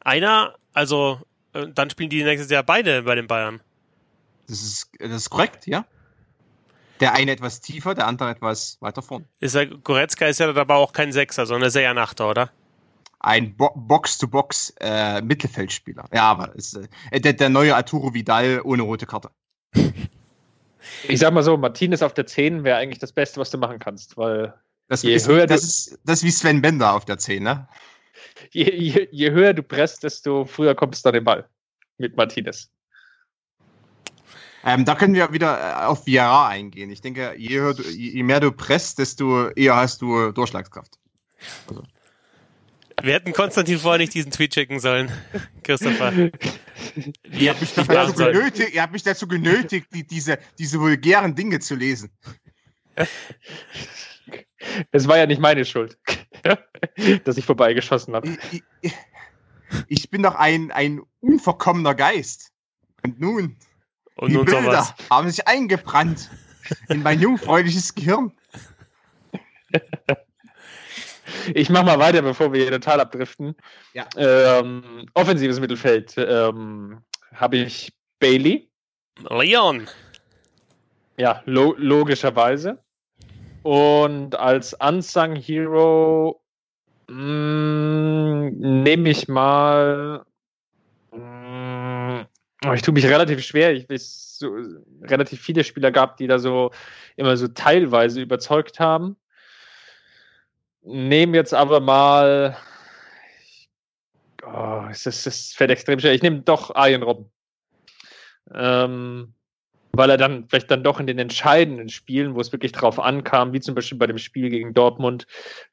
[0.00, 1.20] Einer, also
[1.52, 3.60] äh, dann spielen die nächstes Jahr beide bei den Bayern.
[4.46, 5.86] Das ist, das ist korrekt, ja.
[7.00, 9.24] Der eine etwas tiefer, der andere etwas weiter vorn.
[9.40, 12.50] Ist der Goretzka ist ja aber auch kein Sechser, sondern sehr ein Achter, oder?
[13.20, 16.06] Ein Bo Box-to-Box äh, Mittelfeldspieler.
[16.12, 16.78] Ja, aber ist,
[17.10, 19.30] äh, der, der neue Arturo Vidal ohne rote Karte.
[21.08, 23.78] Ich sag mal so, Martinez auf der 10 wäre eigentlich das Beste, was du machen
[23.78, 24.54] kannst, weil
[24.88, 27.68] Das, ist, höher das, ist, das ist wie Sven Bender auf der 10, ne?
[28.50, 31.48] Je, je, je höher du presst, desto früher kommst du an den Ball
[31.98, 32.70] mit Martinez.
[34.64, 36.90] Ähm, da können wir wieder äh, auf Viera eingehen.
[36.90, 40.98] Ich denke, je, höher du, je mehr du presst, desto eher hast du Durchschlagskraft.
[41.68, 41.82] Also.
[43.02, 45.10] Wir hätten Konstantin vorher nicht diesen Tweet schicken sollen,
[45.62, 46.12] Christopher.
[47.32, 51.60] Ihr habt mich, dazu genötigt, ihr habt mich dazu genötigt, die, diese, diese vulgären Dinge
[51.60, 52.10] zu lesen.
[54.90, 55.98] Es war ja nicht meine Schuld,
[57.24, 58.36] dass ich vorbeigeschossen habe.
[58.50, 58.94] Ich, ich,
[59.88, 62.52] ich, bin doch ein, ein unverkommener Geist.
[63.02, 63.56] Und nun,
[64.20, 64.94] Und die nun Bilder sowas.
[65.08, 66.30] haben sich eingebrannt
[66.88, 68.32] in mein jungfräuliches Gehirn.
[71.54, 73.56] Ich mach mal weiter, bevor wir hier total abdriften.
[73.94, 74.06] Ja.
[74.16, 76.98] Ähm, offensives Mittelfeld ähm,
[77.34, 78.68] habe ich Bailey.
[79.28, 79.88] Leon.
[81.16, 82.82] Ja, lo logischerweise.
[83.62, 86.42] Und als Unsung Hero
[87.08, 90.26] mm, nehme ich mal.
[92.74, 93.72] Ich tue mich relativ schwer.
[93.72, 94.54] Ich weiß so,
[95.02, 96.72] relativ viele Spieler gab, die da so
[97.16, 99.16] immer so teilweise überzeugt haben.
[100.82, 102.56] Nehme jetzt aber mal.
[104.44, 106.14] Oh, es, ist, es fällt extrem schwer.
[106.14, 107.30] Ich nehme doch Arjen Robben.
[108.52, 109.34] Ähm,
[109.92, 113.52] weil er dann vielleicht dann doch in den entscheidenden Spielen, wo es wirklich drauf ankam,
[113.52, 115.26] wie zum Beispiel bei dem Spiel gegen Dortmund,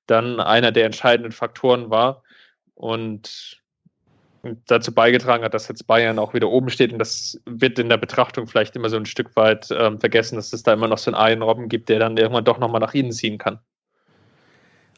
[0.05, 2.23] dann einer der entscheidenden Faktoren war
[2.73, 3.61] und
[4.67, 7.97] dazu beigetragen hat, dass jetzt Bayern auch wieder oben steht und das wird in der
[7.97, 11.11] Betrachtung vielleicht immer so ein Stück weit ähm, vergessen, dass es da immer noch so
[11.11, 13.59] einen Ian Robben gibt, der dann irgendwann doch nochmal nach innen ziehen kann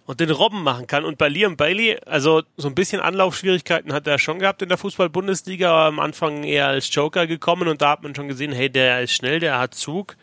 [0.10, 1.06] und den Robben machen kann.
[1.06, 4.80] Und bei Liam Bailey, also so ein bisschen Anlaufschwierigkeiten hat er schon gehabt in der
[4.80, 9.04] Fußball-Bundesliga, am Anfang eher als Joker gekommen und da hat man schon gesehen, hey, der
[9.04, 10.18] ist schnell, der hat Zug,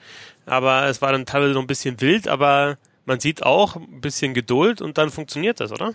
[0.45, 4.35] aber es war dann teilweise noch ein bisschen wild, aber man sieht auch ein bisschen
[4.35, 5.93] Geduld und dann funktioniert das, oder?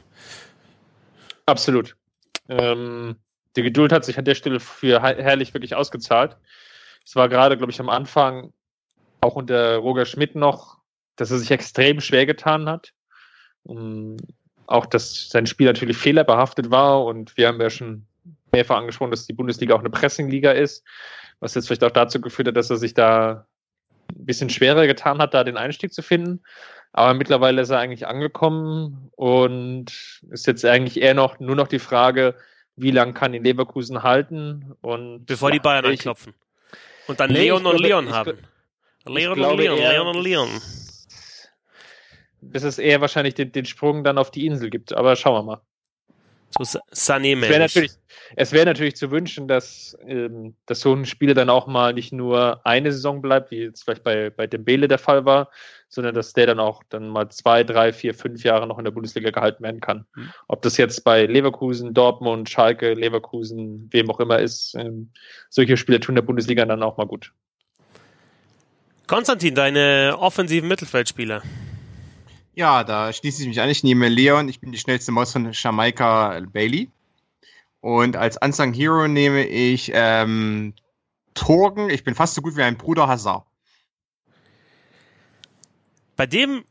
[1.46, 1.98] Absolut.
[2.52, 3.16] Ähm,
[3.56, 6.38] die Geduld hat sich an der Stelle für herrlich wirklich ausgezahlt.
[7.06, 8.54] Es war gerade, glaube ich, am Anfang
[9.22, 10.78] auch unter Roger Schmidt noch,
[11.16, 12.94] dass er sich extrem schwer getan hat
[13.64, 14.18] um,
[14.68, 18.06] auch, dass sein Spiel natürlich fehlerbehaftet war und wir haben ja schon
[18.52, 20.84] mehrfach angesprochen, dass die Bundesliga auch eine Pressingliga ist,
[21.40, 23.48] was jetzt vielleicht auch dazu geführt hat, dass er sich da
[24.10, 26.44] ein bisschen schwerer getan hat, da den Einstieg zu finden.
[26.94, 31.80] Aber mittlerweile ist er eigentlich angekommen und ist jetzt eigentlich eher noch nur noch die
[31.80, 32.36] Frage,
[32.76, 36.34] wie lange kann ihn Leverkusen halten und bevor die Bayern anklopfen
[37.08, 38.38] und dann nee, Leon und glaube, Leon haben.
[39.06, 40.50] Leon und Leon, Leon und Leon
[42.42, 44.94] bis es eher wahrscheinlich den, den Sprung dann auf die Insel gibt.
[44.94, 45.62] Aber schauen wir mal.
[46.60, 47.92] So sané Es wäre natürlich,
[48.36, 52.66] es natürlich zu wünschen, dass, ähm, dass so ein Spieler dann auch mal nicht nur
[52.66, 55.50] eine Saison bleibt, wie jetzt vielleicht bei, bei Dembele der Fall war,
[55.88, 58.92] sondern dass der dann auch dann mal zwei, drei, vier, fünf Jahre noch in der
[58.92, 60.06] Bundesliga gehalten werden kann.
[60.16, 60.30] Mhm.
[60.48, 65.12] Ob das jetzt bei Leverkusen, Dortmund, Schalke, Leverkusen, wem auch immer ist, ähm,
[65.50, 67.32] solche Spieler tun der Bundesliga dann auch mal gut.
[69.08, 71.42] Konstantin, deine offensiven Mittelfeldspieler.
[72.54, 73.70] Ja, da schließe ich mich an.
[73.70, 74.50] Ich nehme Leon.
[74.50, 76.90] Ich bin die schnellste Maus von Jamaika Bailey.
[77.80, 80.74] Und als Unsung Hero nehme ich ähm,
[81.34, 81.90] Torgen.
[81.90, 83.46] Ich bin fast so gut wie mein Bruder Hazard.
[86.16, 86.66] Bei dem,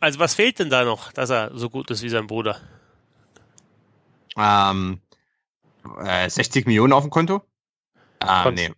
[0.00, 2.60] also was fehlt denn da noch, dass er so gut ist wie sein Bruder?
[4.36, 5.00] Ähm,
[6.00, 7.42] äh, 60 Millionen auf dem Konto?
[8.18, 8.70] Ah, Kon nee.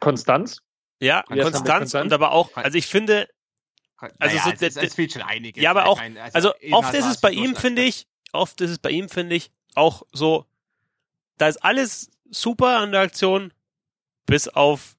[0.00, 0.62] Konstanz?
[1.00, 3.28] Ja, Konstanz und aber auch, also ich finde,
[3.96, 5.62] also naja, so, es, es, fehlt schon einiges.
[5.62, 8.70] Ja, aber auch, meine, also, also oft ist es bei ihm, finde ich, oft ist
[8.70, 10.46] es bei ihm, finde ich, auch so,
[11.38, 13.52] da ist alles super an der Aktion,
[14.26, 14.96] bis auf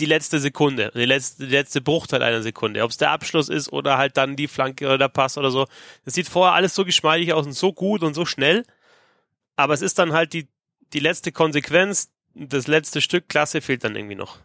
[0.00, 2.82] die letzte Sekunde, die letzte, die letzte Bruchteil einer Sekunde.
[2.82, 5.66] Ob es der Abschluss ist oder halt dann die Flanke oder der Pass oder so.
[6.04, 8.64] Das sieht vorher alles so geschmeidig aus und so gut und so schnell.
[9.54, 10.48] Aber es ist dann halt die,
[10.92, 14.38] die letzte Konsequenz, das letzte Stück Klasse fehlt dann irgendwie noch.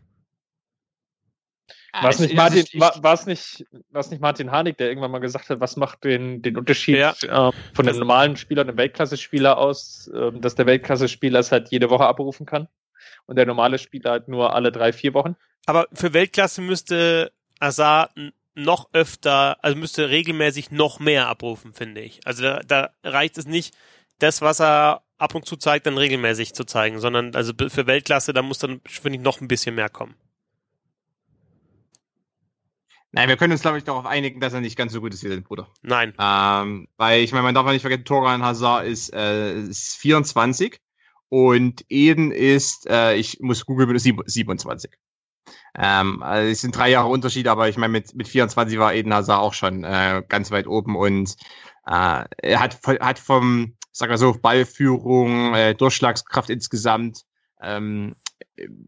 [1.99, 5.59] Ah, was nicht Martin, war, nicht, was nicht Martin Harnik, der irgendwann mal gesagt hat,
[5.59, 7.11] was macht den, den Unterschied ja.
[7.23, 11.69] äh, von dem normalen Spieler und dem Weltklasse-Spieler aus, äh, dass der Weltklasse-Spieler es halt
[11.71, 12.67] jede Woche abrufen kann
[13.25, 15.35] und der normale Spieler halt nur alle drei, vier Wochen?
[15.65, 18.11] Aber für Weltklasse müsste Azar
[18.53, 22.19] noch öfter, also müsste regelmäßig noch mehr abrufen, finde ich.
[22.25, 23.75] Also da, da reicht es nicht,
[24.19, 28.33] das, was er ab und zu zeigt, dann regelmäßig zu zeigen, sondern also für Weltklasse,
[28.33, 30.15] da muss dann, finde ich, noch ein bisschen mehr kommen.
[33.17, 35.23] Nein, wir können uns, glaube ich, darauf einigen, dass er nicht ganz so gut ist
[35.23, 35.67] wie sein Bruder.
[35.81, 36.13] Nein.
[36.19, 40.79] Ähm, weil, ich meine, man darf nicht vergessen, Toran Hazard ist, äh, ist 24
[41.27, 44.91] und Eden ist, äh, ich muss googeln, 27.
[45.79, 49.11] Ähm, also es sind drei Jahre Unterschied, aber ich meine, mit, mit 24 war Eden
[49.11, 51.35] Hazard auch schon äh, ganz weit oben und
[51.87, 57.23] äh, er hat, hat vom, sag mal so, Ballführung, äh, Durchschlagskraft insgesamt,
[57.63, 58.15] ähm,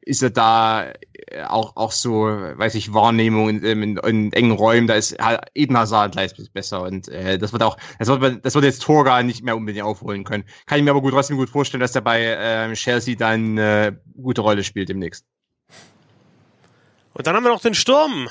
[0.01, 4.87] ist er da äh, auch, auch so, weiß ich, Wahrnehmung in, in, in engen Räumen,
[4.87, 5.15] da ist
[5.53, 9.21] Eden Hazard gleich besser und äh, das wird auch, das wird, das wird jetzt Torga
[9.23, 10.45] nicht mehr unbedingt aufholen können.
[10.65, 13.93] Kann ich mir aber gut trotzdem gut vorstellen, dass er bei äh, Chelsea dann äh,
[14.21, 15.25] gute Rolle spielt demnächst.
[17.13, 18.29] Und dann haben wir noch den Sturm.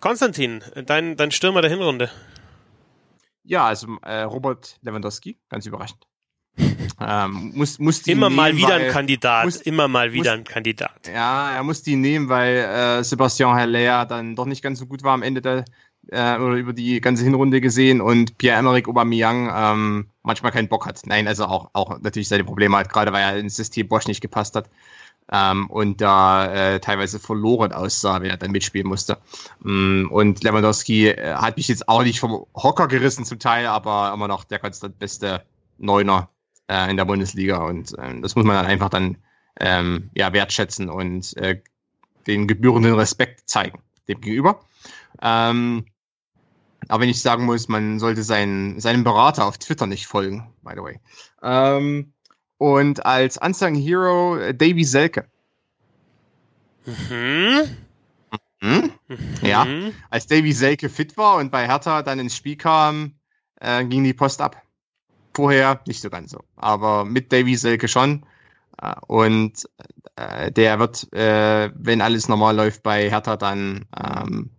[0.00, 2.10] Konstantin, dein, dein Stürmer der Hinrunde.
[3.44, 6.06] Ja, also äh, Robert Lewandowski, ganz überraschend.
[7.00, 10.40] Ähm, muss, muss immer nehmen, mal wieder weil, ein Kandidat, muss, immer mal wieder muss,
[10.40, 11.10] ein Kandidat.
[11.12, 15.02] Ja, er muss die nehmen, weil äh, Sebastian Haller dann doch nicht ganz so gut
[15.02, 15.64] war am Ende der
[16.08, 21.00] äh, oder über die ganze Hinrunde gesehen und Pierre-Emerick Aubameyang ähm, manchmal keinen Bock hat.
[21.06, 24.20] Nein, also auch, auch natürlich seine Probleme hat, gerade weil er ins System Bosch nicht
[24.20, 24.68] gepasst hat.
[25.30, 29.18] Ähm, und da äh, teilweise verloren aussah, wenn er dann mitspielen musste.
[29.60, 34.12] Mm, und Lewandowski äh, hat mich jetzt auch nicht vom Hocker gerissen zum Teil, aber
[34.12, 35.42] immer noch der konstant beste
[35.78, 36.28] Neuner
[36.72, 37.58] äh, in der Bundesliga.
[37.64, 39.18] Und äh, das muss man dann einfach dann
[39.60, 41.60] ähm, ja, wertschätzen und äh,
[42.26, 44.60] den gebührenden Respekt zeigen dem gegenüber.
[45.20, 45.84] Ähm,
[46.88, 50.72] aber wenn ich sagen muss, man sollte seinen, seinem Berater auf Twitter nicht folgen, by
[50.74, 51.00] the way.
[51.42, 52.12] Ähm,
[52.58, 55.26] und als Unsung Hero äh, Davy Selke.
[56.84, 57.76] Mhm.
[58.60, 58.92] Hm?
[59.42, 59.66] Ja,
[60.10, 63.14] als Davy Selke fit war und bei Hertha dann ins Spiel kam,
[63.60, 64.62] äh, ging die Post ab.
[65.34, 68.24] Vorher nicht so ganz so, aber mit Davy Selke schon.
[68.80, 69.68] Äh, und
[70.16, 74.50] äh, der wird, äh, wenn alles normal läuft bei Hertha, dann ähm,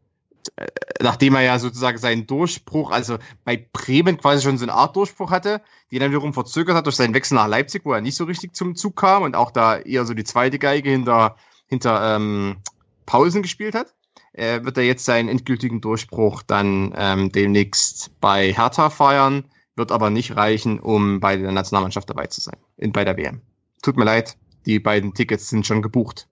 [0.56, 0.68] äh,
[1.02, 5.32] nachdem er ja sozusagen seinen Durchbruch, also bei Bremen quasi schon so eine Art Durchbruch
[5.32, 8.26] hatte, die dann wiederum verzögert hat durch seinen Wechsel nach Leipzig, wo er nicht so
[8.26, 11.38] richtig zum Zug kam und auch da eher so die zweite Geige hinter,
[11.68, 12.58] hinter ähm,
[13.06, 13.94] Pausen gespielt hat,
[14.34, 19.46] äh, wird er jetzt seinen endgültigen Durchbruch dann ähm, demnächst bei Hertha feiern,
[19.76, 23.42] wird aber nicht reichen, um bei der Nationalmannschaft dabei zu sein, in, bei der WM.
[23.82, 26.28] Tut mir leid, die beiden Tickets sind schon gebucht.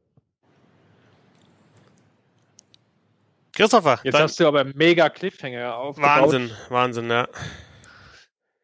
[3.54, 4.00] Christopher.
[4.04, 6.22] Jetzt hast du aber mega Cliffhanger aufgebaut.
[6.22, 7.28] Wahnsinn, Wahnsinn, ja.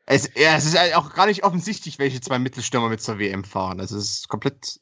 [0.06, 3.82] Es, ja, es ist auch gar nicht offensichtlich, welche zwei Mittelstürmer mit zur WM fahren.
[3.82, 4.80] Also es ist komplett.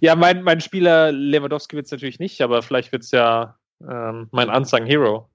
[0.00, 4.28] Ja, mein, mein Spieler Lewandowski wird es natürlich nicht, aber vielleicht wird es ja ähm,
[4.32, 5.28] mein Unsung Hero.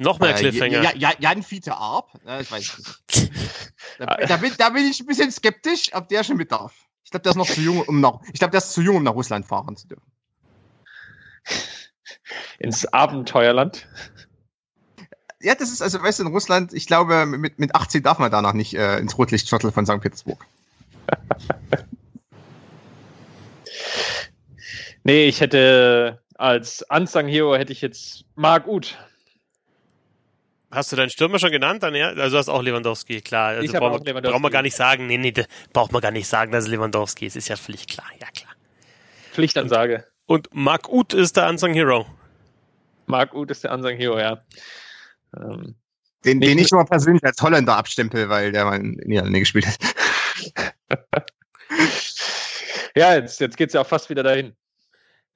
[0.00, 0.94] Noch mehr Cliffhanger.
[0.94, 3.30] Äh, ja, Jan Fiete Arp, äh, ich weiß nicht.
[3.98, 6.72] da, da, bin, da bin ich ein bisschen skeptisch, ob der schon mit darf.
[7.04, 8.96] Ich glaube, der ist noch zu jung, um nach, ich glaube, der ist zu jung,
[8.96, 10.10] um nach Russland fahren zu dürfen.
[12.58, 13.86] Ins Abenteuerland.
[15.42, 18.30] Ja, das ist, also, weißt du, in Russland, ich glaube, mit, mit 18 darf man
[18.30, 20.00] danach nicht äh, ins Rotlichtshuttle von St.
[20.00, 20.46] Petersburg.
[25.04, 28.96] nee, ich hätte als Unsung Hero hätte ich jetzt Marc Uth.
[30.70, 31.82] Hast du deinen Stürmer schon genannt?
[31.82, 32.08] Dann, ja?
[32.10, 33.48] Also du hast auch Lewandowski, klar.
[33.48, 34.32] Also ich brauchen, auch Lewandowski.
[34.32, 35.06] brauchen wir gar nicht sagen.
[35.06, 35.34] Nee, nee,
[35.72, 37.36] braucht man gar nicht sagen, dass es Lewandowski ist.
[37.36, 38.06] Ist ja völlig klar.
[38.20, 38.52] Ja, klar.
[39.32, 40.06] Pflichtansage.
[40.26, 42.06] Und, und Marc Uth ist der Unsung Hero.
[43.06, 44.44] Marc Uth ist der Unsung Hero, ja.
[45.36, 45.74] Ähm,
[46.24, 49.78] den, den ich mal persönlich als Holländer abstempel, weil der mal in Niederlande gespielt hat.
[52.94, 54.54] ja, jetzt, jetzt geht's ja auch fast wieder dahin.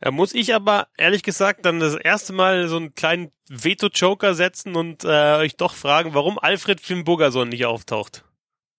[0.05, 4.77] Da muss ich aber ehrlich gesagt dann das erste Mal so einen kleinen Veto-Joker setzen
[4.77, 8.23] und äh, euch doch fragen, warum Alfred Finn Bogerson nicht auftaucht.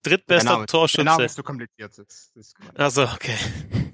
[0.04, 1.04] Drittbester der Name, Torschütze.
[1.04, 1.98] Der Name ist so kompliziert.
[1.98, 3.36] Das, das Achso, okay.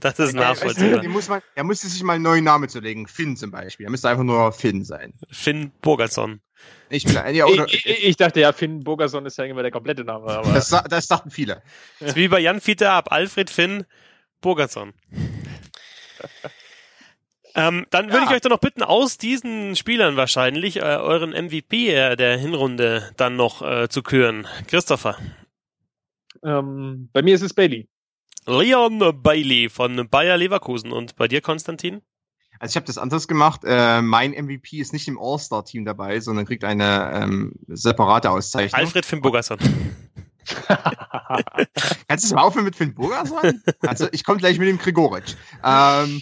[0.01, 1.07] Das ist nachvollziehbar.
[1.07, 3.07] Muss man, er müsste sich mal einen neuen Namen zulegen.
[3.07, 3.85] Finn zum Beispiel.
[3.85, 5.13] Er müsste einfach nur Finn sein.
[5.29, 6.41] Finn Bogerson.
[6.89, 10.03] Ich, ja, oder, ich, ich, ich, dachte ja, Finn Bogerson ist ja immer der komplette
[10.03, 10.27] Name.
[10.27, 11.63] Aber das, das dachten viele.
[12.01, 13.09] Das ist wie bei Jan Fiete ab.
[13.09, 13.85] Alfred Finn
[14.41, 14.91] Bogerson.
[17.55, 18.23] Ähm, dann würde ja.
[18.25, 23.11] ich euch doch noch bitten, aus diesen Spielern wahrscheinlich äh, euren MVP äh, der Hinrunde
[23.17, 24.47] dann noch äh, zu küren.
[24.67, 25.17] Christopher.
[26.43, 27.89] Ähm, bei mir ist es Bailey.
[28.45, 30.91] Leon Bailey von Bayer Leverkusen.
[30.91, 32.01] Und bei dir, Konstantin?
[32.59, 33.61] Also ich habe das anders gemacht.
[33.63, 38.79] Äh, mein MVP ist nicht im All-Star-Team dabei, sondern kriegt eine ähm, separate Auszeichnung.
[38.79, 39.57] Alfred Finn Bogerson.
[42.07, 43.61] Kannst du mal aufhören mit Finn Bogerson?
[43.81, 45.35] Also ich komme gleich mit dem Grigoric.
[45.63, 46.21] Ähm,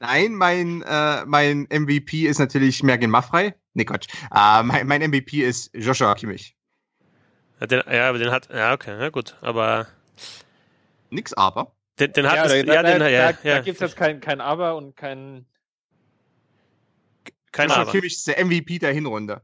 [0.00, 3.54] nein, mein, äh, mein MVP ist natürlich Mergen Maffrey.
[3.74, 4.08] Nee, Quatsch.
[4.34, 6.56] Äh, mein, mein MVP ist Joshua Kimmich.
[7.60, 9.86] Ja, den, ja, aber den hat, ja, okay, ja gut, aber.
[11.10, 11.74] Nix aber.
[11.98, 13.54] Den, den hat ja, es, da, ja, den, da, ja, da, ja.
[13.56, 15.46] da gibt's jetzt kein, kein Aber und kein.
[17.52, 17.92] Kein Joshua Aber.
[17.92, 19.42] Kimmich ist der MVP der Hinrunde.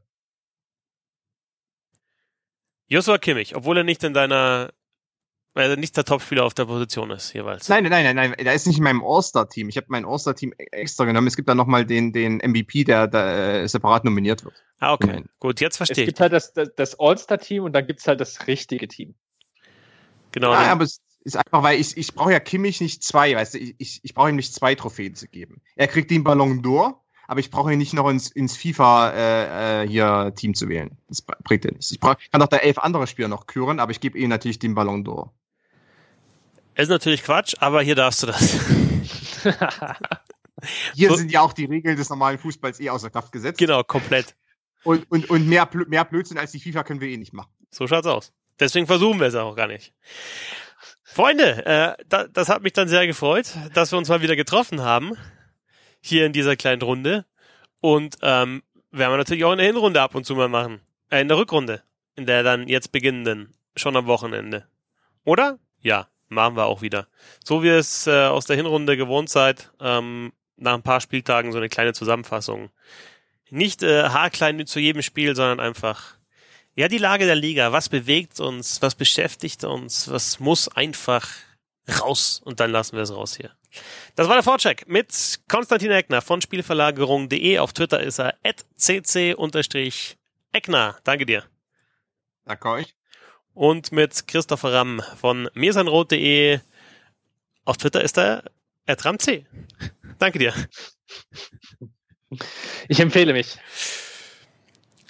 [2.87, 4.71] Joshua Kimmich, obwohl er nicht in deiner
[5.53, 7.69] weil er nicht der Topspieler auf der Position ist jeweils.
[7.69, 9.69] Nein, nein, nein, nein, der ist nicht in meinem All-Star-Team.
[9.69, 11.27] Ich habe mein All-Star-Team extra genommen.
[11.27, 14.55] Es gibt da nochmal den, den MVP, der, der äh, separat nominiert wird.
[14.79, 15.07] Ah, okay.
[15.07, 15.29] Nein.
[15.39, 16.07] Gut, jetzt Es verstehe ich.
[16.09, 19.15] gibt halt das, das, das All-Star-Team und dann gibt's halt das richtige Team.
[20.31, 20.51] Genau.
[20.51, 23.59] Ja, aber es ist einfach, weil ich, ich brauche ja Kimmich nicht zwei, weißt du,
[23.59, 25.61] ich, ich, ich brauche ihm nicht zwei Trophäen zu geben.
[25.75, 26.95] Er kriegt den Ballon d'Or,
[27.27, 30.97] aber ich brauche ihn nicht noch ins, ins FIFA äh, äh, hier Team zu wählen.
[31.07, 31.91] Das br- bringt er nichts.
[31.91, 34.59] Ich brauch, kann doch da elf andere Spieler noch küren, aber ich gebe ihm natürlich
[34.59, 35.29] den Ballon d'Or.
[36.75, 38.59] Ist natürlich Quatsch, aber hier darfst du das.
[40.93, 43.57] Hier So- sind ja auch die Regeln des normalen Fußballs eh außer Kraft gesetzt.
[43.59, 44.35] genau, komplett.
[44.83, 47.51] Und, und, und mehr, mehr Blödsinn als die FIFA können wir eh nicht machen.
[47.69, 48.31] So schaut's aus.
[48.59, 49.93] Deswegen versuchen wir es auch gar nicht.
[51.03, 54.81] Freunde, äh, da, das hat mich dann sehr gefreut, dass wir uns mal wieder getroffen
[54.81, 55.13] haben.
[56.01, 57.25] Hier in dieser kleinen Runde.
[57.81, 60.81] Und ähm, werden wir natürlich auch in der Hinrunde ab und zu mal machen.
[61.09, 61.81] Äh, in der Rückrunde.
[62.15, 63.53] In der dann jetzt beginnenden.
[63.75, 64.67] Schon am Wochenende.
[65.25, 65.59] Oder?
[65.79, 67.07] Ja, machen wir auch wieder.
[67.43, 69.71] So wie es äh, aus der Hinrunde gewohnt seid.
[69.79, 72.69] Ähm, nach ein paar Spieltagen so eine kleine Zusammenfassung.
[73.49, 76.17] Nicht äh, haarklein zu jedem Spiel, sondern einfach
[76.75, 77.71] ja, die Lage der Liga.
[77.71, 78.81] Was bewegt uns?
[78.81, 80.09] Was beschäftigt uns?
[80.09, 81.29] Was muss einfach
[81.99, 82.41] raus?
[82.43, 83.51] Und dann lassen wir es raus hier.
[84.15, 87.59] Das war der Vorcheck mit Konstantin Eckner von Spielverlagerung.de.
[87.59, 88.35] Auf Twitter ist er
[88.77, 90.15] cc-eckner.
[91.03, 91.43] Danke dir.
[92.45, 92.95] Danke euch.
[93.53, 96.59] Und mit Christopher Ramm von mirsanrot.de.
[97.65, 98.43] Auf Twitter ist er
[98.87, 99.45] @ramc.
[100.19, 100.53] Danke dir.
[102.87, 103.57] Ich empfehle mich.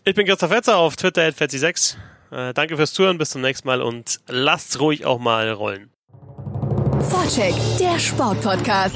[0.04, 1.96] Ich bin Christoph Fetzer auf Twitter @fetzi6.
[2.32, 5.92] Äh, danke fürs Zuhören, bis zum nächsten Mal und lasst's ruhig auch mal rollen.
[7.10, 8.96] Vorcheck, der Sportpodcast.